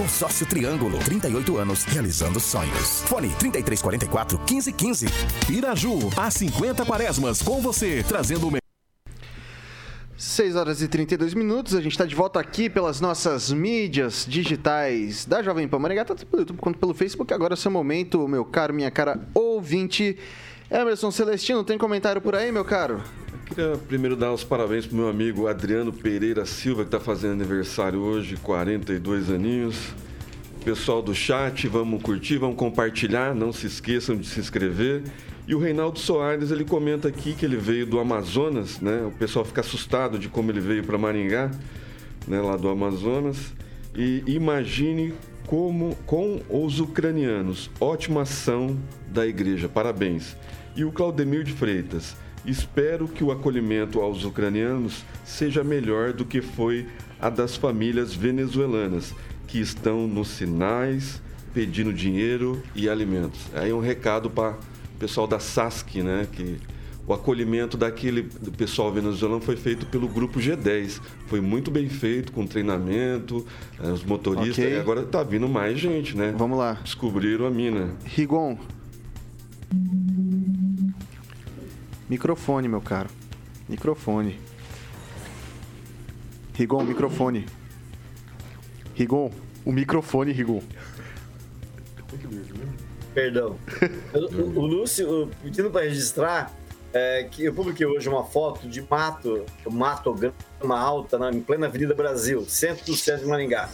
Consórcio 0.00 0.46
Triângulo, 0.46 0.98
38 1.00 1.58
anos, 1.58 1.84
realizando 1.84 2.40
sonhos. 2.40 3.02
Fone 3.02 3.28
3344 3.38 4.38
1515. 4.38 5.06
Piraju, 5.46 5.98
há 6.16 6.30
50 6.30 6.86
quaresmas 6.86 7.42
com 7.42 7.60
você, 7.60 8.02
trazendo 8.08 8.48
o 8.48 8.52
6 10.16 10.56
horas 10.56 10.80
e 10.80 10.88
32 10.88 11.34
minutos, 11.34 11.74
a 11.74 11.82
gente 11.82 11.92
está 11.92 12.06
de 12.06 12.14
volta 12.14 12.40
aqui 12.40 12.70
pelas 12.70 12.98
nossas 12.98 13.52
mídias 13.52 14.24
digitais 14.26 15.26
da 15.26 15.42
Jovem 15.42 15.68
Pan 15.68 15.78
Maringá, 15.78 16.06
tanto 16.06 16.26
pelo 16.26 16.42
YouTube 16.44 16.60
quanto 16.60 16.78
pelo 16.78 16.94
Facebook. 16.94 17.34
Agora 17.34 17.52
é 17.52 17.56
seu 17.56 17.70
momento, 17.70 18.26
meu 18.26 18.46
caro, 18.46 18.72
minha 18.72 18.90
cara 18.90 19.20
ouvinte. 19.34 20.16
Emerson 20.70 21.10
Celestino, 21.10 21.62
tem 21.62 21.76
comentário 21.76 22.22
por 22.22 22.34
aí, 22.34 22.50
meu 22.50 22.64
caro? 22.64 23.02
Queria 23.50 23.76
primeiro 23.88 24.14
dar 24.14 24.32
os 24.32 24.44
parabéns 24.44 24.86
pro 24.86 24.96
meu 24.96 25.08
amigo 25.08 25.48
Adriano 25.48 25.92
Pereira 25.92 26.46
Silva, 26.46 26.82
que 26.82 26.86
está 26.86 27.00
fazendo 27.00 27.32
aniversário 27.32 27.98
hoje, 27.98 28.36
42 28.36 29.28
aninhos. 29.28 29.92
Pessoal 30.64 31.02
do 31.02 31.12
chat, 31.12 31.66
vamos 31.66 32.00
curtir, 32.00 32.38
vamos 32.38 32.54
compartilhar, 32.54 33.34
não 33.34 33.52
se 33.52 33.66
esqueçam 33.66 34.16
de 34.16 34.24
se 34.24 34.38
inscrever. 34.38 35.02
E 35.48 35.54
o 35.56 35.58
Reinaldo 35.58 35.98
Soares, 35.98 36.52
ele 36.52 36.64
comenta 36.64 37.08
aqui 37.08 37.34
que 37.34 37.44
ele 37.44 37.56
veio 37.56 37.84
do 37.84 37.98
Amazonas, 37.98 38.80
né? 38.80 39.02
O 39.04 39.10
pessoal 39.10 39.44
fica 39.44 39.62
assustado 39.62 40.16
de 40.16 40.28
como 40.28 40.52
ele 40.52 40.60
veio 40.60 40.84
para 40.84 40.96
Maringá, 40.96 41.50
né, 42.28 42.40
lá 42.40 42.56
do 42.56 42.68
Amazonas. 42.68 43.52
E 43.96 44.22
imagine 44.28 45.12
como 45.48 45.96
com 46.06 46.40
os 46.48 46.78
ucranianos. 46.78 47.68
Ótima 47.80 48.22
ação 48.22 48.78
da 49.08 49.26
igreja, 49.26 49.68
parabéns. 49.68 50.36
E 50.76 50.84
o 50.84 50.92
Claudemir 50.92 51.42
de 51.42 51.52
Freitas, 51.52 52.14
Espero 52.44 53.06
que 53.06 53.22
o 53.22 53.30
acolhimento 53.30 54.00
aos 54.00 54.24
ucranianos 54.24 55.04
seja 55.24 55.62
melhor 55.62 56.12
do 56.12 56.24
que 56.24 56.40
foi 56.40 56.86
a 57.20 57.28
das 57.28 57.56
famílias 57.56 58.14
venezuelanas, 58.14 59.14
que 59.46 59.60
estão 59.60 60.06
nos 60.06 60.28
sinais 60.28 61.20
pedindo 61.52 61.92
dinheiro 61.92 62.62
e 62.74 62.88
alimentos. 62.88 63.40
Aí 63.52 63.72
um 63.72 63.80
recado 63.80 64.30
para 64.30 64.52
o 64.52 64.98
pessoal 64.98 65.26
da 65.26 65.38
SASC, 65.38 66.02
né, 66.02 66.26
que 66.32 66.56
o 67.06 67.12
acolhimento 67.12 67.76
daquele 67.76 68.22
do 68.22 68.52
pessoal 68.52 68.92
venezuelano 68.92 69.40
foi 69.40 69.56
feito 69.56 69.84
pelo 69.86 70.08
grupo 70.08 70.38
G10. 70.38 71.00
Foi 71.26 71.40
muito 71.40 71.70
bem 71.70 71.88
feito, 71.88 72.30
com 72.30 72.46
treinamento, 72.46 73.44
eh, 73.82 73.88
os 73.88 74.04
motoristas. 74.04 74.58
Okay. 74.58 74.76
E 74.76 74.78
agora 74.78 75.02
tá 75.02 75.22
vindo 75.22 75.48
mais 75.48 75.78
gente, 75.78 76.16
né? 76.16 76.32
Vamos 76.38 76.56
lá. 76.56 76.74
Descobriram 76.84 77.46
a 77.46 77.50
mina. 77.50 77.96
Rigon, 78.04 78.56
Microfone, 82.10 82.66
meu 82.66 82.80
caro. 82.80 83.08
Microfone. 83.68 84.36
Rigon, 86.54 86.82
microfone. 86.82 87.46
Rigon, 88.96 89.30
o 89.64 89.70
microfone, 89.70 90.32
Rigon. 90.32 90.60
Perdão. 93.14 93.56
o, 94.56 94.60
Lúcio, 94.60 95.30
pedindo 95.40 95.70
para 95.70 95.82
registrar, 95.82 96.52
é, 96.92 97.28
que 97.30 97.44
eu 97.44 97.54
publiquei 97.54 97.86
hoje 97.86 98.08
uma 98.08 98.24
foto 98.24 98.66
de 98.68 98.82
mato, 98.82 99.46
mato 99.70 100.12
grama 100.12 100.80
alta, 100.80 101.16
na, 101.16 101.30
em 101.30 101.40
plena 101.40 101.68
Avenida 101.68 101.94
Brasil, 101.94 102.44
centro 102.44 102.86
do 102.86 102.96
centro 102.96 103.22
de 103.22 103.28
Maringá. 103.28 103.70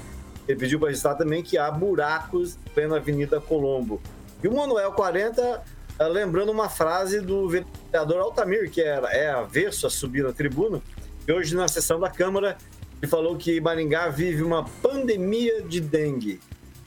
Ele 0.47 0.59
pediu 0.59 0.79
para 0.79 0.89
registrar 0.89 1.15
também 1.15 1.43
que 1.43 1.57
há 1.57 1.71
buracos 1.71 2.59
em 2.67 2.71
plena 2.75 2.97
Avenida 2.97 3.41
Colombo. 3.41 3.99
E 4.45 4.47
o 4.47 4.55
Manuel 4.55 4.93
40 4.93 5.41
Tá 5.43 5.63
lembrando 6.01 6.53
uma 6.53 6.69
frase 6.69 7.21
do 7.21 7.49
vereador 7.49 8.21
Altamir, 8.21 8.71
que 8.71 8.81
era, 8.81 9.09
é 9.09 9.31
avesso 9.31 9.87
a 9.87 9.91
subir 9.91 10.23
na 10.23 10.33
tribuna, 10.33 10.83
e 11.27 11.33
hoje 11.33 11.55
na 11.55 11.67
sessão 11.69 11.99
da 11.99 12.11
Câmara 12.11 12.57
ele 13.01 13.11
falou 13.11 13.37
que 13.37 13.61
Maringá 13.61 14.09
vive 14.09 14.43
uma 14.43 14.65
pandemia 14.65 15.63
de 15.63 15.81
dengue, 15.81 16.41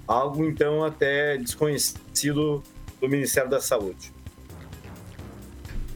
algo 0.07 0.45
então 0.45 0.83
até 0.83 1.37
desconhecido 1.37 2.63
do 2.99 3.09
Ministério 3.09 3.49
da 3.49 3.59
Saúde. 3.59 4.13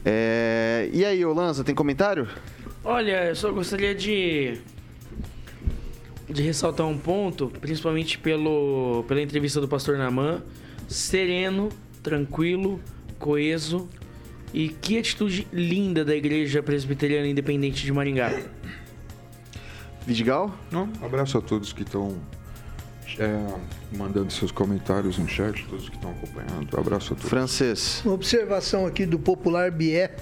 É... 0.04 0.88
E 0.92 1.04
aí, 1.04 1.24
Olanza, 1.24 1.64
tem 1.64 1.74
comentário? 1.74 2.28
Olha, 2.84 3.26
eu 3.26 3.34
só 3.36 3.50
gostaria 3.50 3.94
de 3.94 4.60
de 6.28 6.42
ressaltar 6.42 6.86
um 6.86 6.98
ponto, 6.98 7.48
principalmente 7.60 8.18
pelo, 8.18 9.04
pela 9.06 9.20
entrevista 9.20 9.60
do 9.60 9.68
pastor 9.68 9.98
Naman, 9.98 10.42
sereno, 10.88 11.68
tranquilo, 12.02 12.80
coeso 13.24 13.88
e 14.52 14.68
que 14.68 14.98
atitude 14.98 15.48
linda 15.50 16.04
da 16.04 16.14
Igreja 16.14 16.62
Presbiteriana 16.62 17.26
Independente 17.26 17.82
de 17.82 17.90
Maringá. 17.90 18.30
Vidigal? 20.06 20.54
Não, 20.70 20.90
abraço 21.00 21.38
a 21.38 21.40
todos 21.40 21.72
que 21.72 21.84
estão 21.84 22.18
é, 23.18 23.96
mandando 23.96 24.30
seus 24.30 24.52
comentários 24.52 25.16
no 25.16 25.26
chat, 25.26 25.64
todos 25.70 25.88
que 25.88 25.96
estão 25.96 26.10
acompanhando. 26.10 26.78
abraço 26.78 27.14
a 27.14 27.16
todos. 27.16 27.30
Francês. 27.30 28.02
Uma 28.04 28.12
observação 28.12 28.86
aqui 28.86 29.06
do 29.06 29.18
popular 29.18 29.70
Bié, 29.70 30.14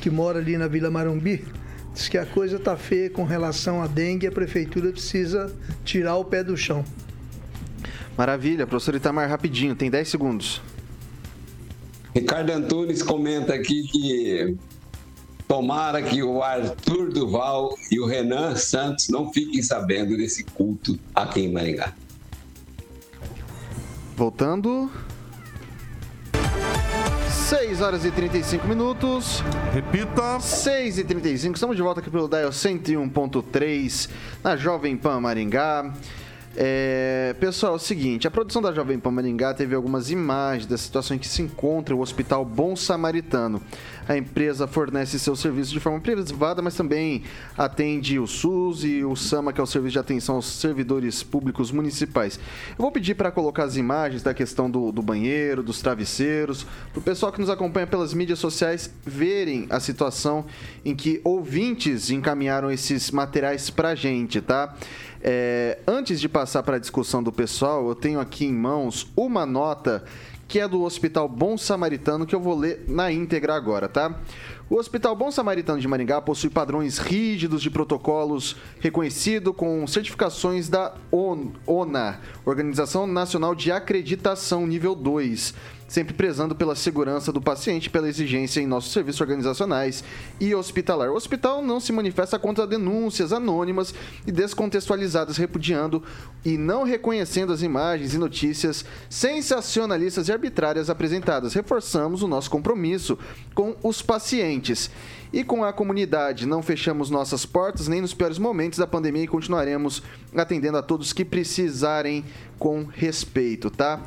que 0.00 0.08
mora 0.08 0.38
ali 0.38 0.56
na 0.56 0.68
Vila 0.68 0.88
Marumbi. 0.88 1.44
Diz 1.92 2.08
que 2.08 2.16
a 2.16 2.24
coisa 2.24 2.58
está 2.58 2.76
feia 2.76 3.10
com 3.10 3.24
relação 3.24 3.82
à 3.82 3.88
dengue 3.88 4.26
e 4.26 4.28
a 4.28 4.32
prefeitura 4.32 4.92
precisa 4.92 5.52
tirar 5.84 6.14
o 6.14 6.24
pé 6.24 6.44
do 6.44 6.56
chão. 6.56 6.84
Maravilha, 8.16 8.68
professor 8.68 8.94
Itamar, 8.94 9.28
rapidinho, 9.28 9.74
tem 9.74 9.90
10 9.90 10.06
segundos. 10.06 10.62
Ricardo 12.20 12.50
Antunes 12.50 13.02
comenta 13.02 13.54
aqui 13.54 13.82
que 13.84 14.54
tomara 15.48 16.02
que 16.02 16.22
o 16.22 16.42
Arthur 16.42 17.10
Duval 17.10 17.74
e 17.90 17.98
o 17.98 18.04
Renan 18.04 18.56
Santos 18.56 19.08
não 19.08 19.32
fiquem 19.32 19.62
sabendo 19.62 20.14
desse 20.18 20.44
culto 20.44 20.98
aqui 21.14 21.40
em 21.40 21.50
Maringá. 21.50 21.94
Voltando. 24.14 24.90
6 27.48 27.80
horas 27.80 28.04
e 28.04 28.10
35 28.10 28.68
minutos. 28.68 29.42
Repita. 29.72 30.38
6 30.38 30.98
e 30.98 31.04
35. 31.04 31.54
Estamos 31.54 31.74
de 31.74 31.80
volta 31.80 32.00
aqui 32.00 32.10
pelo 32.10 32.28
Dial 32.28 32.50
101.3 32.50 34.10
na 34.44 34.58
Jovem 34.58 34.94
Pan 34.94 35.20
Maringá. 35.20 35.90
É, 36.56 37.34
pessoal, 37.38 37.74
é 37.74 37.76
o 37.76 37.78
seguinte, 37.78 38.26
a 38.26 38.30
produção 38.30 38.60
da 38.60 38.72
Jovem 38.72 38.98
Pan 38.98 39.12
Maringá 39.12 39.54
teve 39.54 39.74
algumas 39.74 40.10
imagens 40.10 40.66
da 40.66 40.76
situação 40.76 41.16
em 41.16 41.18
que 41.18 41.28
se 41.28 41.42
encontra 41.42 41.94
o 41.94 42.00
Hospital 42.00 42.44
Bom 42.44 42.74
Samaritano. 42.74 43.62
A 44.10 44.16
empresa 44.16 44.66
fornece 44.66 45.20
seus 45.20 45.38
serviços 45.38 45.70
de 45.70 45.78
forma 45.78 46.00
privada, 46.00 46.60
mas 46.60 46.74
também 46.74 47.22
atende 47.56 48.18
o 48.18 48.26
SUS 48.26 48.82
e 48.82 49.04
o 49.04 49.14
SAMA, 49.14 49.52
que 49.52 49.60
é 49.60 49.62
o 49.62 49.66
Serviço 49.68 49.92
de 49.92 49.98
Atenção 50.00 50.34
aos 50.34 50.46
Servidores 50.46 51.22
Públicos 51.22 51.70
Municipais. 51.70 52.36
Eu 52.70 52.82
vou 52.82 52.90
pedir 52.90 53.14
para 53.14 53.30
colocar 53.30 53.62
as 53.62 53.76
imagens 53.76 54.20
da 54.20 54.34
questão 54.34 54.68
do, 54.68 54.90
do 54.90 55.00
banheiro, 55.00 55.62
dos 55.62 55.80
travesseiros, 55.80 56.66
para 56.92 56.98
o 56.98 57.02
pessoal 57.02 57.30
que 57.30 57.40
nos 57.40 57.48
acompanha 57.48 57.86
pelas 57.86 58.12
mídias 58.12 58.40
sociais 58.40 58.92
verem 59.06 59.68
a 59.70 59.78
situação 59.78 60.44
em 60.84 60.96
que 60.96 61.20
ouvintes 61.22 62.10
encaminharam 62.10 62.68
esses 62.68 63.12
materiais 63.12 63.70
para 63.70 63.90
a 63.90 63.94
gente, 63.94 64.40
tá? 64.40 64.74
É, 65.22 65.78
antes 65.86 66.18
de 66.18 66.28
passar 66.28 66.62
para 66.62 66.76
a 66.76 66.78
discussão 66.80 67.22
do 67.22 67.30
pessoal, 67.30 67.86
eu 67.86 67.94
tenho 67.94 68.18
aqui 68.18 68.46
em 68.46 68.52
mãos 68.52 69.06
uma 69.14 69.46
nota 69.46 70.02
que 70.50 70.58
é 70.58 70.66
do 70.66 70.82
Hospital 70.82 71.28
Bom 71.28 71.56
Samaritano, 71.56 72.26
que 72.26 72.34
eu 72.34 72.40
vou 72.40 72.58
ler 72.58 72.84
na 72.88 73.12
íntegra 73.12 73.54
agora, 73.54 73.88
tá? 73.88 74.18
O 74.68 74.74
Hospital 74.74 75.14
Bom 75.14 75.30
Samaritano 75.30 75.80
de 75.80 75.86
Maringá 75.86 76.20
possui 76.20 76.50
padrões 76.50 76.98
rígidos 76.98 77.62
de 77.62 77.70
protocolos 77.70 78.56
reconhecido 78.80 79.54
com 79.54 79.86
certificações 79.86 80.68
da 80.68 80.94
ONA, 81.66 82.18
Organização 82.44 83.06
Nacional 83.06 83.54
de 83.54 83.70
Acreditação 83.70 84.66
nível 84.66 84.96
2 84.96 85.54
sempre 85.90 86.14
prezando 86.14 86.54
pela 86.54 86.76
segurança 86.76 87.32
do 87.32 87.40
paciente, 87.40 87.90
pela 87.90 88.08
exigência 88.08 88.60
em 88.60 88.66
nossos 88.66 88.92
serviços 88.92 89.20
organizacionais 89.20 90.04
e 90.38 90.54
hospitalar. 90.54 91.10
O 91.10 91.16
hospital 91.16 91.60
não 91.60 91.80
se 91.80 91.92
manifesta 91.92 92.38
contra 92.38 92.64
denúncias 92.64 93.32
anônimas 93.32 93.92
e 94.24 94.30
descontextualizadas, 94.30 95.36
repudiando 95.36 96.00
e 96.44 96.56
não 96.56 96.84
reconhecendo 96.84 97.52
as 97.52 97.60
imagens 97.60 98.14
e 98.14 98.18
notícias 98.18 98.84
sensacionalistas 99.08 100.28
e 100.28 100.32
arbitrárias 100.32 100.88
apresentadas. 100.88 101.54
Reforçamos 101.54 102.22
o 102.22 102.28
nosso 102.28 102.48
compromisso 102.48 103.18
com 103.52 103.74
os 103.82 104.00
pacientes 104.00 104.92
e 105.32 105.44
com 105.44 105.64
a 105.64 105.72
comunidade. 105.72 106.46
Não 106.46 106.62
fechamos 106.62 107.10
nossas 107.10 107.46
portas 107.46 107.88
nem 107.88 108.00
nos 108.00 108.14
piores 108.14 108.38
momentos 108.38 108.78
da 108.78 108.86
pandemia 108.86 109.24
e 109.24 109.28
continuaremos 109.28 110.02
atendendo 110.34 110.78
a 110.78 110.82
todos 110.82 111.12
que 111.12 111.24
precisarem 111.24 112.24
com 112.58 112.84
respeito, 112.84 113.70
tá? 113.70 114.00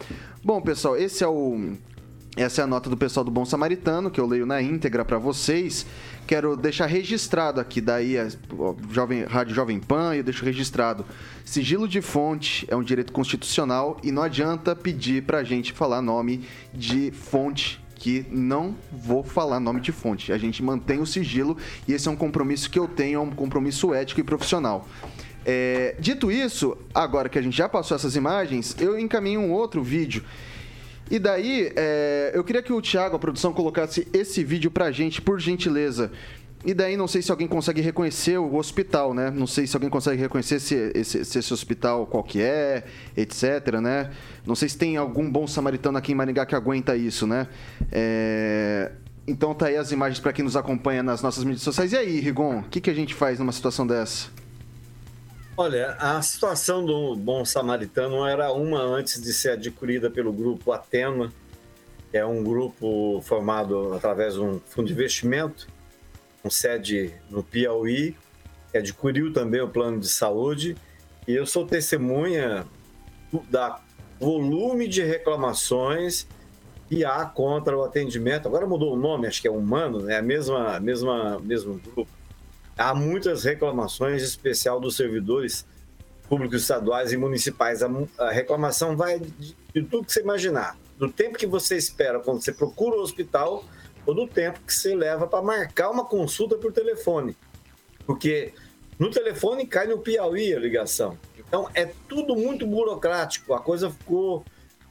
Bom, 0.44 0.62
pessoal, 0.62 0.98
esse 0.98 1.24
é 1.24 1.28
o 1.28 1.74
essa 2.36 2.62
é 2.62 2.64
a 2.64 2.68
nota 2.68 2.90
do 2.90 2.98
pessoal 2.98 3.24
do 3.24 3.30
Bom 3.30 3.46
Samaritano, 3.46 4.10
que 4.10 4.20
eu 4.20 4.26
leio 4.26 4.44
na 4.44 4.60
íntegra 4.60 5.06
para 5.06 5.20
vocês. 5.20 5.86
Quero 6.26 6.58
deixar 6.58 6.88
registrado 6.88 7.62
aqui, 7.62 7.80
daí 7.80 8.18
a 8.18 8.28
Jovem, 8.90 9.24
Rádio 9.26 9.54
Jovem 9.54 9.80
Pan, 9.80 10.16
eu 10.16 10.24
deixo 10.24 10.44
registrado. 10.44 11.06
Sigilo 11.46 11.88
de 11.88 12.02
fonte 12.02 12.66
é 12.68 12.76
um 12.76 12.82
direito 12.82 13.14
constitucional 13.14 13.98
e 14.02 14.12
não 14.12 14.24
adianta 14.24 14.76
pedir 14.76 15.22
para 15.24 15.40
a 15.40 15.44
gente 15.44 15.74
falar 15.74 16.02
nome 16.02 16.44
de 16.74 17.12
fonte 17.12 17.83
não 18.30 18.76
vou 18.92 19.24
falar 19.24 19.60
nome 19.60 19.80
de 19.80 19.92
fonte. 19.92 20.32
A 20.32 20.38
gente 20.38 20.62
mantém 20.62 21.00
o 21.00 21.06
sigilo 21.06 21.58
e 21.88 21.94
esse 21.94 22.08
é 22.08 22.12
um 22.12 22.16
compromisso 22.16 22.70
que 22.70 22.78
eu 22.78 22.88
tenho, 22.88 23.20
é 23.20 23.22
um 23.22 23.32
compromisso 23.32 23.94
ético 23.94 24.20
e 24.20 24.24
profissional. 24.24 24.88
É, 25.46 25.96
dito 26.00 26.32
isso, 26.32 26.78
agora 26.94 27.28
que 27.28 27.38
a 27.38 27.42
gente 27.42 27.56
já 27.56 27.68
passou 27.68 27.96
essas 27.96 28.16
imagens, 28.16 28.76
eu 28.80 28.98
encaminho 28.98 29.42
um 29.42 29.52
outro 29.52 29.84
vídeo. 29.84 30.24
E 31.12 31.20
daí, 31.20 31.72
é, 31.76 32.32
eu 32.34 32.44
queria 32.44 32.62
que 32.62 32.72
o 32.72 32.82
Thiago, 32.82 33.16
a 33.16 33.20
produção, 33.20 33.54
colocasse 33.54 34.08
esse 34.14 34.44
vídeo 34.44 34.72
pra 34.72 34.92
gente, 34.92 35.22
por 35.22 35.40
gentileza. 35.40 36.12
E 36.66 36.74
daí 36.74 36.96
não 36.96 37.10
sei 37.10 37.22
se 37.22 37.30
alguém 37.30 37.48
consegue 37.48 37.82
reconhecer 37.82 38.38
o 38.38 38.56
hospital, 38.56 39.14
né? 39.14 39.30
Não 39.30 39.46
sei 39.46 39.68
se 39.68 39.76
alguém 39.76 39.90
consegue 39.90 40.22
reconhecer 40.22 40.62
se 40.62 40.76
esse, 40.96 41.26
se 41.26 41.40
esse 41.40 41.54
hospital 41.54 42.08
qual 42.08 42.24
que 42.24 42.42
é, 42.42 42.86
etc, 43.18 43.82
né? 43.82 44.12
Não 44.46 44.56
sei 44.56 44.70
se 44.70 44.78
tem 44.78 44.96
algum 44.96 45.30
bom 45.30 45.46
samaritano 45.46 45.98
aqui 45.98 46.14
em 46.14 46.16
Maringá 46.16 46.46
que 46.46 46.56
aguenta 46.56 46.96
isso, 46.96 47.28
né? 47.28 47.48
É... 47.92 48.94
Então 49.28 49.54
tá 49.54 49.68
aí 49.68 49.76
as 49.76 49.92
imagens 49.92 50.22
para 50.22 50.32
quem 50.32 50.44
nos 50.44 50.56
acompanha 50.56 51.04
nas 51.04 51.22
nossas 51.22 51.44
mídias 51.44 51.64
sociais. 51.64 51.92
E 51.92 51.98
aí, 51.98 52.20
Rigon, 52.22 52.60
o 52.60 52.64
que, 52.64 52.80
que 52.80 52.90
a 52.90 52.94
gente 52.94 53.14
faz 53.14 53.40
numa 53.40 53.52
situação 53.52 53.86
dessa? 53.86 54.30
Olha, 55.56 55.96
a 56.00 56.22
situação 56.22 56.86
do 56.86 57.16
Bom 57.16 57.44
Samaritano 57.46 58.26
era 58.26 58.52
uma 58.54 58.82
antes 58.82 59.22
de 59.22 59.34
ser 59.34 59.52
adquirida 59.52 60.10
pelo 60.10 60.32
grupo 60.32 60.72
Atena, 60.72 61.32
que 62.10 62.18
é 62.18 62.26
um 62.26 62.42
grupo 62.42 63.22
formado 63.22 63.94
através 63.94 64.34
de 64.34 64.40
um 64.40 64.60
fundo 64.66 64.88
de 64.88 64.94
investimento 64.94 65.68
com 66.44 66.50
sede 66.50 67.16
no 67.30 67.42
Piauí, 67.42 68.18
adquiriu 68.76 69.32
também 69.32 69.62
o 69.62 69.70
plano 69.70 69.98
de 69.98 70.10
saúde, 70.10 70.76
e 71.26 71.32
eu 71.32 71.46
sou 71.46 71.66
testemunha 71.66 72.68
da 73.50 73.80
volume 74.20 74.90
de 74.90 75.02
reclamações 75.02 76.28
que 76.90 77.06
há 77.06 77.26
contra 77.26 77.78
o 77.78 77.84
atendimento. 77.84 78.48
Agora 78.48 78.68
mudou 78.68 78.94
o 78.94 78.98
nome, 78.98 79.26
acho 79.26 79.42
que 79.42 79.48
é 79.48 79.52
humano, 79.52 80.02
né? 80.02 80.18
A 80.18 80.22
mesma, 80.22 80.80
mesma, 80.82 81.40
mesmo 81.40 81.76
grupo. 81.80 82.12
Há 82.78 82.94
muitas 82.94 83.46
reclamações, 83.46 84.22
em 84.22 84.26
especial 84.26 84.82
dos 84.82 84.98
servidores 84.98 85.66
públicos 86.28 86.62
estaduais 86.62 87.14
e 87.14 87.18
municipais. 87.18 87.82
A, 87.82 87.90
a 88.18 88.32
reclamação 88.32 88.98
vai 88.98 89.20
de, 89.20 89.56
de 89.74 89.84
tudo 89.84 90.06
que 90.06 90.12
você 90.12 90.22
imaginar. 90.22 90.78
Do 90.98 91.10
tempo 91.10 91.38
que 91.38 91.48
você 91.48 91.78
espera 91.78 92.20
quando 92.20 92.42
você 92.42 92.52
procura 92.52 92.98
o 92.98 93.02
hospital 93.02 93.64
todo 94.06 94.24
o 94.24 94.28
tempo 94.28 94.60
que 94.66 94.74
você 94.74 94.96
leva 94.96 95.28
para 95.28 95.42
marcar 95.42 95.90
uma 95.90 96.06
consulta 96.06 96.56
por 96.58 96.72
telefone. 96.72 97.36
Porque 98.06 98.54
no 99.00 99.10
telefone 99.10 99.66
cai 99.66 99.88
no 99.88 100.00
Piauí 100.00 100.54
a 100.54 100.60
ligação. 100.60 101.18
Então 101.38 101.70
é 101.74 101.92
tudo 102.08 102.36
muito 102.36 102.66
burocrático, 102.66 103.54
a 103.54 103.60
coisa 103.60 103.90
ficou 103.90 104.44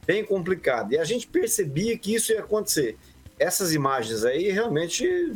bem 0.05 0.23
complicada. 0.23 0.95
E 0.95 0.97
a 0.97 1.03
gente 1.03 1.27
percebia 1.27 1.97
que 1.97 2.15
isso 2.15 2.31
ia 2.31 2.39
acontecer. 2.39 2.97
Essas 3.39 3.73
imagens 3.73 4.23
aí 4.23 4.49
realmente 4.49 5.33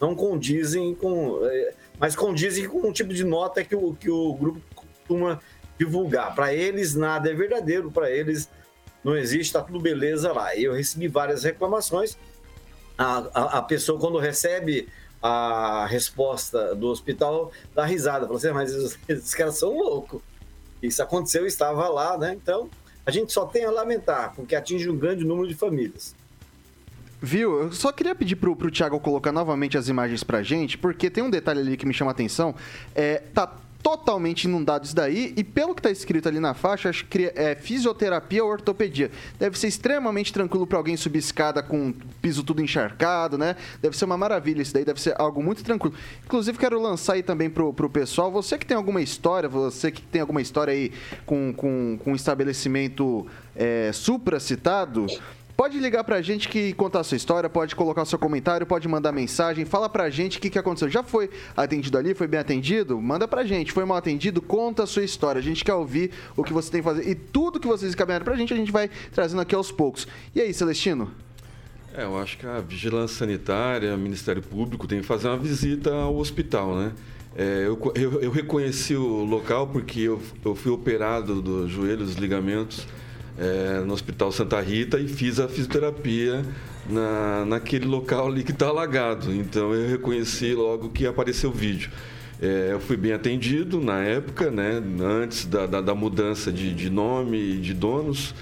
não 0.00 0.14
condizem 0.14 0.94
com. 0.94 1.40
É, 1.44 1.74
mas 1.98 2.16
condizem 2.16 2.68
com 2.68 2.88
o 2.88 2.92
tipo 2.92 3.12
de 3.12 3.24
nota 3.24 3.62
que 3.64 3.74
o, 3.74 3.94
que 3.94 4.10
o 4.10 4.34
grupo 4.34 4.60
costuma 4.74 5.40
divulgar. 5.78 6.34
Para 6.34 6.54
eles, 6.54 6.94
nada 6.94 7.30
é 7.30 7.34
verdadeiro, 7.34 7.90
para 7.90 8.10
eles 8.10 8.48
não 9.02 9.16
existe, 9.16 9.46
está 9.46 9.62
tudo 9.62 9.80
beleza 9.80 10.32
lá. 10.32 10.54
Eu 10.56 10.74
recebi 10.74 11.08
várias 11.08 11.44
reclamações 11.44 12.16
a, 12.96 13.58
a, 13.58 13.62
pessoa, 13.62 13.98
quando 13.98 14.18
recebe 14.18 14.88
a 15.22 15.86
resposta 15.86 16.74
do 16.74 16.88
hospital, 16.88 17.52
dá 17.74 17.84
risada. 17.84 18.26
Fala 18.26 18.38
assim, 18.38 18.50
mas 18.52 18.98
esses 19.08 19.34
caras 19.34 19.58
são 19.58 19.76
loucos. 19.76 20.22
Isso 20.82 21.02
aconteceu, 21.02 21.46
estava 21.46 21.88
lá, 21.88 22.16
né? 22.16 22.34
Então, 22.34 22.70
a 23.04 23.10
gente 23.10 23.32
só 23.32 23.44
tem 23.44 23.64
a 23.64 23.70
lamentar, 23.70 24.34
porque 24.34 24.54
atinge 24.54 24.88
um 24.88 24.96
grande 24.96 25.24
número 25.24 25.48
de 25.48 25.54
famílias. 25.54 26.14
Viu? 27.20 27.64
Eu 27.64 27.72
só 27.72 27.92
queria 27.92 28.14
pedir 28.14 28.36
pro, 28.36 28.56
pro 28.56 28.70
Thiago 28.70 28.98
colocar 28.98 29.30
novamente 29.30 29.76
as 29.76 29.88
imagens 29.88 30.24
pra 30.24 30.42
gente, 30.42 30.78
porque 30.78 31.10
tem 31.10 31.22
um 31.22 31.28
detalhe 31.28 31.60
ali 31.60 31.76
que 31.76 31.84
me 31.84 31.92
chama 31.92 32.10
a 32.10 32.12
atenção. 32.12 32.54
É, 32.94 33.18
tá 33.34 33.54
totalmente 33.82 34.44
inundado 34.44 34.84
isso 34.84 34.94
daí. 34.94 35.32
E 35.36 35.44
pelo 35.44 35.74
que 35.74 35.80
está 35.80 35.90
escrito 35.90 36.28
ali 36.28 36.40
na 36.40 36.54
faixa, 36.54 36.88
acho 36.88 37.06
que 37.06 37.32
é 37.34 37.54
fisioterapia 37.54 38.44
ou 38.44 38.50
ortopedia. 38.50 39.10
Deve 39.38 39.58
ser 39.58 39.68
extremamente 39.68 40.32
tranquilo 40.32 40.66
para 40.66 40.78
alguém 40.78 40.96
subir 40.96 41.18
escada 41.18 41.62
com 41.62 41.92
piso 42.20 42.42
tudo 42.42 42.62
encharcado, 42.62 43.36
né? 43.36 43.56
Deve 43.80 43.96
ser 43.96 44.04
uma 44.04 44.16
maravilha 44.16 44.62
isso 44.62 44.74
daí, 44.74 44.84
deve 44.84 45.00
ser 45.00 45.14
algo 45.20 45.42
muito 45.42 45.62
tranquilo. 45.62 45.94
Inclusive, 46.24 46.58
quero 46.58 46.80
lançar 46.80 47.14
aí 47.14 47.22
também 47.22 47.50
pro, 47.50 47.72
pro 47.72 47.90
pessoal. 47.90 48.30
Você 48.30 48.56
que 48.58 48.66
tem 48.66 48.76
alguma 48.76 49.00
história, 49.00 49.48
você 49.48 49.90
que 49.90 50.02
tem 50.02 50.20
alguma 50.20 50.40
história 50.40 50.72
aí 50.72 50.92
com, 51.26 51.52
com, 51.52 51.98
com 52.02 52.12
um 52.12 52.16
estabelecimento 52.16 53.26
é, 53.56 53.90
supracitado. 53.92 55.06
Pode 55.60 55.78
ligar 55.78 56.02
pra 56.04 56.22
gente 56.22 56.48
que 56.48 56.72
contar 56.72 57.00
a 57.00 57.04
sua 57.04 57.18
história, 57.18 57.46
pode 57.46 57.76
colocar 57.76 58.06
seu 58.06 58.18
comentário, 58.18 58.66
pode 58.66 58.88
mandar 58.88 59.12
mensagem, 59.12 59.66
fala 59.66 59.90
pra 59.90 60.08
gente 60.08 60.38
o 60.38 60.40
que, 60.40 60.48
que 60.48 60.58
aconteceu. 60.58 60.88
Já 60.88 61.02
foi 61.02 61.28
atendido 61.54 61.98
ali? 61.98 62.14
Foi 62.14 62.26
bem 62.26 62.40
atendido? 62.40 62.98
Manda 62.98 63.28
pra 63.28 63.44
gente. 63.44 63.70
Foi 63.70 63.84
mal 63.84 63.98
atendido? 63.98 64.40
Conta 64.40 64.84
a 64.84 64.86
sua 64.86 65.04
história. 65.04 65.38
A 65.38 65.42
gente 65.42 65.62
quer 65.62 65.74
ouvir 65.74 66.12
o 66.34 66.42
que 66.42 66.50
você 66.50 66.70
tem 66.70 66.80
que 66.80 66.88
fazer. 66.88 67.06
E 67.06 67.14
tudo 67.14 67.60
que 67.60 67.68
vocês 67.68 67.92
encaminharam 67.92 68.24
pra 68.24 68.36
gente, 68.36 68.54
a 68.54 68.56
gente 68.56 68.72
vai 68.72 68.88
trazendo 69.12 69.42
aqui 69.42 69.54
aos 69.54 69.70
poucos. 69.70 70.08
E 70.34 70.40
aí, 70.40 70.54
Celestino? 70.54 71.10
É, 71.92 72.04
eu 72.04 72.18
acho 72.18 72.38
que 72.38 72.46
a 72.46 72.60
Vigilância 72.60 73.18
Sanitária, 73.18 73.94
o 73.94 73.98
Ministério 73.98 74.40
Público 74.40 74.86
tem 74.86 75.02
que 75.02 75.06
fazer 75.06 75.28
uma 75.28 75.36
visita 75.36 75.92
ao 75.92 76.16
hospital, 76.16 76.74
né? 76.74 76.92
É, 77.36 77.66
eu, 77.66 77.78
eu, 77.96 78.22
eu, 78.22 78.30
reconheci 78.30 78.96
o 78.96 79.24
local 79.24 79.66
porque 79.66 80.00
eu, 80.00 80.22
eu 80.42 80.54
fui 80.54 80.72
operado 80.72 81.42
dos 81.42 81.70
joelhos, 81.70 82.14
ligamentos 82.14 82.86
é, 83.38 83.80
no 83.84 83.92
Hospital 83.92 84.32
Santa 84.32 84.60
Rita 84.60 84.98
e 84.98 85.08
fiz 85.08 85.38
a 85.40 85.48
fisioterapia 85.48 86.44
na, 86.88 87.44
naquele 87.46 87.86
local 87.86 88.28
ali 88.28 88.42
que 88.42 88.52
está 88.52 88.68
alagado. 88.68 89.32
Então 89.34 89.74
eu 89.74 89.88
reconheci 89.88 90.54
logo 90.54 90.90
que 90.90 91.06
apareceu 91.06 91.50
o 91.50 91.52
vídeo. 91.52 91.90
É, 92.40 92.70
eu 92.72 92.80
fui 92.80 92.96
bem 92.96 93.12
atendido 93.12 93.80
na 93.80 94.00
época, 94.00 94.50
né, 94.50 94.82
antes 95.02 95.44
da, 95.44 95.66
da, 95.66 95.80
da 95.80 95.94
mudança 95.94 96.50
de, 96.50 96.72
de 96.72 96.88
nome 96.88 97.36
e 97.36 97.56
de 97.58 97.74
donos. 97.74 98.34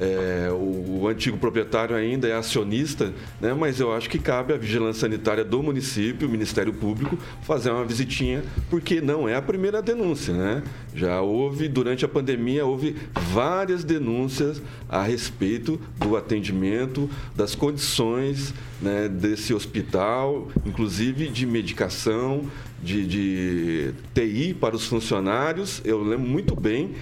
É, 0.00 0.48
o, 0.50 1.02
o, 1.02 1.08
antigo 1.08 1.38
proprietário 1.38 1.94
ainda 1.94 2.26
é 2.26 2.34
acionista, 2.34 3.12
né, 3.40 3.54
mas 3.54 3.78
eu 3.78 3.92
acho 3.92 4.10
que 4.10 4.18
cabe 4.18 4.52
à 4.52 4.56
vigilância 4.56 5.02
sanitária 5.02 5.44
do 5.44 5.62
município, 5.62 6.28
Ministério 6.28 6.72
Público, 6.72 7.16
fazer 7.42 7.70
uma 7.70 7.84
visitinha, 7.84 8.42
porque 8.68 9.00
não 9.00 9.28
é 9.28 9.36
a 9.36 9.42
primeira 9.42 9.80
denúncia. 9.80 10.34
Né? 10.34 10.62
Já 10.94 11.20
houve, 11.20 11.68
durante 11.68 12.04
a 12.04 12.08
pandemia, 12.08 12.66
houve 12.66 12.96
várias 13.32 13.84
denúncias 13.84 14.60
a 14.88 15.02
respeito 15.02 15.80
do 15.96 16.16
atendimento, 16.16 17.08
das 17.36 17.54
condições 17.54 18.52
né, 18.82 19.08
desse 19.08 19.54
hospital, 19.54 20.48
inclusive 20.66 21.28
de 21.28 21.46
medicação, 21.46 22.50
de, 22.82 23.06
de 23.06 23.94
TI 24.12 24.54
para 24.54 24.74
os 24.74 24.86
funcionários. 24.86 25.80
Eu 25.84 26.02
lembro 26.02 26.28
muito 26.28 26.54
bem 26.54 26.94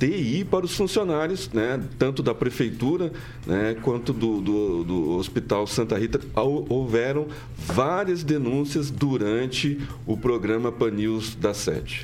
TI 0.00 0.46
para 0.50 0.64
os 0.64 0.74
funcionários, 0.74 1.50
né, 1.52 1.78
tanto 1.98 2.22
da 2.22 2.34
prefeitura 2.34 3.12
né, 3.46 3.76
quanto 3.82 4.14
do, 4.14 4.40
do, 4.40 4.84
do, 4.84 5.10
Hospital 5.10 5.66
Santa 5.66 5.98
Rita. 5.98 6.18
Houveram 6.34 7.26
várias 7.54 8.24
denúncias 8.24 8.90
durante 8.90 9.78
o 10.06 10.16
programa 10.16 10.72
Panils 10.72 11.34
da 11.34 11.52
Sede. 11.52 12.02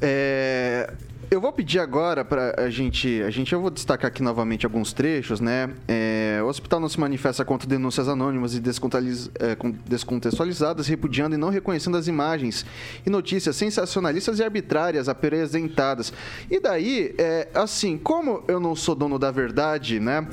É, 0.00 0.94
Eu 1.34 1.40
vou 1.40 1.52
pedir 1.52 1.80
agora 1.80 2.24
para 2.24 2.54
a 2.62 2.70
gente, 2.70 3.20
a 3.22 3.28
gente, 3.28 3.52
eu 3.52 3.60
vou 3.60 3.68
destacar 3.68 4.06
aqui 4.06 4.22
novamente 4.22 4.64
alguns 4.64 4.92
trechos, 4.92 5.40
né? 5.40 5.68
É, 5.88 6.38
o 6.40 6.46
hospital 6.46 6.78
não 6.78 6.88
se 6.88 7.00
manifesta 7.00 7.44
contra 7.44 7.68
denúncias 7.68 8.08
anônimas 8.08 8.54
e 8.54 8.58
é, 8.58 9.56
descontextualizadas, 9.84 10.86
repudiando 10.86 11.34
e 11.34 11.36
não 11.36 11.48
reconhecendo 11.48 11.96
as 11.96 12.06
imagens 12.06 12.64
e 13.04 13.10
notícias 13.10 13.56
sensacionalistas 13.56 14.38
e 14.38 14.44
arbitrárias 14.44 15.08
apresentadas. 15.08 16.12
E 16.48 16.60
daí, 16.60 17.12
é, 17.18 17.48
assim, 17.52 17.98
como 17.98 18.44
eu 18.46 18.60
não 18.60 18.76
sou 18.76 18.94
dono 18.94 19.18
da 19.18 19.32
verdade, 19.32 19.98
né? 19.98 20.24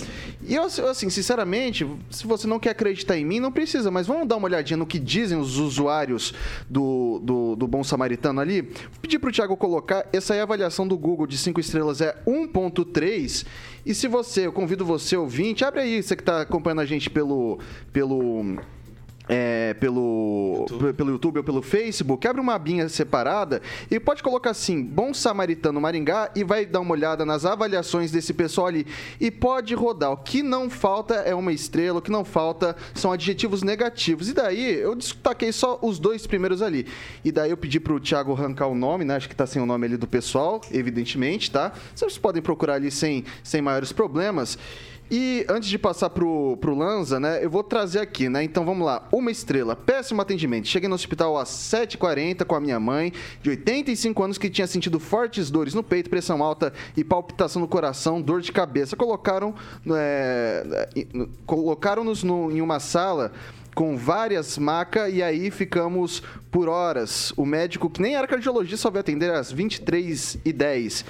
E 0.47 0.53
eu, 0.53 0.65
assim, 0.87 1.09
sinceramente, 1.09 1.87
se 2.11 2.27
você 2.27 2.45
não 2.45 2.59
quer 2.59 2.71
acreditar 2.71 3.17
em 3.17 3.25
mim, 3.25 3.39
não 3.39 3.51
precisa, 3.51 3.89
mas 3.89 4.05
vamos 4.05 4.27
dar 4.27 4.37
uma 4.37 4.45
olhadinha 4.45 4.77
no 4.77 4.85
que 4.85 4.99
dizem 4.99 5.39
os 5.39 5.57
usuários 5.57 6.31
do, 6.69 7.19
do, 7.23 7.55
do 7.55 7.67
Bom 7.67 7.83
Samaritano 7.83 8.39
ali. 8.39 8.61
Vou 8.61 9.01
pedir 9.01 9.17
pro 9.17 9.31
Thiago 9.31 9.57
colocar, 9.57 10.05
essa 10.13 10.35
é 10.35 10.41
a 10.41 10.43
avaliação 10.43 10.90
do 10.91 10.97
Google 10.97 11.25
de 11.25 11.37
5 11.37 11.59
estrelas 11.59 12.01
é 12.01 12.15
1.3. 12.27 13.45
E 13.85 13.93
se 13.95 14.07
você, 14.07 14.45
eu 14.45 14.51
convido 14.51 14.85
você, 14.85 15.15
ouvinte, 15.15 15.63
abre 15.63 15.81
aí, 15.81 16.03
você 16.03 16.15
que 16.15 16.23
tá 16.23 16.41
acompanhando 16.41 16.81
a 16.81 16.85
gente 16.85 17.09
pelo. 17.09 17.59
pelo 17.93 18.57
é, 19.31 19.73
pelo, 19.75 20.65
YouTube. 20.69 20.93
pelo 20.93 21.11
YouTube 21.11 21.37
ou 21.37 21.43
pelo 21.43 21.61
Facebook, 21.61 22.27
abre 22.27 22.41
uma 22.41 22.53
abinha 22.53 22.89
separada 22.89 23.61
e 23.89 23.97
pode 23.97 24.21
colocar 24.21 24.49
assim, 24.49 24.83
Bom 24.83 25.13
Samaritano 25.13 25.79
Maringá 25.79 26.29
e 26.35 26.43
vai 26.43 26.65
dar 26.65 26.81
uma 26.81 26.91
olhada 26.91 27.25
nas 27.25 27.45
avaliações 27.45 28.11
desse 28.11 28.33
pessoal 28.33 28.67
ali 28.67 28.85
e 29.21 29.31
pode 29.31 29.73
rodar. 29.73 30.11
O 30.11 30.17
que 30.17 30.43
não 30.43 30.69
falta 30.69 31.15
é 31.15 31.33
uma 31.33 31.53
estrela, 31.53 31.99
o 31.99 32.01
que 32.01 32.11
não 32.11 32.25
falta 32.25 32.75
são 32.93 33.09
adjetivos 33.09 33.63
negativos. 33.63 34.27
E 34.27 34.33
daí 34.33 34.73
eu 34.73 34.93
destaquei 34.95 35.53
só 35.53 35.79
os 35.81 35.97
dois 35.97 36.27
primeiros 36.27 36.61
ali. 36.61 36.85
E 37.23 37.31
daí 37.31 37.51
eu 37.51 37.57
pedi 37.57 37.79
pro 37.79 38.01
Thiago 38.01 38.33
arrancar 38.33 38.67
o 38.67 38.75
nome, 38.75 39.05
né? 39.05 39.15
Acho 39.15 39.29
que 39.29 39.35
tá 39.35 39.47
sem 39.47 39.61
o 39.61 39.65
nome 39.65 39.85
ali 39.85 39.95
do 39.95 40.07
pessoal, 40.07 40.59
evidentemente, 40.69 41.49
tá? 41.49 41.71
Vocês 41.95 42.17
podem 42.17 42.41
procurar 42.41 42.73
ali 42.73 42.91
sem, 42.91 43.23
sem 43.41 43.61
maiores 43.61 43.93
problemas. 43.93 44.57
E 45.13 45.45
antes 45.49 45.67
de 45.67 45.77
passar 45.77 46.09
pro, 46.09 46.55
pro 46.61 46.73
Lanza, 46.73 47.19
né, 47.19 47.43
eu 47.43 47.49
vou 47.49 47.61
trazer 47.65 47.99
aqui, 47.99 48.29
né? 48.29 48.43
Então 48.45 48.63
vamos 48.63 48.85
lá. 48.85 49.05
Uma 49.11 49.29
estrela, 49.29 49.75
péssimo 49.75 50.21
atendimento. 50.21 50.69
Cheguei 50.69 50.87
no 50.87 50.95
hospital 50.95 51.37
às 51.37 51.49
7h40 51.49 52.45
com 52.45 52.55
a 52.55 52.61
minha 52.61 52.79
mãe, 52.79 53.11
de 53.41 53.49
85 53.49 54.23
anos, 54.23 54.37
que 54.37 54.49
tinha 54.49 54.65
sentido 54.65 55.01
fortes 55.01 55.51
dores 55.51 55.73
no 55.73 55.83
peito, 55.83 56.09
pressão 56.09 56.41
alta 56.41 56.71
e 56.95 57.03
palpitação 57.03 57.61
no 57.61 57.67
coração, 57.67 58.21
dor 58.21 58.39
de 58.39 58.53
cabeça. 58.53 58.95
Colocaram, 58.95 59.53
é, 59.93 60.87
colocaram-nos 61.45 62.23
no- 62.23 62.49
em 62.49 62.61
uma 62.61 62.79
sala 62.79 63.33
com 63.75 63.97
várias 63.97 64.57
macas 64.57 65.13
e 65.13 65.21
aí 65.21 65.51
ficamos 65.51 66.23
por 66.49 66.69
horas. 66.69 67.33
O 67.35 67.45
médico, 67.45 67.89
que 67.89 68.01
nem 68.01 68.15
era 68.15 68.27
cardiologista, 68.27 68.77
só 68.77 68.89
veio 68.89 69.01
atender 69.01 69.31
às 69.33 69.51
23h10. 69.51 71.03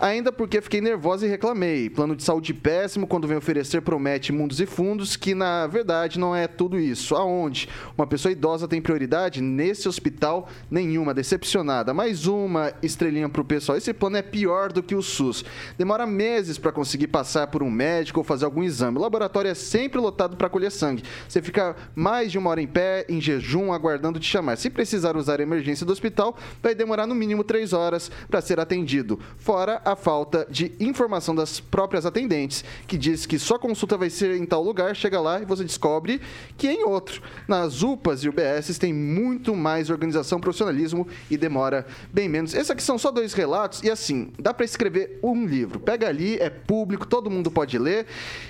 Ainda 0.00 0.32
porque 0.32 0.62
fiquei 0.62 0.80
nervosa 0.80 1.26
e 1.26 1.28
reclamei. 1.28 1.90
Plano 1.90 2.16
de 2.16 2.22
saúde 2.22 2.54
péssimo, 2.54 3.06
quando 3.06 3.28
vem 3.28 3.36
oferecer, 3.36 3.82
promete 3.82 4.32
mundos 4.32 4.58
e 4.58 4.64
fundos, 4.64 5.14
que 5.14 5.34
na 5.34 5.66
verdade 5.66 6.18
não 6.18 6.34
é 6.34 6.48
tudo 6.48 6.80
isso. 6.80 7.14
Aonde? 7.14 7.68
Uma 7.98 8.06
pessoa 8.06 8.32
idosa 8.32 8.66
tem 8.66 8.80
prioridade? 8.80 9.42
Nesse 9.42 9.86
hospital, 9.86 10.48
nenhuma. 10.70 11.12
Decepcionada. 11.12 11.92
Mais 11.92 12.26
uma 12.26 12.72
estrelinha 12.82 13.28
pro 13.28 13.44
pessoal. 13.44 13.76
Esse 13.76 13.92
plano 13.92 14.16
é 14.16 14.22
pior 14.22 14.72
do 14.72 14.82
que 14.82 14.94
o 14.94 15.02
SUS. 15.02 15.44
Demora 15.76 16.06
meses 16.06 16.56
para 16.56 16.72
conseguir 16.72 17.08
passar 17.08 17.48
por 17.48 17.62
um 17.62 17.70
médico 17.70 18.20
ou 18.20 18.24
fazer 18.24 18.46
algum 18.46 18.62
exame. 18.62 18.96
O 18.96 19.02
laboratório 19.02 19.50
é 19.50 19.54
sempre 19.54 20.00
lotado 20.00 20.34
para 20.34 20.48
colher 20.48 20.72
sangue. 20.72 21.02
Você 21.28 21.42
fica 21.42 21.76
mais 21.94 22.32
de 22.32 22.38
uma 22.38 22.48
hora 22.48 22.62
em 22.62 22.66
pé, 22.66 23.04
em 23.06 23.20
jejum, 23.20 23.70
aguardando 23.70 24.18
te 24.18 24.26
chamar. 24.26 24.56
Se 24.56 24.70
precisar 24.70 25.14
usar 25.14 25.40
a 25.40 25.42
emergência 25.42 25.84
do 25.84 25.92
hospital, 25.92 26.38
vai 26.62 26.74
demorar 26.74 27.06
no 27.06 27.14
mínimo 27.14 27.44
três 27.44 27.74
horas 27.74 28.10
para 28.30 28.40
ser 28.40 28.58
atendido. 28.58 29.20
Fora 29.36 29.82
a 29.89 29.89
falta 29.96 30.46
de 30.50 30.72
informação 30.80 31.34
das 31.34 31.60
próprias 31.60 32.06
atendentes, 32.06 32.64
que 32.86 32.96
diz 32.96 33.26
que 33.26 33.38
sua 33.38 33.58
consulta 33.58 33.96
vai 33.96 34.10
ser 34.10 34.36
em 34.36 34.44
tal 34.44 34.62
lugar, 34.62 34.94
chega 34.94 35.20
lá 35.20 35.40
e 35.40 35.44
você 35.44 35.64
descobre 35.64 36.20
que 36.56 36.68
é 36.68 36.72
em 36.72 36.84
outro. 36.84 37.22
Nas 37.46 37.82
UPAs 37.82 38.22
e 38.24 38.28
UBSs 38.28 38.78
tem 38.78 38.92
muito 38.92 39.54
mais 39.54 39.90
organização, 39.90 40.40
profissionalismo 40.40 41.06
e 41.30 41.36
demora 41.36 41.86
bem 42.12 42.28
menos. 42.28 42.54
Esses 42.54 42.70
aqui 42.70 42.82
são 42.82 42.98
só 42.98 43.10
dois 43.10 43.32
relatos 43.32 43.82
e 43.82 43.90
assim, 43.90 44.32
dá 44.38 44.52
para 44.52 44.64
escrever 44.64 45.18
um 45.22 45.46
livro. 45.46 45.80
Pega 45.80 46.08
ali, 46.08 46.36
é 46.38 46.50
público, 46.50 47.06
todo 47.06 47.30
mundo 47.30 47.50
pode 47.50 47.78
ler. 47.78 48.06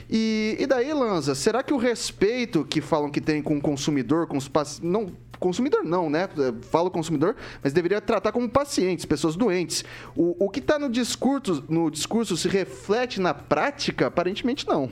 E, 0.09 0.57
e 0.59 0.67
daí, 0.67 0.93
Lanza, 0.93 1.35
será 1.35 1.63
que 1.63 1.73
o 1.73 1.77
respeito 1.77 2.65
que 2.65 2.81
falam 2.81 3.11
que 3.11 3.21
tem 3.21 3.43
com 3.43 3.57
o 3.57 3.61
consumidor, 3.61 4.27
com 4.27 4.37
os 4.37 4.49
pacientes, 4.49 4.89
não 4.89 5.13
consumidor 5.41 5.83
não, 5.83 6.11
né? 6.11 6.29
Falo 6.71 6.91
consumidor, 6.91 7.35
mas 7.63 7.73
deveria 7.73 8.01
tratar 8.01 8.31
como 8.31 8.49
pacientes, 8.49 9.07
pessoas 9.07 9.35
doentes. 9.35 9.85
O, 10.15 10.45
o 10.45 10.51
que 10.51 10.61
está 10.61 10.79
no 10.79 10.89
discurso, 10.89 11.30
no 11.69 11.91
discurso 11.91 12.37
se 12.37 12.49
reflete 12.49 13.21
na 13.21 13.35
prática? 13.35 14.07
Aparentemente 14.07 14.67
não. 14.67 14.91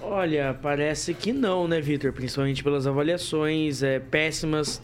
Olha, 0.00 0.56
parece 0.62 1.12
que 1.12 1.32
não, 1.32 1.66
né, 1.66 1.80
Vitor? 1.80 2.12
Principalmente 2.12 2.62
pelas 2.62 2.86
avaliações 2.86 3.82
é, 3.82 3.98
péssimas 3.98 4.80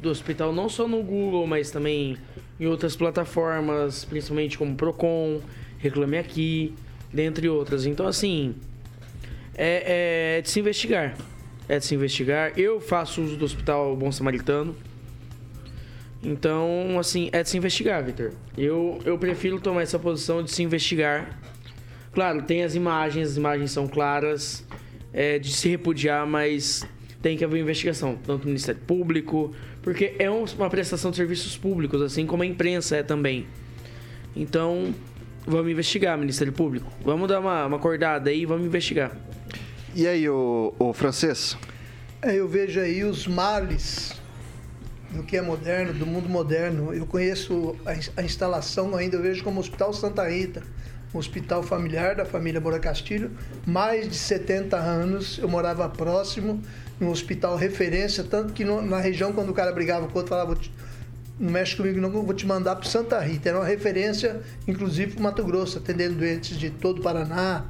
do 0.00 0.10
hospital, 0.10 0.52
não 0.52 0.68
só 0.68 0.86
no 0.86 1.02
Google, 1.02 1.46
mas 1.46 1.70
também 1.70 2.16
em 2.58 2.66
outras 2.66 2.94
plataformas, 2.94 4.04
principalmente 4.04 4.56
como 4.56 4.76
Procon, 4.76 5.40
Reclame 5.78 6.18
Aqui, 6.18 6.74
dentre 7.12 7.48
outras. 7.48 7.86
Então, 7.86 8.06
assim, 8.06 8.54
é, 9.54 10.36
é 10.38 10.42
de 10.42 10.50
se 10.50 10.60
investigar. 10.60 11.16
É 11.68 11.78
de 11.78 11.84
se 11.84 11.94
investigar. 11.94 12.58
Eu 12.58 12.80
faço 12.80 13.22
uso 13.22 13.36
do 13.36 13.44
Hospital 13.44 13.96
Bom 13.96 14.12
Samaritano. 14.12 14.76
Então, 16.24 16.98
assim, 16.98 17.28
é 17.32 17.42
de 17.42 17.50
se 17.50 17.56
investigar, 17.58 18.02
Vitor. 18.02 18.32
Eu, 18.56 18.98
eu 19.04 19.18
prefiro 19.18 19.60
tomar 19.60 19.82
essa 19.82 19.98
posição 19.98 20.42
de 20.42 20.50
se 20.50 20.62
investigar. 20.62 21.38
Claro, 22.12 22.42
tem 22.42 22.62
as 22.64 22.74
imagens, 22.74 23.30
as 23.32 23.36
imagens 23.36 23.70
são 23.72 23.86
claras, 23.86 24.64
é 25.12 25.38
de 25.38 25.52
se 25.52 25.68
repudiar, 25.68 26.26
mas 26.26 26.86
tem 27.20 27.36
que 27.36 27.44
haver 27.44 27.60
investigação, 27.60 28.16
tanto 28.16 28.42
no 28.42 28.46
Ministério 28.48 28.80
Público, 28.86 29.54
porque 29.82 30.14
é 30.18 30.30
um- 30.30 30.44
uma 30.56 30.70
prestação 30.70 31.10
de 31.10 31.16
serviços 31.16 31.56
públicos, 31.56 32.00
assim 32.00 32.24
como 32.26 32.42
a 32.42 32.46
imprensa 32.46 32.96
é 32.96 33.02
também. 33.02 33.46
Então, 34.36 34.94
vamos 35.46 35.70
investigar, 35.70 36.16
Ministério 36.16 36.52
Público. 36.52 36.90
Vamos 37.04 37.28
dar 37.28 37.40
uma, 37.40 37.66
uma 37.66 37.76
acordada 37.76 38.30
aí 38.30 38.42
e 38.42 38.46
vamos 38.46 38.64
investigar. 38.66 39.16
E 39.94 40.06
aí, 40.06 40.28
o, 40.28 40.74
o 40.78 40.92
francês? 40.92 41.56
É, 42.22 42.34
eu 42.34 42.48
vejo 42.48 42.80
aí 42.80 43.04
os 43.04 43.26
males 43.26 44.12
do 45.14 45.22
que 45.22 45.36
é 45.36 45.42
moderno, 45.42 45.92
do 45.92 46.06
mundo 46.06 46.28
moderno. 46.28 46.92
Eu 46.92 47.06
conheço 47.06 47.76
a, 47.86 48.20
a 48.20 48.24
instalação 48.24 48.94
ainda, 48.96 49.16
eu 49.16 49.22
vejo 49.22 49.42
como 49.42 49.60
Hospital 49.60 49.92
Santa 49.92 50.28
Rita, 50.28 50.62
um 51.14 51.18
hospital 51.18 51.62
familiar 51.62 52.16
da 52.16 52.24
família 52.24 52.60
Moura 52.60 52.78
Castilho. 52.78 53.30
Mais 53.66 54.08
de 54.08 54.16
70 54.16 54.76
anos, 54.76 55.38
eu 55.38 55.48
morava 55.48 55.88
próximo, 55.88 56.60
num 56.98 57.10
hospital 57.10 57.56
referência, 57.56 58.24
tanto 58.24 58.52
que 58.52 58.64
no- 58.64 58.82
na 58.82 58.98
região, 58.98 59.32
quando 59.32 59.50
o 59.50 59.54
cara 59.54 59.72
brigava 59.72 60.06
com 60.06 60.14
o 60.14 60.16
outro, 60.16 60.30
falava, 60.30 60.54
"Vou 60.54 60.56
te- 60.56 60.72
não 61.38 61.50
mexe 61.50 61.76
comigo 61.76 62.00
não, 62.00 62.10
vou 62.10 62.32
te 62.34 62.46
mandar 62.46 62.76
para 62.76 62.88
Santa 62.88 63.18
Rita. 63.20 63.48
Era 63.48 63.58
uma 63.58 63.66
referência, 63.66 64.40
inclusive, 64.68 65.12
para 65.12 65.22
Mato 65.22 65.44
Grosso, 65.44 65.78
atendendo 65.78 66.14
doentes 66.16 66.56
de 66.58 66.70
todo 66.70 66.98
o 66.98 67.02
Paraná, 67.02 67.64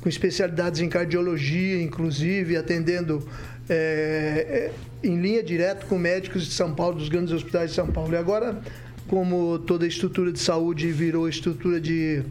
com 0.00 0.08
especialidades 0.08 0.80
em 0.80 0.88
cardiologia, 0.88 1.80
inclusive, 1.80 2.56
atendendo 2.56 3.26
é, 3.68 4.70
é, 5.02 5.06
em 5.06 5.20
linha 5.20 5.42
direto 5.42 5.86
com 5.86 5.98
médicos 5.98 6.46
de 6.46 6.52
São 6.52 6.74
Paulo, 6.74 6.96
dos 6.98 7.08
grandes 7.08 7.32
hospitais 7.32 7.70
de 7.70 7.76
São 7.76 7.86
Paulo. 7.86 8.12
E 8.12 8.16
agora, 8.16 8.60
como 9.08 9.58
toda 9.58 9.84
a 9.84 9.88
estrutura 9.88 10.32
de 10.32 10.38
saúde 10.38 10.90
virou 10.90 11.28
estrutura 11.28 11.80
de, 11.80 12.22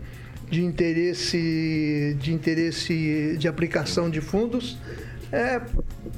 de 0.49 0.63
interesse 0.63 2.17
de 2.19 2.33
interesse 2.33 3.35
de 3.37 3.47
aplicação 3.47 4.09
de 4.09 4.21
fundos, 4.21 4.77
é, 5.31 5.61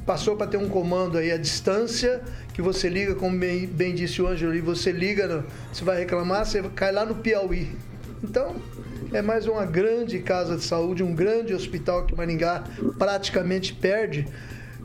passou 0.06 0.36
para 0.36 0.48
ter 0.48 0.58
um 0.58 0.68
comando 0.68 1.18
aí 1.18 1.32
à 1.32 1.38
distância, 1.38 2.22
que 2.54 2.62
você 2.62 2.90
liga, 2.90 3.16
como 3.16 3.38
bem, 3.38 3.66
bem 3.66 3.96
disse 3.96 4.22
o 4.22 4.28
Ângelo, 4.28 4.54
e 4.54 4.60
você 4.60 4.92
liga, 4.92 5.26
no- 5.28 5.44
você 5.72 5.84
vai 5.86 6.00
reclamar, 6.00 6.46
você 6.46 6.62
cai 6.76 6.92
lá 6.92 7.06
no 7.06 7.16
Piauí. 7.16 7.70
Então, 8.22 8.56
é 9.14 9.22
mais 9.22 9.48
uma 9.48 9.66
grande 9.66 10.20
casa 10.20 10.58
de 10.58 10.64
saúde, 10.64 11.02
um 11.04 11.14
grande 11.14 11.54
hospital 11.54 12.06
que 12.06 12.16
Maringá 12.16 12.64
praticamente 12.98 13.74
perde 13.74 14.28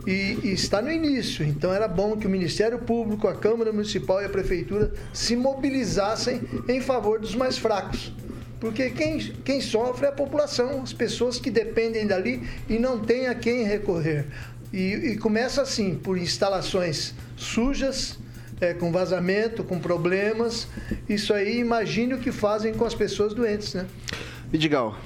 e, 0.07 0.39
e 0.43 0.53
está 0.53 0.81
no 0.81 0.91
início. 0.91 1.45
Então 1.45 1.73
era 1.73 1.89
bom 1.89 2.17
que 2.17 2.27
o 2.27 2.31
Ministério 2.31 2.79
Público, 2.79 3.29
a 3.29 3.35
Câmara 3.35 3.73
Municipal 3.73 4.21
e 4.23 4.25
a 4.25 4.29
Prefeitura 4.29 4.93
se 5.13 5.37
mobilizassem 5.37 6.41
em 6.69 6.81
favor 6.81 7.21
dos 7.21 7.35
mais 7.35 7.59
fracos. 7.59 8.13
Porque 8.59 8.91
quem, 8.91 9.19
quem 9.19 9.61
sofre 9.61 10.07
é 10.07 10.09
a 10.11 10.13
população, 10.13 10.83
as 10.83 10.93
pessoas 10.93 11.41
que 11.41 11.51
dependem 11.51 12.07
dali 12.07 12.47
e 12.69 12.79
não 12.79 12.99
tem 12.99 13.27
a 13.27 13.35
quem 13.35 13.65
recorrer. 13.65 14.27
E, 14.73 14.93
e 14.93 15.17
começa 15.17 15.63
assim, 15.63 15.95
por 15.95 16.19
instalações 16.19 17.15
sujas, 17.37 18.19
é, 18.61 18.75
com 18.75 18.93
vazamento, 18.93 19.65
com 19.65 19.79
problemas. 19.79 20.69
Isso 21.09 21.33
aí, 21.33 21.59
imagine 21.59 22.15
o 22.15 22.19
que 22.19 22.31
fazem 22.31 22.75
com 22.75 22.85
as 22.85 22.95
pessoas 22.95 23.33
doentes, 23.33 23.75
né? 23.75 23.87
Vidigal. 24.51 24.99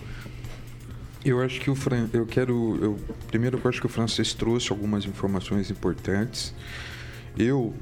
Eu 1.24 1.40
acho 1.40 1.58
que 1.60 1.70
o 1.70 1.74
Fran... 1.74 2.08
eu 2.12 2.26
quero, 2.26 2.78
eu 2.82 2.98
primeiro 3.28 3.58
eu 3.62 3.68
acho 3.68 3.80
que 3.80 3.86
o 3.86 3.88
francês 3.88 4.34
trouxe 4.34 4.70
algumas 4.70 5.06
informações 5.06 5.70
importantes. 5.70 6.54
Eu 7.38 7.74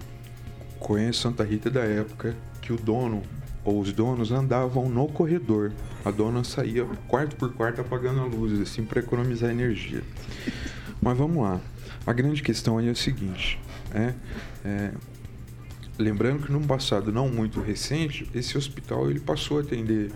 conheço 0.79 1.23
Santa 1.23 1.43
Rita 1.43 1.69
da 1.69 1.83
época 1.83 2.37
que 2.61 2.73
o 2.73 2.77
dono 2.77 3.23
ou 3.65 3.81
os 3.81 3.93
donos 3.93 4.31
andavam 4.31 4.89
no 4.89 5.09
corredor. 5.09 5.73
A 6.05 6.11
dona 6.11 6.45
saía 6.45 6.85
quarto 7.09 7.37
por 7.37 7.53
quarto 7.53 7.81
apagando 7.81 8.21
a 8.21 8.25
luz, 8.25 8.61
assim, 8.61 8.85
para 8.85 9.01
economizar 9.01 9.51
energia. 9.51 10.03
Mas 11.01 11.17
vamos 11.17 11.43
lá. 11.43 11.61
A 12.07 12.13
grande 12.13 12.43
questão 12.43 12.79
aí 12.79 12.89
é 12.89 12.93
o 12.93 12.97
seguinte, 12.97 13.61
é, 13.95 14.15
é, 14.65 14.93
lembrando 15.97 16.45
que 16.45 16.53
num 16.53 16.63
passado 16.63 17.13
não 17.13 17.29
muito 17.29 17.61
recente, 17.61 18.29
esse 18.35 18.59
hospital 18.59 19.09
ele 19.09 19.21
passou 19.21 19.59
a 19.59 19.61
atender 19.63 20.11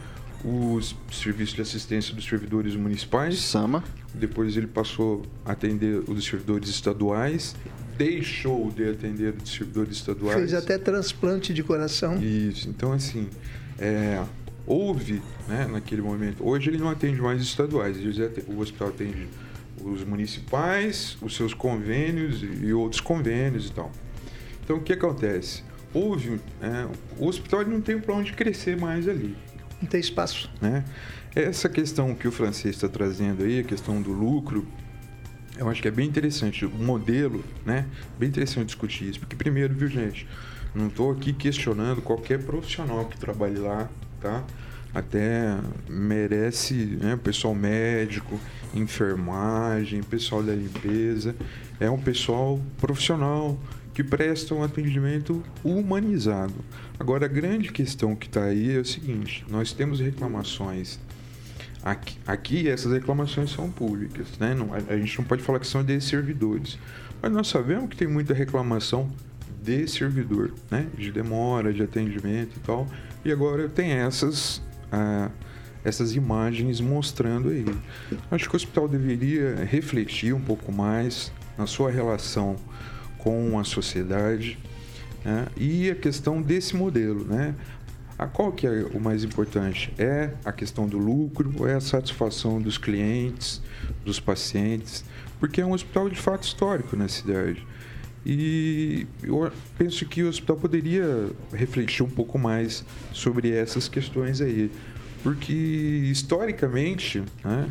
os 0.47 0.95
serviços 1.11 1.57
de 1.57 1.63
assistência 1.63 2.15
dos 2.15 2.25
servidores 2.25 2.77
municipais. 2.77 3.41
Sama. 3.41 3.83
Depois 4.15 4.57
ele 4.57 4.69
passou 4.69 5.23
a 5.45 5.53
atender 5.53 6.09
os 6.09 6.25
servidores 6.25 6.69
estaduais. 6.69 7.57
Deixou 7.99 8.71
de 8.71 8.89
atender 8.89 9.35
os 9.43 9.51
servidores 9.51 9.97
estaduais. 9.97 10.39
Fez 10.39 10.55
até 10.55 10.79
transplante 10.79 11.53
de 11.53 11.65
coração. 11.65 12.23
Isso. 12.23 12.69
Então, 12.69 12.93
assim, 12.93 13.29
é, 13.79 14.23
houve, 14.65 15.21
né, 15.49 15.67
naquele 15.67 16.03
momento. 16.03 16.47
Hoje 16.47 16.71
ele 16.71 16.79
não 16.79 16.91
atende 16.91 17.21
mais 17.21 17.41
os 17.41 17.49
estaduais. 17.49 17.97
O 18.47 18.61
hospital 18.61 18.89
atende 18.89 19.27
os 19.83 20.05
municipais, 20.05 21.19
os 21.21 21.35
seus 21.35 21.53
convênios 21.53 22.43
e 22.63 22.73
outros 22.73 23.01
convênios 23.01 23.69
e 23.69 23.73
tal. 23.73 23.91
Então, 24.63 24.77
o 24.77 24.81
que 24.81 24.93
acontece? 24.93 25.65
Houve. 25.93 26.41
É, 26.61 26.87
o 27.19 27.27
hospital 27.27 27.65
não 27.65 27.81
tem 27.81 27.99
para 27.99 28.15
onde 28.15 28.33
crescer 28.33 28.77
mais 28.77 29.09
ali 29.09 29.35
não 29.81 29.89
tem 29.89 30.01
espaço. 30.01 30.51
Né? 30.61 30.85
Essa 31.35 31.69
questão 31.69 32.15
que 32.15 32.27
o 32.27 32.33
francês 32.33 32.77
está 32.77 32.89
trazendo 32.89 33.45
aí, 33.45 33.61
a 33.61 33.65
questão 33.65 34.01
do 34.01 34.13
lucro, 34.13 34.67
eu 35.59 35.69
acho 35.69 35.81
que 35.81 35.89
é 35.89 35.91
bem 35.91 36.07
interessante. 36.07 36.67
O 36.67 36.71
modelo, 36.71 37.45
né? 37.65 37.87
Bem 38.19 38.29
interessante 38.29 38.67
discutir 38.67 39.09
isso. 39.09 39.21
Porque, 39.21 39.35
primeiro, 39.35 39.75
viu, 39.75 39.89
gente? 39.89 40.27
Não 40.75 40.89
estou 40.89 41.11
aqui 41.11 41.33
questionando 41.33 42.03
qualquer 42.03 42.43
profissional 42.45 43.07
que 43.07 43.19
trabalhe 43.19 43.59
lá, 43.59 43.89
tá? 44.21 44.45
Até 44.95 45.59
merece, 45.89 46.75
né? 47.01 47.19
Pessoal 47.23 47.55
médico, 47.55 48.39
enfermagem, 48.75 50.03
pessoal 50.03 50.43
da 50.43 50.55
limpeza. 50.55 51.35
É 51.81 51.91
um 51.91 51.99
pessoal 51.99 52.61
profissional 52.79 53.59
que 53.97 54.05
presta 54.05 54.55
um 54.55 54.63
atendimento 54.63 55.43
humanizado. 55.65 56.53
Agora, 57.01 57.25
a 57.25 57.29
grande 57.29 57.73
questão 57.73 58.15
que 58.15 58.27
está 58.27 58.45
aí 58.45 58.77
é 58.77 58.79
o 58.79 58.85
seguinte: 58.85 59.43
nós 59.49 59.73
temos 59.73 60.01
reclamações. 60.01 61.01
Aqui, 61.83 62.19
aqui 62.27 62.69
essas 62.69 62.93
reclamações 62.93 63.51
são 63.51 63.71
públicas, 63.71 64.39
né? 64.39 64.53
Não, 64.53 64.75
a, 64.75 64.93
a, 64.93 64.99
gente 64.99 65.17
não 65.17 65.25
pode 65.25 65.43
falar 65.43 65.61
que 65.61 65.67
são 65.67 65.83
de 65.83 65.99
servidores. 65.99 66.79
Mas 67.23 67.33
nós 67.33 67.49
sabemos 67.49 67.89
que 67.89 67.97
tem 67.97 68.07
muita 68.07 68.35
reclamação 68.35 69.11
de 69.63 69.89
servidor, 69.89 70.53
né? 70.71 70.89
De 70.99 71.11
demora, 71.11 71.73
de 71.73 71.83
atendimento 71.83 72.55
e 72.55 72.61
tal. 72.61 72.87
E 73.25 73.33
agora 73.33 73.67
tem 73.67 73.93
essas, 73.93 74.61
ah, 74.93 75.31
essas 75.83 76.15
imagens 76.15 76.83
mostrando 76.83 77.49
aí. 77.49 77.65
Acho 78.31 78.47
que 78.47 78.55
o 78.55 78.59
hospital 78.59 78.89
deveria 78.89 79.65
refletir 79.65 80.35
um 80.35 80.41
pouco 80.43 80.71
mais 80.71 81.33
na 81.57 81.67
sua 81.67 81.91
relação 81.91 82.57
com 83.27 83.59
a 83.59 83.65
sociedade, 83.65 84.57
né? 85.25 85.49
E 85.57 85.91
a 85.91 85.97
questão 85.97 86.41
desse 86.41 86.77
modelo, 86.77 87.25
né? 87.25 87.57
A 88.17 88.25
qual 88.29 88.53
que 88.53 88.69
é 88.69 88.87
o 88.95 89.01
mais 89.01 89.25
importante? 89.25 89.93
É 89.99 90.31
a 90.45 90.53
questão 90.53 90.87
do 90.87 90.97
lucro 90.97 91.67
é 91.67 91.75
a 91.75 91.81
satisfação 91.81 92.63
dos 92.63 92.79
clientes, 92.79 93.61
dos 94.05 94.21
pacientes? 94.21 95.05
Porque 95.41 95.61
é 95.61 95.67
um 95.67 95.73
hospital 95.73 96.09
de 96.09 96.15
fato 96.15 96.45
histórico 96.45 96.95
na 96.95 97.09
cidade. 97.09 97.67
E 98.25 99.09
eu 99.21 99.51
penso 99.77 100.07
que 100.07 100.23
o 100.23 100.29
hospital 100.29 100.57
poderia 100.57 101.29
refletir 101.53 102.05
um 102.05 102.09
pouco 102.09 102.39
mais 102.39 102.85
sobre 103.13 103.51
essas 103.51 103.89
questões 103.89 104.41
aí. 104.41 104.71
Porque, 105.25 105.53
historicamente, 105.53 107.25
né, 107.45 107.69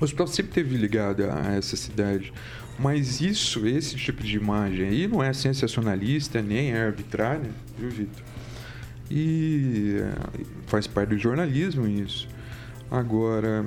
o 0.00 0.04
hospital 0.04 0.26
sempre 0.26 0.50
esteve 0.50 0.76
ligado 0.76 1.22
a 1.22 1.54
essa 1.54 1.76
cidade. 1.76 2.32
Mas 2.78 3.20
isso, 3.20 3.66
esse 3.66 3.96
tipo 3.96 4.22
de 4.22 4.36
imagem 4.36 4.88
aí 4.88 5.08
não 5.08 5.22
é 5.22 5.32
sensacionalista, 5.32 6.42
nem 6.42 6.72
é 6.72 6.82
arbitrária, 6.84 7.50
viu, 7.78 7.88
Vitor? 7.88 8.22
E 9.10 9.96
eh, 9.98 10.44
faz 10.66 10.86
parte 10.86 11.10
do 11.10 11.18
jornalismo 11.18 11.86
isso. 11.86 12.28
Agora, 12.90 13.64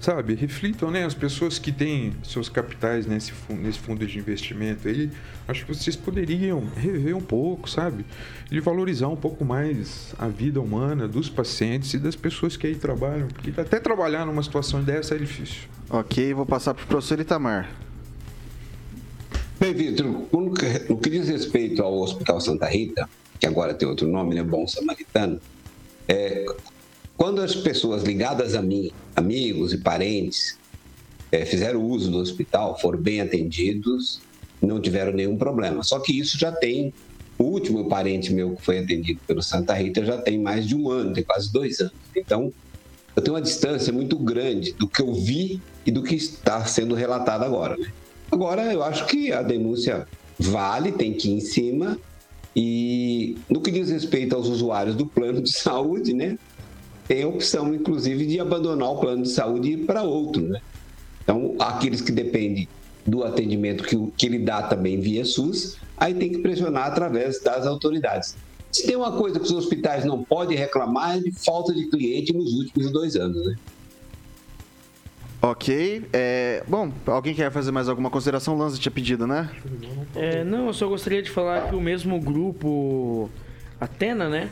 sabe, 0.00 0.34
reflitam, 0.34 0.90
né? 0.90 1.04
As 1.04 1.14
pessoas 1.14 1.58
que 1.58 1.70
têm 1.70 2.12
seus 2.22 2.48
capitais 2.48 3.06
nesse 3.06 3.32
fundo, 3.32 3.62
nesse 3.62 3.78
fundo 3.78 4.06
de 4.06 4.18
investimento 4.18 4.88
aí, 4.88 5.10
acho 5.46 5.64
que 5.64 5.74
vocês 5.74 5.94
poderiam 5.94 6.64
rever 6.76 7.16
um 7.16 7.20
pouco, 7.20 7.70
sabe? 7.70 8.04
De 8.50 8.60
valorizar 8.60 9.08
um 9.08 9.16
pouco 9.16 9.44
mais 9.44 10.14
a 10.18 10.26
vida 10.28 10.60
humana 10.60 11.06
dos 11.06 11.28
pacientes 11.28 11.94
e 11.94 11.98
das 11.98 12.16
pessoas 12.16 12.56
que 12.56 12.66
aí 12.66 12.74
trabalham. 12.74 13.28
Porque 13.28 13.58
até 13.58 13.78
trabalhar 13.78 14.26
numa 14.26 14.42
situação 14.42 14.82
dessa 14.82 15.14
é 15.14 15.18
difícil. 15.18 15.68
Ok, 15.88 16.34
vou 16.34 16.46
passar 16.46 16.74
para 16.74 16.84
o 16.84 16.86
professor 16.86 17.18
Itamar. 17.20 17.68
Bem, 19.60 19.74
Vitor, 19.74 20.06
no 20.88 20.96
que 20.96 21.10
diz 21.10 21.28
respeito 21.28 21.82
ao 21.82 21.98
Hospital 22.00 22.40
Santa 22.40 22.66
Rita, 22.66 23.06
que 23.38 23.46
agora 23.46 23.74
tem 23.74 23.86
outro 23.86 24.08
nome, 24.08 24.34
né, 24.34 24.42
Bom 24.42 24.66
Samaritano, 24.66 25.38
é, 26.08 26.46
quando 27.14 27.42
as 27.42 27.54
pessoas 27.54 28.02
ligadas 28.02 28.54
a 28.54 28.62
mim, 28.62 28.90
amigos 29.14 29.74
e 29.74 29.76
parentes, 29.76 30.56
é, 31.30 31.44
fizeram 31.44 31.84
uso 31.84 32.10
do 32.10 32.16
hospital, 32.16 32.80
foram 32.80 32.98
bem 32.98 33.20
atendidos, 33.20 34.22
não 34.62 34.80
tiveram 34.80 35.12
nenhum 35.12 35.36
problema. 35.36 35.82
Só 35.82 36.00
que 36.00 36.18
isso 36.18 36.38
já 36.38 36.50
tem. 36.50 36.90
O 37.36 37.44
último 37.44 37.86
parente 37.86 38.32
meu 38.32 38.56
que 38.56 38.64
foi 38.64 38.78
atendido 38.78 39.20
pelo 39.26 39.42
Santa 39.42 39.74
Rita 39.74 40.02
já 40.02 40.16
tem 40.16 40.38
mais 40.38 40.66
de 40.66 40.74
um 40.74 40.90
ano, 40.90 41.12
tem 41.12 41.22
quase 41.22 41.52
dois 41.52 41.80
anos. 41.80 41.92
Então, 42.16 42.50
eu 43.14 43.22
tenho 43.22 43.34
uma 43.34 43.42
distância 43.42 43.92
muito 43.92 44.18
grande 44.18 44.72
do 44.72 44.88
que 44.88 45.02
eu 45.02 45.12
vi 45.12 45.60
e 45.84 45.90
do 45.90 46.02
que 46.02 46.14
está 46.14 46.64
sendo 46.64 46.94
relatado 46.94 47.44
agora. 47.44 47.76
Né? 47.76 47.92
Agora, 48.30 48.72
eu 48.72 48.82
acho 48.82 49.06
que 49.06 49.32
a 49.32 49.42
denúncia 49.42 50.06
vale, 50.38 50.92
tem 50.92 51.12
que 51.12 51.28
ir 51.28 51.32
em 51.34 51.40
cima. 51.40 51.98
E 52.54 53.36
no 53.48 53.60
que 53.60 53.70
diz 53.70 53.90
respeito 53.90 54.34
aos 54.34 54.48
usuários 54.48 54.96
do 54.96 55.06
plano 55.06 55.40
de 55.40 55.52
saúde, 55.52 56.12
né? 56.12 56.38
Tem 57.06 57.22
a 57.22 57.28
opção, 57.28 57.74
inclusive, 57.74 58.26
de 58.26 58.40
abandonar 58.40 58.90
o 58.90 58.98
plano 58.98 59.22
de 59.22 59.30
saúde 59.30 59.68
e 59.68 59.72
ir 59.74 59.86
para 59.86 60.02
outro, 60.02 60.42
né? 60.42 60.60
Então, 61.22 61.54
aqueles 61.58 62.00
que 62.00 62.12
dependem 62.12 62.68
do 63.06 63.24
atendimento 63.24 63.84
que, 63.84 63.96
que 64.16 64.26
ele 64.26 64.40
dá 64.40 64.62
também 64.62 65.00
via 65.00 65.24
SUS, 65.24 65.76
aí 65.96 66.14
tem 66.14 66.30
que 66.30 66.38
pressionar 66.38 66.86
através 66.86 67.40
das 67.42 67.66
autoridades. 67.66 68.36
Se 68.70 68.86
tem 68.86 68.96
uma 68.96 69.12
coisa 69.12 69.38
que 69.38 69.44
os 69.44 69.52
hospitais 69.52 70.04
não 70.04 70.22
podem 70.22 70.56
reclamar 70.56 71.16
é 71.16 71.20
de 71.20 71.32
falta 71.32 71.72
de 71.72 71.88
cliente 71.88 72.32
nos 72.32 72.52
últimos 72.54 72.92
dois 72.92 73.16
anos, 73.16 73.44
né? 73.44 73.56
Ok. 75.42 76.06
É, 76.12 76.62
bom, 76.68 76.92
alguém 77.06 77.34
quer 77.34 77.50
fazer 77.50 77.70
mais 77.70 77.88
alguma 77.88 78.10
consideração? 78.10 78.56
Lanza 78.56 78.78
tinha 78.78 78.92
pedido, 78.92 79.26
né? 79.26 79.48
É, 80.14 80.44
não, 80.44 80.66
eu 80.66 80.72
só 80.74 80.86
gostaria 80.86 81.22
de 81.22 81.30
falar 81.30 81.68
que 81.68 81.74
o 81.74 81.80
mesmo 81.80 82.20
grupo 82.20 83.30
Atena, 83.80 84.28
né? 84.28 84.50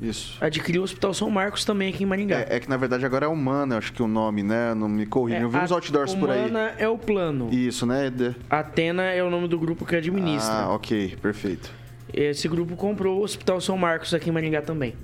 Isso. 0.00 0.38
Adquiriu 0.40 0.82
o 0.82 0.84
Hospital 0.84 1.12
São 1.12 1.28
Marcos 1.28 1.64
também 1.64 1.88
aqui 1.88 2.04
em 2.04 2.06
Maringá. 2.06 2.40
É, 2.40 2.56
é 2.56 2.60
que 2.60 2.68
na 2.68 2.76
verdade 2.76 3.04
agora 3.04 3.26
é 3.26 3.28
Humana, 3.28 3.78
acho 3.78 3.92
que 3.92 4.02
o 4.02 4.06
nome, 4.06 4.42
né? 4.42 4.74
Não 4.74 4.88
me 4.88 5.06
corrija. 5.06 5.40
É, 5.40 5.42
eu 5.42 5.50
vi 5.50 5.56
uns 5.56 5.72
outdoors 5.72 6.14
por 6.14 6.30
aí. 6.30 6.40
Humana 6.48 6.74
é 6.78 6.86
o 6.86 6.96
plano. 6.96 7.48
Isso, 7.52 7.84
né, 7.84 8.06
Eder? 8.06 8.36
Atena 8.48 9.04
é 9.04 9.22
o 9.24 9.30
nome 9.30 9.48
do 9.48 9.58
grupo 9.58 9.84
que 9.84 9.96
administra. 9.96 10.52
Ah, 10.52 10.74
ok, 10.74 11.16
perfeito. 11.20 11.72
Esse 12.12 12.46
grupo 12.48 12.76
comprou 12.76 13.18
o 13.18 13.22
Hospital 13.22 13.60
São 13.60 13.76
Marcos 13.76 14.14
aqui 14.14 14.28
em 14.28 14.32
Maringá 14.32 14.62
também. 14.62 14.94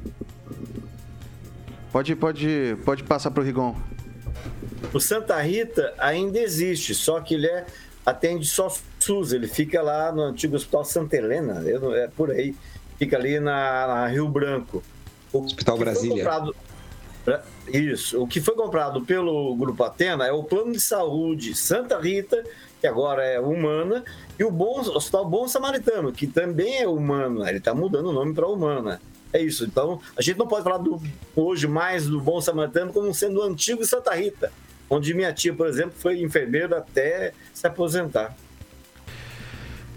Pode, 1.91 2.15
pode, 2.15 2.77
pode 2.85 3.03
passar 3.05 3.31
pro 3.31 3.43
Rigon. 3.43 3.75
O 4.93 5.01
Santa 5.01 5.41
Rita 5.41 5.93
ainda 5.99 6.39
existe, 6.39 6.95
só 6.95 7.21
que 7.21 7.35
ele 7.35 7.47
é, 7.47 7.67
atende 8.05 8.47
só 8.47 8.73
SUS. 8.99 9.33
Ele 9.33 9.49
fica 9.49 9.83
lá 9.83 10.13
no 10.13 10.23
antigo 10.23 10.57
Hospital 10.57 10.85
Santa 10.85 11.17
Helena, 11.17 11.63
é 11.97 12.09
por 12.09 12.31
aí. 12.31 12.55
Fica 12.99 13.17
ali 13.17 13.41
na, 13.41 13.87
na 13.87 14.07
Rio 14.07 14.29
Branco. 14.29 14.83
O 15.33 15.41
Hospital 15.41 15.79
Brasília. 15.79 16.17
Comprado, 16.17 16.55
isso. 17.69 18.23
O 18.23 18.29
que 18.29 18.41
foi 18.41 18.55
comprado 18.55 19.03
pelo 19.03 19.55
Grupo 19.57 19.83
Atena 19.83 20.27
é 20.27 20.33
o 20.33 20.45
Plano 20.45 20.73
de 20.73 20.81
Saúde 20.81 21.55
Santa 21.55 21.99
Rita, 21.99 22.45
que 22.81 22.87
agora 22.87 23.25
é 23.25 23.41
Humana, 23.41 24.05
e 24.39 24.45
o 24.45 24.51
Bom, 24.51 24.81
Hospital 24.81 25.29
Bom 25.29 25.49
Samaritano, 25.49 26.13
que 26.13 26.27
também 26.27 26.81
é 26.81 26.89
Humana. 26.89 27.49
Ele 27.49 27.59
está 27.59 27.75
mudando 27.75 28.11
o 28.11 28.13
nome 28.13 28.35
para 28.35 28.47
Humana. 28.47 29.01
É 29.35 29.43
isso. 29.43 29.65
Então, 29.65 30.01
a 30.17 30.23
gente 30.23 30.39
não 30.39 30.47
pode 30.47 30.63
falar 30.63 30.79
do, 30.79 31.03
hoje 31.35 31.67
mais 31.67 32.07
do 32.07 32.21
Bom 32.21 32.41
Samaritano 32.41 32.93
como 32.93 33.13
sendo 33.13 33.41
o 33.41 33.43
antigo 33.43 33.85
Santa 33.85 34.15
Rita, 34.15 34.53
onde 34.89 35.13
minha 35.13 35.33
tia, 35.33 35.53
por 35.53 35.67
exemplo, 35.67 35.95
foi 35.99 36.23
enfermeira 36.23 36.79
até 36.79 37.33
se 37.53 37.67
aposentar. 37.67 38.33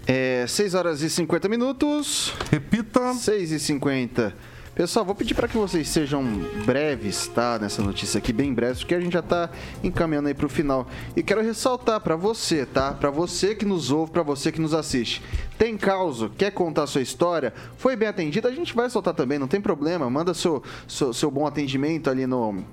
É 0.08 0.44
6 0.48 0.74
horas 0.74 1.02
e 1.02 1.08
50 1.08 1.48
minutos. 1.48 2.32
Repita. 2.50 3.14
6 3.14 3.52
e 3.52 3.60
50. 3.60 4.34
Pessoal, 4.78 5.04
vou 5.04 5.12
pedir 5.12 5.34
para 5.34 5.48
que 5.48 5.56
vocês 5.56 5.88
sejam 5.88 6.22
breves, 6.64 7.26
tá? 7.26 7.58
Nessa 7.58 7.82
notícia 7.82 8.18
aqui, 8.18 8.32
bem 8.32 8.54
breves, 8.54 8.78
porque 8.78 8.94
a 8.94 9.00
gente 9.00 9.12
já 9.12 9.20
tá 9.20 9.50
encaminhando 9.82 10.28
aí 10.28 10.34
pro 10.34 10.48
final. 10.48 10.86
E 11.16 11.22
quero 11.22 11.42
ressaltar 11.42 12.00
para 12.00 12.14
você, 12.14 12.64
tá? 12.64 12.92
Para 12.92 13.10
você 13.10 13.56
que 13.56 13.64
nos 13.64 13.90
ouve, 13.90 14.12
para 14.12 14.22
você 14.22 14.52
que 14.52 14.60
nos 14.60 14.72
assiste. 14.72 15.20
Tem 15.58 15.76
causa, 15.76 16.30
quer 16.38 16.52
contar 16.52 16.86
sua 16.86 17.02
história? 17.02 17.52
Foi 17.76 17.96
bem 17.96 18.06
atendido? 18.06 18.46
A 18.46 18.52
gente 18.52 18.72
vai 18.72 18.88
soltar 18.88 19.14
também, 19.14 19.36
não 19.36 19.48
tem 19.48 19.60
problema. 19.60 20.08
Manda 20.08 20.32
seu, 20.32 20.62
seu, 20.86 21.12
seu 21.12 21.28
bom 21.28 21.44
atendimento 21.44 22.08
ali 22.08 22.24
no 22.24 22.64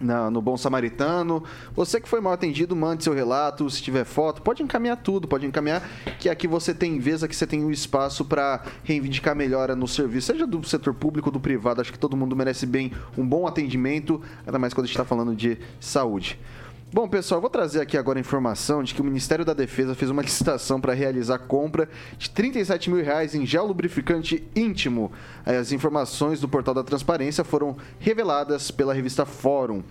na, 0.00 0.30
no 0.30 0.40
Bom 0.40 0.56
Samaritano. 0.56 1.42
Você 1.74 2.00
que 2.00 2.08
foi 2.08 2.20
mal 2.20 2.32
atendido, 2.32 2.74
mande 2.76 3.04
seu 3.04 3.14
relato. 3.14 3.68
Se 3.70 3.82
tiver 3.82 4.04
foto, 4.04 4.42
pode 4.42 4.62
encaminhar 4.62 4.96
tudo, 4.96 5.28
pode 5.28 5.46
encaminhar. 5.46 5.82
Que 6.18 6.28
aqui 6.28 6.46
você 6.46 6.74
tem 6.74 6.98
vez, 6.98 7.22
aqui 7.22 7.34
você 7.34 7.46
tem 7.46 7.64
um 7.64 7.70
espaço 7.70 8.24
para 8.24 8.62
reivindicar 8.84 9.34
melhora 9.34 9.74
no 9.74 9.88
serviço, 9.88 10.32
seja 10.32 10.46
do 10.46 10.66
setor 10.66 10.94
público 10.94 11.28
ou 11.28 11.32
do 11.32 11.40
privado. 11.40 11.80
Acho 11.80 11.92
que 11.92 11.98
todo 11.98 12.16
mundo 12.16 12.34
merece 12.34 12.66
bem 12.66 12.92
um 13.16 13.26
bom 13.26 13.46
atendimento, 13.46 14.20
ainda 14.46 14.58
mais 14.58 14.74
quando 14.74 14.84
a 14.84 14.86
gente 14.86 14.96
está 14.96 15.04
falando 15.04 15.34
de 15.34 15.58
saúde. 15.80 16.38
Bom, 16.90 17.06
pessoal, 17.06 17.38
vou 17.38 17.50
trazer 17.50 17.82
aqui 17.82 17.98
agora 17.98 18.18
a 18.18 18.20
informação 18.20 18.82
de 18.82 18.94
que 18.94 19.02
o 19.02 19.04
Ministério 19.04 19.44
da 19.44 19.52
Defesa 19.52 19.94
fez 19.94 20.10
uma 20.10 20.22
licitação 20.24 20.80
para 20.80 20.94
realizar 20.94 21.34
a 21.34 21.38
compra 21.38 21.86
de 22.16 22.30
37 22.30 22.88
mil 22.88 23.04
reais 23.04 23.34
em 23.34 23.44
gel 23.44 23.66
lubrificante 23.66 24.42
íntimo. 24.56 25.12
As 25.44 25.70
informações 25.70 26.40
do 26.40 26.48
portal 26.48 26.72
da 26.72 26.82
transparência 26.82 27.44
foram 27.44 27.76
reveladas 27.98 28.70
pela 28.70 28.94
revista 28.94 29.26
Fórum. 29.26 29.82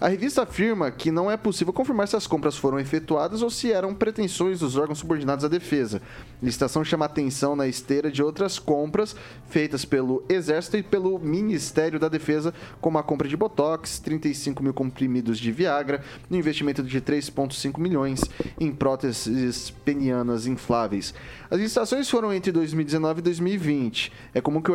A 0.00 0.08
revista 0.08 0.42
afirma 0.42 0.90
que 0.90 1.10
não 1.10 1.30
é 1.30 1.36
possível 1.36 1.72
confirmar 1.72 2.08
se 2.08 2.16
as 2.16 2.26
compras 2.26 2.56
foram 2.56 2.80
efetuadas 2.80 3.42
ou 3.42 3.50
se 3.50 3.72
eram 3.72 3.94
pretensões 3.94 4.60
dos 4.60 4.76
órgãos 4.76 4.98
subordinados 4.98 5.44
à 5.44 5.48
defesa. 5.48 6.02
A 6.42 6.44
licitação 6.44 6.84
chama 6.84 7.04
atenção 7.04 7.54
na 7.54 7.66
esteira 7.66 8.10
de 8.10 8.22
outras 8.22 8.58
compras 8.58 9.14
feitas 9.48 9.84
pelo 9.84 10.24
Exército 10.28 10.76
e 10.76 10.82
pelo 10.82 11.18
Ministério 11.18 11.98
da 11.98 12.08
Defesa, 12.08 12.52
como 12.80 12.98
a 12.98 13.02
compra 13.02 13.28
de 13.28 13.36
Botox, 13.36 14.00
35 14.00 14.62
mil 14.62 14.74
comprimidos 14.74 15.38
de 15.38 15.52
Viagra, 15.52 16.02
no 16.28 16.36
investimento 16.36 16.82
de 16.82 17.00
3,5 17.00 17.78
milhões 17.78 18.22
em 18.58 18.72
próteses 18.72 19.70
penianas 19.84 20.46
infláveis. 20.46 21.14
As 21.50 21.60
licitações 21.60 22.10
foram 22.10 22.32
entre 22.32 22.50
2019 22.50 23.20
e 23.20 23.22
2020. 23.22 24.12
É 24.34 24.40
comum 24.40 24.60
que 24.60 24.72
o. 24.72 24.74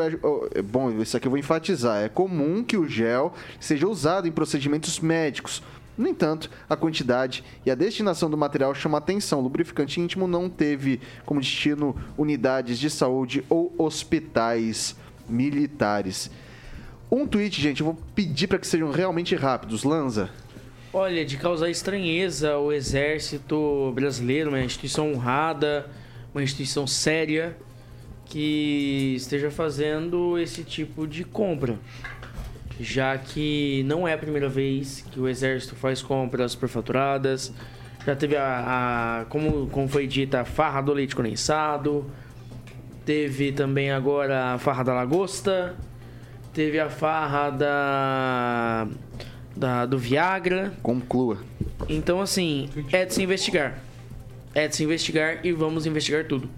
Bom, 0.63 0.91
isso 1.01 1.17
aqui 1.17 1.27
eu 1.27 1.31
vou 1.31 1.37
enfatizar. 1.37 2.01
É 2.01 2.07
comum 2.07 2.63
que 2.63 2.77
o 2.77 2.87
gel 2.87 3.33
seja 3.59 3.87
usado 3.87 4.27
em 4.27 4.31
procedimentos 4.31 4.99
médicos. 5.09 5.63
No 5.97 6.07
entanto, 6.07 6.49
a 6.69 6.77
quantidade 6.77 7.43
e 7.65 7.71
a 7.71 7.75
destinação 7.75 8.29
do 8.29 8.37
material 8.37 8.73
chama 8.73 8.99
atenção. 8.99 9.39
O 9.39 9.43
lubrificante 9.43 9.99
íntimo 9.99 10.27
não 10.27 10.49
teve 10.49 11.01
como 11.25 11.41
destino 11.41 11.93
unidades 12.17 12.79
de 12.79 12.89
saúde 12.89 13.43
ou 13.49 13.73
hospitais 13.77 14.95
militares. 15.27 16.31
Um 17.11 17.27
tweet, 17.27 17.59
gente, 17.59 17.81
eu 17.81 17.87
vou 17.87 17.97
pedir 18.15 18.47
para 18.47 18.59
que 18.59 18.67
sejam 18.67 18.91
realmente 18.91 19.35
rápidos. 19.35 19.83
Lanza. 19.83 20.29
Olha, 20.93 21.25
de 21.25 21.37
causar 21.37 21.69
estranheza, 21.69 22.57
o 22.57 22.71
Exército 22.71 23.91
Brasileiro, 23.93 24.49
uma 24.49 24.61
instituição 24.61 25.11
honrada, 25.11 25.89
uma 26.33 26.41
instituição 26.41 26.87
séria, 26.87 27.57
que 28.25 29.15
esteja 29.15 29.51
fazendo 29.51 30.37
esse 30.37 30.63
tipo 30.63 31.05
de 31.05 31.23
compra 31.23 31.77
já 32.79 33.17
que 33.17 33.83
não 33.85 34.07
é 34.07 34.13
a 34.13 34.17
primeira 34.17 34.47
vez 34.47 35.05
que 35.11 35.19
o 35.19 35.27
exército 35.27 35.75
faz 35.75 36.01
compras 36.01 36.53
superfaturadas. 36.53 37.53
Já 38.05 38.15
teve 38.15 38.37
a, 38.37 39.21
a 39.21 39.25
como, 39.25 39.67
como 39.67 39.87
foi 39.87 40.07
dita, 40.07 40.41
a 40.41 40.45
farra 40.45 40.81
do 40.81 40.93
leite 40.93 41.15
condensado. 41.15 42.09
Teve 43.05 43.51
também 43.51 43.91
agora 43.91 44.53
a 44.53 44.57
farra 44.57 44.83
da 44.83 44.93
lagosta. 44.93 45.75
Teve 46.53 46.79
a 46.79 46.89
farra 46.89 47.49
da, 47.49 48.87
da 49.55 49.85
do 49.85 49.97
Viagra. 49.97 50.73
Conclua. 50.81 51.39
Então, 51.89 52.21
assim, 52.21 52.69
é 52.91 53.05
de 53.05 53.13
se 53.13 53.21
investigar. 53.21 53.79
É 54.55 54.67
de 54.67 54.75
se 54.75 54.83
investigar 54.83 55.45
e 55.45 55.51
vamos 55.51 55.85
investigar 55.85 56.25
tudo. 56.25 56.49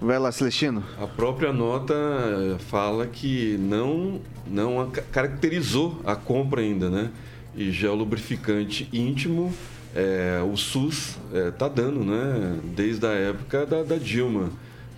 Vai 0.00 0.18
lá, 0.18 0.32
Celestino. 0.32 0.82
A 0.98 1.06
própria 1.06 1.52
nota 1.52 1.92
eh, 1.92 2.58
fala 2.58 3.06
que 3.06 3.58
não, 3.58 4.18
não 4.46 4.90
caracterizou 5.12 6.00
a 6.06 6.16
compra 6.16 6.62
ainda, 6.62 6.88
né? 6.88 7.10
E 7.54 7.70
gel 7.70 7.94
lubrificante 7.96 8.88
íntimo, 8.92 9.52
é, 9.94 10.40
o 10.50 10.56
SUS 10.56 11.18
está 11.48 11.66
é, 11.66 11.68
dando, 11.68 12.02
né? 12.02 12.58
Desde 12.74 13.06
a 13.06 13.10
época 13.10 13.66
da, 13.66 13.82
da 13.82 13.96
Dilma. 13.96 14.48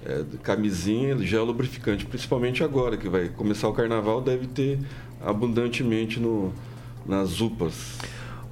É, 0.04 0.22
camisinha, 0.42 1.16
gel 1.18 1.44
lubrificante, 1.44 2.04
principalmente 2.06 2.62
agora 2.62 2.96
que 2.96 3.08
vai 3.08 3.28
começar 3.28 3.68
o 3.68 3.72
carnaval, 3.72 4.20
deve 4.20 4.46
ter 4.46 4.78
abundantemente 5.24 6.20
no, 6.20 6.52
nas 7.04 7.40
UPAs. 7.40 7.98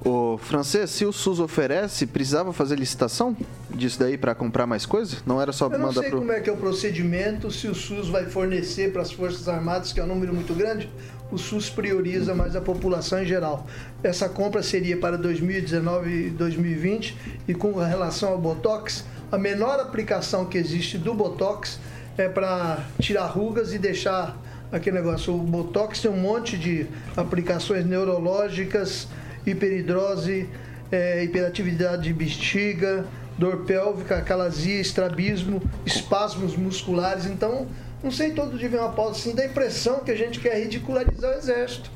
O 0.03 0.35
francês, 0.39 0.89
se 0.89 1.05
o 1.05 1.13
SUS 1.13 1.39
oferece, 1.39 2.07
precisava 2.07 2.51
fazer 2.51 2.75
licitação 2.75 3.37
disso 3.69 3.99
daí 3.99 4.17
para 4.17 4.33
comprar 4.33 4.65
mais 4.65 4.83
coisa? 4.83 5.17
Não 5.27 5.39
era 5.39 5.51
só 5.51 5.67
Eu 5.67 5.77
não 5.77 5.93
sei 5.93 6.09
pro... 6.09 6.19
como 6.19 6.31
é 6.31 6.39
que 6.39 6.49
é 6.49 6.53
o 6.53 6.57
procedimento, 6.57 7.51
se 7.51 7.67
o 7.67 7.75
SUS 7.75 8.09
vai 8.09 8.25
fornecer 8.25 8.91
para 8.91 9.03
as 9.03 9.11
Forças 9.11 9.47
Armadas, 9.47 9.93
que 9.93 9.99
é 9.99 10.03
um 10.03 10.07
número 10.07 10.33
muito 10.33 10.55
grande, 10.55 10.89
o 11.31 11.37
SUS 11.37 11.69
prioriza 11.69 12.33
mais 12.33 12.55
a 12.55 12.61
população 12.61 13.21
em 13.21 13.25
geral. 13.27 13.67
Essa 14.01 14.27
compra 14.27 14.63
seria 14.63 14.97
para 14.97 15.17
2019 15.17 16.09
e 16.09 16.29
2020 16.31 17.17
e 17.47 17.53
com 17.53 17.71
relação 17.73 18.29
ao 18.29 18.39
Botox, 18.39 19.05
a 19.31 19.37
menor 19.37 19.79
aplicação 19.79 20.45
que 20.45 20.57
existe 20.57 20.97
do 20.97 21.13
Botox 21.13 21.79
é 22.17 22.27
para 22.27 22.85
tirar 22.99 23.27
rugas 23.27 23.71
e 23.71 23.77
deixar 23.77 24.35
aquele 24.71 24.97
negócio. 24.97 25.33
O 25.33 25.37
Botox 25.37 26.01
tem 26.01 26.09
um 26.09 26.17
monte 26.17 26.57
de 26.57 26.87
aplicações 27.15 27.85
neurológicas, 27.85 29.07
hiperidrose, 29.45 30.49
é, 30.91 31.23
hiperatividade 31.23 32.03
de 32.03 32.13
bexiga, 32.13 33.05
dor 33.37 33.65
pélvica, 33.65 34.17
acalasia, 34.17 34.79
estrabismo, 34.79 35.61
espasmos 35.85 36.55
musculares. 36.55 37.25
Então, 37.25 37.67
não 38.03 38.11
sei 38.11 38.31
todo 38.31 38.57
dia 38.57 38.69
vem 38.69 38.79
uma 38.79 38.91
pauta 38.91 39.11
assim, 39.11 39.33
dá 39.33 39.43
a 39.43 39.45
impressão 39.45 39.99
que 39.99 40.11
a 40.11 40.15
gente 40.15 40.39
quer 40.39 40.57
ridicularizar 40.59 41.31
o 41.31 41.37
exército 41.37 41.91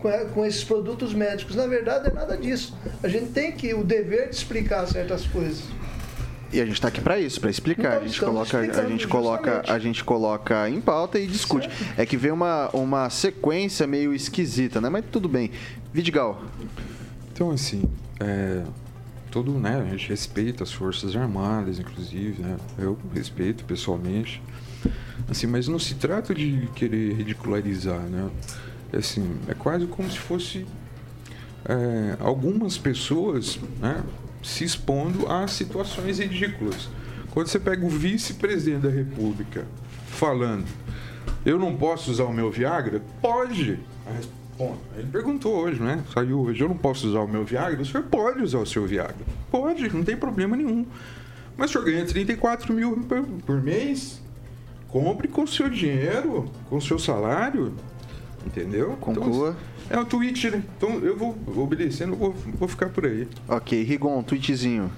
com, 0.00 0.10
com 0.34 0.44
esses 0.44 0.64
produtos 0.64 1.14
médicos. 1.14 1.56
Na 1.56 1.66
verdade, 1.66 2.08
é 2.08 2.12
nada 2.12 2.36
disso. 2.36 2.76
A 3.02 3.08
gente 3.08 3.32
tem 3.32 3.52
que 3.52 3.72
o 3.72 3.84
dever 3.84 4.28
de 4.28 4.36
explicar 4.36 4.86
certas 4.86 5.26
coisas. 5.26 5.62
E 6.52 6.60
a 6.60 6.66
gente 6.66 6.74
está 6.74 6.88
aqui 6.88 7.00
para 7.00 7.18
isso, 7.18 7.40
para 7.40 7.48
explicar. 7.48 7.94
Então, 7.94 8.02
a 8.02 8.06
gente 8.06 8.20
coloca, 8.20 8.58
a 8.58 8.88
gente 8.88 9.08
coloca, 9.08 9.62
a 9.66 9.78
gente 9.78 10.04
coloca 10.04 10.68
em 10.68 10.80
pauta 10.82 11.18
e 11.18 11.26
discute. 11.26 11.66
Certo. 11.66 11.98
É 11.98 12.04
que 12.04 12.16
vem 12.16 12.30
uma, 12.30 12.68
uma 12.74 13.08
sequência 13.08 13.86
meio 13.86 14.12
esquisita, 14.12 14.78
né? 14.78 14.90
Mas 14.90 15.02
tudo 15.10 15.30
bem. 15.30 15.50
Vidigal. 15.92 16.42
Então 17.32 17.50
assim, 17.50 17.84
é, 18.20 18.64
todo, 19.30 19.52
né? 19.52 19.80
A 19.80 19.90
gente 19.90 20.08
respeita 20.08 20.62
as 20.62 20.72
forças 20.72 21.16
armadas, 21.16 21.78
inclusive, 21.78 22.42
né? 22.42 22.56
Eu 22.78 22.98
respeito 23.14 23.64
pessoalmente. 23.64 24.42
Assim, 25.28 25.46
mas 25.46 25.66
não 25.66 25.78
se 25.78 25.94
trata 25.94 26.34
de 26.34 26.68
querer 26.74 27.14
ridicularizar, 27.14 28.00
né? 28.00 28.30
É 28.92 28.98
assim, 28.98 29.36
é 29.48 29.54
quase 29.54 29.86
como 29.86 30.10
se 30.10 30.18
fosse 30.18 30.66
é, 31.64 32.16
algumas 32.20 32.76
pessoas, 32.76 33.58
né? 33.80 34.02
se 34.42 34.64
expondo 34.64 35.30
a 35.30 35.46
situações 35.46 36.18
ridículas. 36.18 36.88
Quando 37.30 37.46
você 37.46 37.58
pega 37.58 37.86
o 37.86 37.88
vice-presidente 37.88 38.82
da 38.82 38.90
República 38.90 39.64
falando, 40.06 40.66
eu 41.46 41.58
não 41.58 41.76
posso 41.76 42.10
usar 42.10 42.24
o 42.24 42.32
meu 42.32 42.50
Viagra? 42.50 43.00
Pode. 43.20 43.78
Bom, 44.58 44.76
ele 44.96 45.08
perguntou 45.10 45.56
hoje, 45.56 45.80
né? 45.80 46.04
Saiu 46.12 46.40
hoje, 46.40 46.62
eu 46.62 46.68
não 46.68 46.76
posso 46.76 47.08
usar 47.08 47.20
o 47.20 47.28
meu 47.28 47.44
Viagra? 47.44 47.80
O 47.80 47.84
senhor 47.84 48.04
pode 48.04 48.42
usar 48.42 48.58
o 48.58 48.66
seu 48.66 48.86
Viagra. 48.86 49.16
Pode, 49.50 49.88
não 49.94 50.04
tem 50.04 50.16
problema 50.16 50.56
nenhum. 50.56 50.86
Mas 51.56 51.70
o 51.70 51.72
senhor 51.72 51.84
ganha 51.84 52.04
34 52.04 52.72
mil 52.72 52.96
por, 53.00 53.22
por 53.22 53.62
mês? 53.62 54.20
Compre 54.88 55.26
com 55.26 55.44
o 55.44 55.48
seu 55.48 55.70
dinheiro, 55.70 56.50
com 56.68 56.76
o 56.76 56.82
seu 56.82 56.98
salário. 56.98 57.74
Entendeu? 58.46 58.96
Conclua. 59.00 59.56
Então, 59.86 59.98
é 59.98 60.00
um 60.00 60.04
tweet, 60.04 60.50
né? 60.50 60.62
Então 60.76 60.98
eu 61.00 61.16
vou 61.16 61.36
obedecendo, 61.56 62.16
vou, 62.16 62.32
vou 62.32 62.68
ficar 62.68 62.88
por 62.88 63.06
aí. 63.06 63.28
Ok, 63.48 63.82
Rigon, 63.82 64.18
um 64.18 64.22
tweetzinho. 64.22 64.90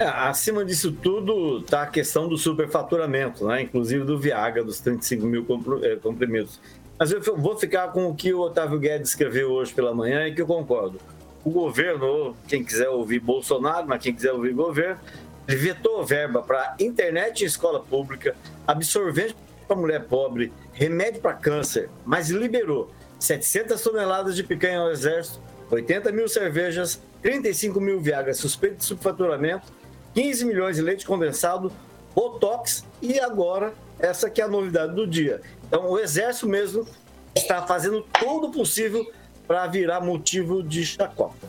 É, 0.00 0.06
acima 0.06 0.64
disso 0.64 0.90
tudo 0.90 1.58
está 1.58 1.82
a 1.82 1.86
questão 1.86 2.26
do 2.26 2.38
superfaturamento, 2.38 3.46
né? 3.46 3.60
inclusive 3.60 4.02
do 4.02 4.18
Viagra, 4.18 4.64
dos 4.64 4.80
35 4.80 5.26
mil 5.26 5.46
é, 5.82 5.94
comprimidos. 5.96 6.58
Mas 6.98 7.12
eu 7.12 7.20
vou 7.36 7.54
ficar 7.58 7.88
com 7.88 8.06
o 8.06 8.14
que 8.14 8.32
o 8.32 8.40
Otávio 8.40 8.78
Guedes 8.78 9.10
escreveu 9.10 9.50
hoje 9.50 9.74
pela 9.74 9.94
manhã 9.94 10.26
e 10.26 10.34
que 10.34 10.40
eu 10.40 10.46
concordo. 10.46 10.98
O 11.44 11.50
governo, 11.50 12.34
quem 12.48 12.64
quiser 12.64 12.88
ouvir 12.88 13.20
Bolsonaro, 13.20 13.86
mas 13.86 14.02
quem 14.02 14.14
quiser 14.14 14.32
ouvir 14.32 14.54
governo, 14.54 14.98
ele 15.46 15.58
vetou 15.58 16.02
verba 16.02 16.40
para 16.40 16.76
internet 16.80 17.42
e 17.42 17.44
escola 17.44 17.80
pública, 17.80 18.34
absorvente 18.66 19.36
para 19.68 19.76
mulher 19.76 20.04
pobre, 20.04 20.50
remédio 20.72 21.20
para 21.20 21.34
câncer, 21.34 21.90
mas 22.06 22.30
liberou 22.30 22.90
700 23.18 23.78
toneladas 23.82 24.34
de 24.34 24.42
picanha 24.42 24.78
ao 24.78 24.90
Exército, 24.90 25.42
80 25.70 26.10
mil 26.10 26.26
cervejas, 26.26 27.02
35 27.20 27.78
mil 27.78 28.00
Viagra 28.00 28.32
suspeito 28.32 28.76
de 28.76 28.84
subfaturamento, 28.84 29.79
15 30.14 30.44
milhões 30.44 30.76
de 30.76 30.82
leite 30.82 31.06
condensado, 31.06 31.72
Botox 32.14 32.84
e 33.00 33.18
agora 33.20 33.72
essa 33.98 34.28
que 34.30 34.40
é 34.40 34.44
a 34.44 34.48
novidade 34.48 34.94
do 34.94 35.06
dia. 35.06 35.40
Então 35.68 35.90
o 35.90 35.98
Exército 35.98 36.48
mesmo 36.48 36.86
está 37.34 37.62
fazendo 37.66 38.04
todo 38.18 38.48
o 38.48 38.50
possível 38.50 39.08
para 39.46 39.66
virar 39.66 40.00
motivo 40.00 40.62
de 40.62 40.84
chacota. 40.84 41.48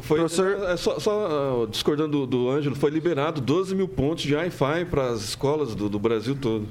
Foi, 0.00 0.28
foi- 0.28 0.64
é, 0.72 0.76
só, 0.76 1.00
só, 1.00 1.64
ah, 1.64 1.66
discordando 1.68 2.24
do, 2.24 2.26
do 2.26 2.48
Ângelo, 2.50 2.76
foi 2.76 2.90
liberado 2.90 3.40
12 3.40 3.74
mil 3.74 3.88
pontos 3.88 4.22
de 4.22 4.34
Wi-Fi 4.34 4.84
para 4.84 5.08
as 5.08 5.22
escolas 5.22 5.74
do, 5.74 5.88
do 5.88 5.98
Brasil 5.98 6.36
todo. 6.40 6.68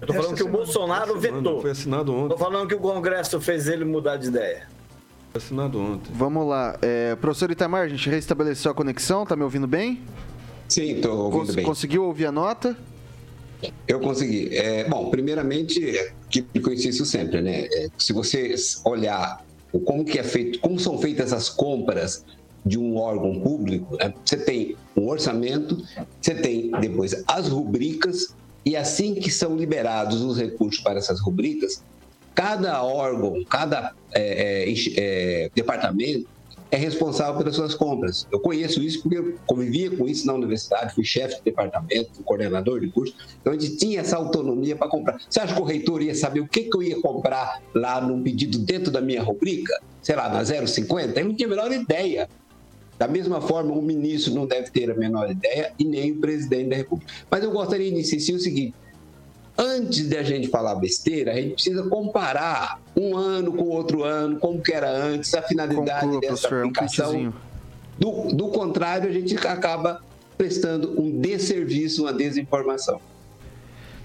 Eu 0.00 0.06
tô 0.06 0.12
falando 0.14 0.36
que 0.36 0.42
o 0.42 0.48
Bolsonaro 0.48 1.18
vetou. 1.18 1.60
Foi 1.60 1.70
assinado 1.70 2.14
ontem. 2.14 2.28
Tô 2.30 2.38
falando 2.38 2.68
que 2.68 2.74
o 2.74 2.78
Congresso 2.80 3.40
fez 3.40 3.68
ele 3.68 3.84
mudar 3.84 4.16
de 4.16 4.28
ideia. 4.28 4.68
Assinado 5.34 5.78
ontem. 5.78 6.10
Vamos 6.14 6.46
lá. 6.46 6.78
É, 6.82 7.14
professor 7.16 7.50
Itamar, 7.50 7.82
a 7.82 7.88
gente 7.88 8.08
restabeleceu 8.08 8.70
a 8.70 8.74
conexão, 8.74 9.24
tá 9.26 9.36
me 9.36 9.42
ouvindo 9.42 9.66
bem? 9.66 10.00
Sim, 10.68 10.96
estou 10.96 11.16
ouvindo 11.26 11.46
Cons- 11.46 11.54
bem. 11.54 11.64
Conseguiu 11.64 12.04
ouvir 12.04 12.26
a 12.26 12.32
nota? 12.32 12.76
Eu 13.86 14.00
consegui. 14.00 14.54
É, 14.56 14.88
bom, 14.88 15.10
primeiramente, 15.10 15.84
é, 15.96 16.12
que 16.30 16.44
eu 16.54 16.72
insisto 16.72 17.04
sempre, 17.04 17.40
né? 17.40 17.66
É, 17.72 17.88
se 17.98 18.12
você 18.12 18.54
olhar 18.84 19.44
como 19.84 20.04
que 20.04 20.18
é 20.18 20.22
feito, 20.22 20.60
como 20.60 20.78
são 20.78 20.98
feitas 20.98 21.32
as 21.32 21.48
compras 21.48 22.24
de 22.64 22.78
um 22.78 22.96
órgão 22.96 23.40
público, 23.40 23.96
né? 23.96 24.12
você 24.24 24.36
tem 24.36 24.76
um 24.96 25.08
orçamento, 25.08 25.82
você 26.20 26.34
tem 26.34 26.70
depois 26.80 27.22
as 27.26 27.48
rubricas 27.48 28.34
e 28.64 28.76
assim 28.76 29.14
que 29.14 29.30
são 29.30 29.56
liberados 29.56 30.20
os 30.22 30.38
recursos 30.38 30.82
para 30.82 30.98
essas 30.98 31.20
rubricas, 31.20 31.82
cada 32.38 32.84
órgão, 32.84 33.42
cada 33.50 33.92
é, 34.14 34.70
é, 34.70 34.74
é, 34.96 35.50
departamento 35.52 36.28
é 36.70 36.76
responsável 36.76 37.36
pelas 37.36 37.56
suas 37.56 37.74
compras. 37.74 38.28
Eu 38.30 38.38
conheço 38.38 38.80
isso 38.80 39.02
porque 39.02 39.18
eu 39.18 39.34
convivia 39.44 39.90
com 39.90 40.06
isso 40.06 40.24
na 40.24 40.34
universidade, 40.34 40.94
fui 40.94 41.02
chefe 41.02 41.38
de 41.38 41.42
departamento, 41.42 42.10
fui 42.14 42.22
coordenador 42.22 42.78
de 42.78 42.92
curso, 42.92 43.12
então 43.40 43.52
a 43.52 43.58
gente 43.58 43.76
tinha 43.78 44.00
essa 44.00 44.16
autonomia 44.16 44.76
para 44.76 44.86
comprar. 44.86 45.18
Você 45.28 45.40
acha 45.40 45.52
que 45.52 45.60
o 45.60 45.64
reitor 45.64 46.00
ia 46.00 46.14
saber 46.14 46.38
o 46.38 46.46
que, 46.46 46.64
que 46.64 46.76
eu 46.76 46.82
ia 46.82 47.00
comprar 47.00 47.60
lá 47.74 48.00
num 48.00 48.22
pedido 48.22 48.56
dentro 48.58 48.92
da 48.92 49.00
minha 49.00 49.20
rubrica? 49.20 49.76
Sei 50.00 50.14
lá, 50.14 50.28
na 50.28 50.42
0,50? 50.42 51.16
Eu 51.16 51.24
não 51.24 51.34
tinha 51.34 51.48
a 51.48 51.50
menor 51.50 51.72
ideia. 51.72 52.28
Da 52.96 53.08
mesma 53.08 53.40
forma, 53.40 53.72
o 53.72 53.82
ministro 53.82 54.32
não 54.32 54.46
deve 54.46 54.70
ter 54.70 54.90
a 54.90 54.94
menor 54.94 55.28
ideia 55.28 55.72
e 55.76 55.84
nem 55.84 56.12
o 56.12 56.20
presidente 56.20 56.68
da 56.68 56.76
República. 56.76 57.12
Mas 57.28 57.42
eu 57.42 57.50
gostaria 57.50 57.90
de 57.90 57.98
insistir 57.98 58.34
o 58.34 58.40
seguinte: 58.40 58.74
antes 59.58 60.08
de 60.08 60.16
a 60.16 60.22
gente 60.22 60.48
falar 60.48 60.76
besteira, 60.76 61.32
a 61.32 61.34
gente 61.34 61.54
precisa 61.54 61.82
comparar 61.84 62.80
um 62.96 63.16
ano 63.16 63.52
com 63.52 63.64
outro 63.64 64.04
ano, 64.04 64.38
como 64.38 64.62
que 64.62 64.72
era 64.72 64.88
antes, 64.88 65.34
a 65.34 65.42
finalidade 65.42 66.02
Conclua, 66.02 66.20
dessa 66.20 66.54
um 66.54 66.58
aplicação. 66.60 67.10
pitchzinho. 67.10 67.34
do, 67.98 68.34
do 68.34 68.48
contrário, 68.48 69.08
a 69.08 69.12
gente 69.12 69.36
acaba 69.46 70.00
prestando 70.36 71.00
um 71.00 71.18
desserviço, 71.20 72.02
uma 72.02 72.12
desinformação. 72.12 73.00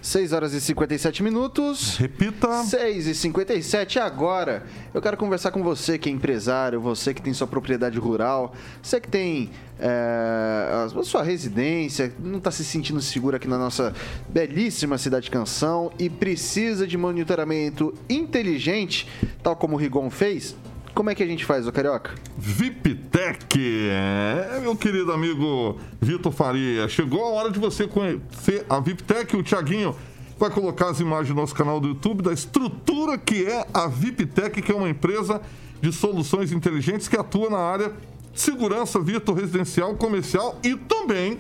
6 0.04 0.34
horas 0.34 0.54
e 0.54 0.60
57 0.60 1.24
minutos. 1.24 1.95
Repita. 1.97 2.62
6 2.66 3.08
e 3.08 3.16
57 3.16 3.99
agora. 3.99 4.66
Eu 4.93 5.01
quero 5.01 5.16
conversar 5.16 5.49
com 5.51 5.64
você 5.64 5.97
que 5.97 6.10
é 6.10 6.12
empresário, 6.12 6.82
você 6.82 7.14
que 7.14 7.22
tem 7.22 7.34
sua 7.34 7.47
propriedade 7.47 7.97
rural, 7.97 8.54
você 8.82 8.99
que 8.99 9.08
tem 9.08 9.49
é, 9.80 10.70
a 10.86 11.04
sua 11.04 11.24
residência, 11.24 12.14
não 12.20 12.39
está 12.39 12.51
se 12.51 12.66
sentindo 12.66 13.01
seguro 13.01 13.38
aqui 13.38 13.47
na 13.47 13.58
nossa 13.58 13.93
belíssima 14.28 14.97
cidade 14.97 15.32
Canção 15.32 15.89
e 15.97 16.10
precisa 16.10 16.86
de 16.86 16.97
monitoramento 16.97 17.93
inteligente, 18.10 19.08
tal 19.41 19.56
como 19.56 19.76
o 19.76 19.80
Rigon 19.80 20.10
fez. 20.10 20.54
Como 20.94 21.10
é 21.10 21.16
que 21.16 21.24
a 21.24 21.26
gente 21.26 21.44
faz, 21.44 21.66
ô 21.66 21.72
Carioca? 21.72 22.12
VIPTEC, 22.38 23.89
é, 23.89 24.60
meu 24.62 24.76
querido 24.76 25.12
amigo 25.12 25.80
Vitor 26.00 26.32
Faria. 26.32 26.88
Chegou 26.88 27.26
a 27.26 27.30
hora 27.30 27.50
de 27.50 27.58
você 27.58 27.88
conhecer 27.88 28.64
a 28.70 28.80
VIPTEC. 28.80 29.36
O 29.36 29.41
Tiaguinho 29.41 29.96
vai 30.38 30.52
colocar 30.52 30.89
as 30.89 31.00
imagens 31.00 31.30
no 31.30 31.41
nosso 31.41 31.56
canal 31.56 31.80
do 31.80 31.88
YouTube 31.88 32.22
da 32.22 32.32
estrutura 32.32 33.18
que 33.18 33.44
é 33.44 33.66
a 33.74 33.88
VIPTEC, 33.88 34.62
que 34.62 34.72
é 34.72 34.76
uma 34.76 34.88
empresa 34.88 35.41
de 35.82 35.91
soluções 35.91 36.52
inteligentes 36.52 37.08
que 37.08 37.18
atua 37.18 37.50
na 37.50 37.58
área 37.58 37.91
de 38.32 38.39
segurança, 38.39 39.00
Vitor, 39.00 39.36
residencial, 39.36 39.96
comercial 39.96 40.60
e 40.64 40.76
também 40.76 41.39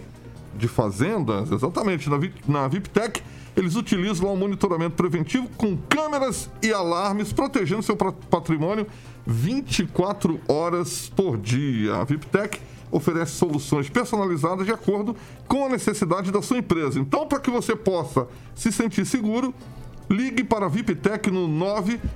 de 0.55 0.67
fazendas. 0.67 1.51
Exatamente, 1.51 2.09
na, 2.09 2.17
na 2.47 2.67
VIPTEC. 2.67 3.21
Eles 3.55 3.75
utilizam 3.75 4.27
lá 4.27 4.33
um 4.33 4.37
monitoramento 4.37 4.95
preventivo 4.95 5.47
com 5.57 5.77
câmeras 5.77 6.49
e 6.61 6.73
alarmes, 6.73 7.31
protegendo 7.31 7.83
seu 7.83 7.95
patrimônio 7.95 8.87
24 9.25 10.39
horas 10.47 11.11
por 11.15 11.37
dia. 11.37 11.95
A 11.95 12.03
VIPTEC 12.03 12.59
oferece 12.91 13.31
soluções 13.33 13.89
personalizadas 13.89 14.65
de 14.65 14.71
acordo 14.71 15.15
com 15.47 15.65
a 15.65 15.69
necessidade 15.69 16.31
da 16.31 16.41
sua 16.41 16.57
empresa. 16.59 16.99
Então, 16.99 17.27
para 17.27 17.39
que 17.39 17.49
você 17.49 17.75
possa 17.75 18.27
se 18.55 18.71
sentir 18.71 19.05
seguro, 19.05 19.53
ligue 20.09 20.43
para 20.43 20.65
a 20.65 20.69
VIPTEC 20.69 21.31
no 21.31 21.47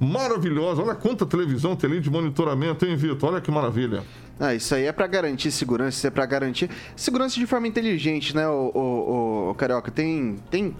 maravilhosas. 0.00 0.84
Olha 0.84 0.94
quanta 0.94 1.24
televisão 1.26 1.74
tem 1.76 1.90
ali 1.90 2.00
de 2.00 2.10
monitoramento, 2.10 2.84
hein, 2.84 2.96
Vitor? 2.96 3.32
Olha 3.32 3.40
que 3.40 3.50
maravilha. 3.50 4.02
Ah, 4.38 4.54
isso 4.54 4.74
aí 4.74 4.84
é 4.84 4.92
pra 4.92 5.06
garantir 5.06 5.50
segurança, 5.50 5.96
isso 5.96 6.06
é 6.06 6.10
pra 6.10 6.26
garantir 6.26 6.68
segurança 6.94 7.36
de 7.36 7.46
forma 7.46 7.66
inteligente, 7.66 8.36
né, 8.36 8.46
o, 8.46 8.70
o, 8.74 9.50
o 9.50 9.54
Carioca? 9.54 9.90
Tem, 9.90 10.36
tem 10.50 10.76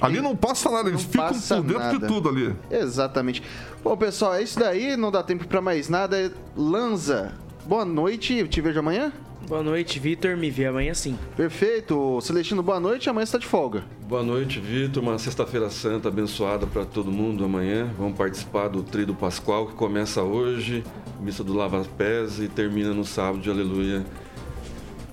Ali 0.00 0.20
não 0.20 0.34
passa 0.34 0.70
nada, 0.70 0.88
eles 0.88 1.02
ficam 1.04 1.28
passa 1.28 1.56
por 1.56 1.64
dentro 1.64 1.82
de 1.82 1.92
nada. 1.92 2.06
tudo 2.06 2.28
ali. 2.28 2.56
Exatamente. 2.70 3.42
Bom, 3.84 3.96
pessoal, 3.96 4.34
é 4.34 4.42
isso 4.42 4.58
daí. 4.58 4.96
Não 4.96 5.10
dá 5.10 5.22
tempo 5.22 5.46
pra 5.46 5.60
mais 5.60 5.88
nada. 5.88 6.32
Lanza, 6.56 7.32
boa 7.66 7.84
noite. 7.84 8.48
Te 8.48 8.60
vejo 8.62 8.78
amanhã? 8.78 9.12
Boa 9.50 9.64
noite, 9.64 9.98
Vitor. 9.98 10.36
Me 10.36 10.48
vê 10.48 10.66
amanhã 10.66 10.94
sim. 10.94 11.18
Perfeito. 11.36 12.20
Celestino, 12.20 12.62
boa 12.62 12.78
noite. 12.78 13.10
Amanhã 13.10 13.26
você 13.26 13.32
tá 13.32 13.38
de 13.38 13.48
folga. 13.48 13.82
Boa 14.06 14.22
noite, 14.22 14.60
Vitor. 14.60 15.02
Uma 15.02 15.18
sexta-feira 15.18 15.68
santa 15.68 16.06
abençoada 16.06 16.68
para 16.68 16.84
todo 16.84 17.10
mundo 17.10 17.44
amanhã. 17.44 17.92
Vamos 17.98 18.16
participar 18.16 18.68
do 18.68 18.84
Tríduo 18.84 19.16
Pascual, 19.16 19.66
que 19.66 19.74
começa 19.74 20.22
hoje, 20.22 20.84
missa 21.20 21.42
do 21.42 21.52
Lava 21.52 21.84
Pés 21.98 22.38
e 22.38 22.46
termina 22.46 22.94
no 22.94 23.04
sábado 23.04 23.40
de 23.40 23.50
Aleluia. 23.50 24.06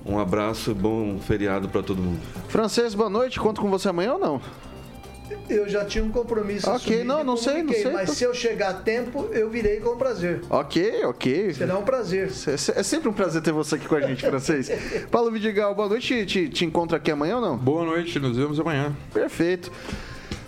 Um 0.06 0.20
abraço 0.20 0.70
e 0.70 0.74
bom 0.74 1.18
feriado 1.18 1.68
para 1.68 1.82
todo 1.82 2.00
mundo. 2.00 2.20
Francês, 2.48 2.94
boa 2.94 3.10
noite. 3.10 3.40
Conto 3.40 3.60
com 3.60 3.68
você 3.68 3.88
amanhã 3.88 4.12
ou 4.12 4.20
não? 4.20 4.40
Eu 5.48 5.68
já 5.68 5.84
tinha 5.84 6.04
um 6.04 6.10
compromisso 6.10 6.68
Ok, 6.68 6.76
assumido 6.76 7.04
não, 7.04 7.24
não 7.24 7.36
sei, 7.36 7.62
não 7.62 7.72
sei. 7.72 7.90
Mas 7.90 8.10
se 8.10 8.24
eu 8.24 8.34
chegar 8.34 8.70
a 8.70 8.74
tempo, 8.74 9.28
eu 9.32 9.48
virei 9.48 9.80
com 9.80 9.96
prazer. 9.96 10.42
Ok, 10.48 11.04
ok. 11.04 11.54
Será 11.54 11.78
um 11.78 11.82
prazer. 11.82 12.30
É, 12.46 12.80
é 12.80 12.82
sempre 12.82 13.08
um 13.08 13.12
prazer 13.12 13.42
ter 13.42 13.52
você 13.52 13.76
aqui 13.76 13.86
com 13.88 13.96
a 13.96 14.00
gente, 14.00 14.20
francês. 14.20 14.70
Paulo 15.10 15.30
Vidigal, 15.30 15.74
boa 15.74 15.88
noite. 15.88 16.26
Te, 16.26 16.48
te 16.48 16.64
encontro 16.64 16.96
aqui 16.96 17.10
amanhã 17.10 17.36
ou 17.36 17.42
não? 17.42 17.56
Boa 17.56 17.84
noite, 17.84 18.18
nos 18.18 18.36
vemos 18.36 18.58
amanhã. 18.60 18.94
Perfeito. 19.12 19.70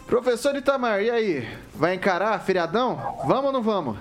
Professor 0.07 0.57
Itamar, 0.57 1.03
e 1.03 1.11
aí? 1.11 1.49
Vai 1.75 1.95
encarar 1.95 2.39
feriadão? 2.41 3.01
Vamos 3.27 3.45
ou 3.47 3.53
não 3.53 3.63
vamos? 3.63 3.97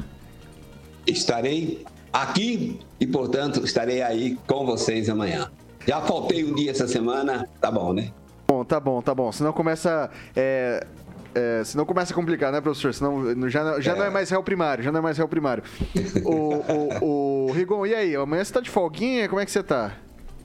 Estarei 1.06 1.86
aqui 2.12 2.80
e, 3.00 3.06
portanto, 3.06 3.64
estarei 3.64 4.02
aí 4.02 4.38
com 4.48 4.66
vocês 4.66 5.10
amanhã. 5.10 5.52
Já 5.88 6.02
faltei 6.02 6.44
um 6.44 6.54
dia 6.54 6.72
essa 6.72 6.88
semana, 6.88 7.48
tá 7.62 7.72
bom, 7.72 7.94
né? 7.94 8.12
Bom, 8.50 8.66
tá 8.66 8.80
bom, 8.80 9.00
tá 9.00 9.14
bom. 9.14 9.32
Senão 9.32 9.54
começa. 9.54 10.10
É, 10.36 10.84
é, 11.36 11.62
senão 11.64 11.86
começa 11.86 12.12
a 12.12 12.16
complicar, 12.16 12.52
né, 12.52 12.60
professor? 12.60 12.92
Senão 12.92 13.48
já, 13.48 13.80
já 13.80 13.96
não 13.96 14.06
é 14.06 14.10
mais 14.10 14.32
réu 14.32 14.42
primário, 14.42 14.84
já 14.84 14.92
não 14.92 14.98
é 14.98 15.04
mais 15.04 15.20
réu 15.20 15.28
primário. 15.28 15.64
o, 16.26 16.56
o, 17.06 17.48
o 17.50 17.52
Rigon, 17.52 17.86
e 17.86 17.94
aí? 17.94 18.16
Amanhã 18.16 18.44
você 18.44 18.52
tá 18.52 18.60
de 18.60 18.72
folguinha? 18.72 19.30
Como 19.30 19.40
é 19.40 19.46
que 19.46 19.52
você 19.52 19.62
tá? 19.62 19.92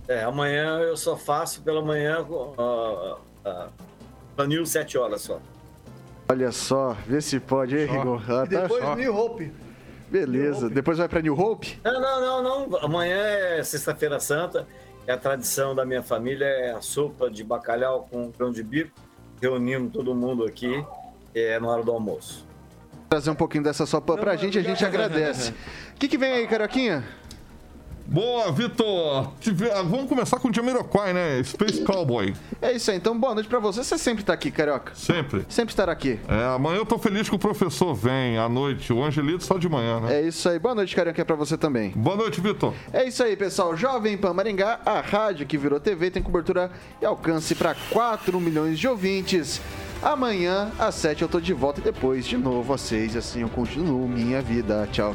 É, 0.06 0.22
amanhã 0.22 0.80
eu 0.80 0.98
só 0.98 1.16
faço 1.16 1.62
pela 1.62 1.80
manhã 1.82 2.20
uh, 2.20 3.14
uh, 3.42 3.68
Planil 4.36 4.66
7 4.66 4.98
horas 4.98 5.22
só. 5.22 5.40
Olha 6.28 6.52
só, 6.52 6.94
vê 7.06 7.22
se 7.22 7.40
pode, 7.40 7.74
hein, 7.74 7.86
Rigon? 7.86 8.20
Ah, 8.28 8.44
E 8.44 8.48
depois 8.48 8.84
tá- 8.84 8.96
New 8.96 9.16
Hope. 9.16 9.50
Beleza. 10.10 10.68
Depois 10.68 10.98
vai 10.98 11.08
pra 11.08 11.22
New 11.22 11.38
Hope? 11.38 11.80
Não, 11.82 11.98
não, 12.00 12.20
não, 12.42 12.68
não. 12.68 12.78
Amanhã 12.80 13.16
é 13.16 13.62
sexta-feira 13.64 14.20
santa. 14.20 14.66
E 15.06 15.10
a 15.10 15.16
tradição 15.18 15.74
da 15.74 15.84
minha 15.84 16.02
família 16.02 16.46
é 16.46 16.70
a 16.72 16.80
sopa 16.80 17.30
de 17.30 17.44
bacalhau 17.44 18.08
com 18.10 18.30
grão 18.30 18.50
de 18.50 18.62
bico. 18.62 18.90
Reunindo 19.40 19.90
todo 19.90 20.14
mundo 20.14 20.44
aqui 20.44 20.84
é, 21.34 21.58
na 21.60 21.68
hora 21.68 21.82
do 21.82 21.90
almoço. 21.90 22.46
Trazer 23.10 23.30
um 23.30 23.34
pouquinho 23.34 23.62
dessa 23.62 23.84
sopa 23.84 24.16
pra 24.16 24.34
gente, 24.36 24.58
a 24.58 24.62
gente 24.62 24.84
agradece. 24.84 25.50
O 25.50 25.54
que, 25.98 26.08
que 26.08 26.16
vem 26.16 26.32
aí, 26.32 26.46
Carioquinha? 26.46 27.04
Boa, 28.06 28.52
Vitor! 28.52 29.32
Ah, 29.74 29.82
Vamos 29.82 30.08
começar 30.08 30.38
com 30.38 30.48
o 30.48 30.54
Jamiroquai, 30.54 31.12
né? 31.14 31.42
Space 31.42 31.82
Cowboy. 31.82 32.34
É 32.60 32.72
isso 32.72 32.90
aí, 32.90 32.96
então 32.98 33.18
boa 33.18 33.34
noite 33.34 33.48
pra 33.48 33.58
você. 33.58 33.82
Você 33.82 33.96
sempre 33.96 34.22
tá 34.22 34.32
aqui, 34.32 34.50
Carioca. 34.50 34.92
Sempre. 34.94 35.44
Sempre 35.48 35.72
estará 35.72 35.90
aqui. 35.92 36.20
É, 36.28 36.54
amanhã 36.54 36.76
eu 36.76 36.86
tô 36.86 36.98
feliz 36.98 37.28
que 37.28 37.34
o 37.34 37.38
professor 37.38 37.94
vem 37.94 38.36
à 38.38 38.48
noite. 38.48 38.92
O 38.92 39.02
Angelito 39.02 39.42
só 39.42 39.56
de 39.56 39.68
manhã, 39.68 40.00
né? 40.00 40.16
É 40.20 40.22
isso 40.28 40.48
aí. 40.48 40.58
Boa 40.58 40.74
noite, 40.74 40.94
Carioca, 40.94 41.20
é 41.20 41.24
pra 41.24 41.34
você 41.34 41.56
também. 41.56 41.90
Boa 41.96 42.16
noite, 42.16 42.40
Vitor. 42.40 42.74
É 42.92 43.04
isso 43.08 43.22
aí, 43.22 43.36
pessoal. 43.36 43.74
Jovem 43.76 44.16
Pan 44.18 44.34
Maringá, 44.34 44.80
a 44.84 45.00
rádio 45.00 45.46
que 45.46 45.56
virou 45.56 45.80
TV, 45.80 46.10
tem 46.10 46.22
cobertura 46.22 46.70
e 47.00 47.06
alcance 47.06 47.54
para 47.54 47.74
4 47.90 48.38
milhões 48.38 48.78
de 48.78 48.86
ouvintes. 48.86 49.60
Amanhã, 50.02 50.70
às 50.78 50.94
7, 50.96 51.22
eu 51.22 51.28
tô 51.28 51.40
de 51.40 51.54
volta 51.54 51.80
e 51.80 51.82
depois, 51.82 52.26
de 52.26 52.36
novo, 52.36 52.74
às 52.74 52.82
6. 52.82 53.16
Assim 53.16 53.40
eu 53.40 53.48
continuo 53.48 54.06
minha 54.06 54.42
vida. 54.42 54.86
Tchau. 54.92 55.14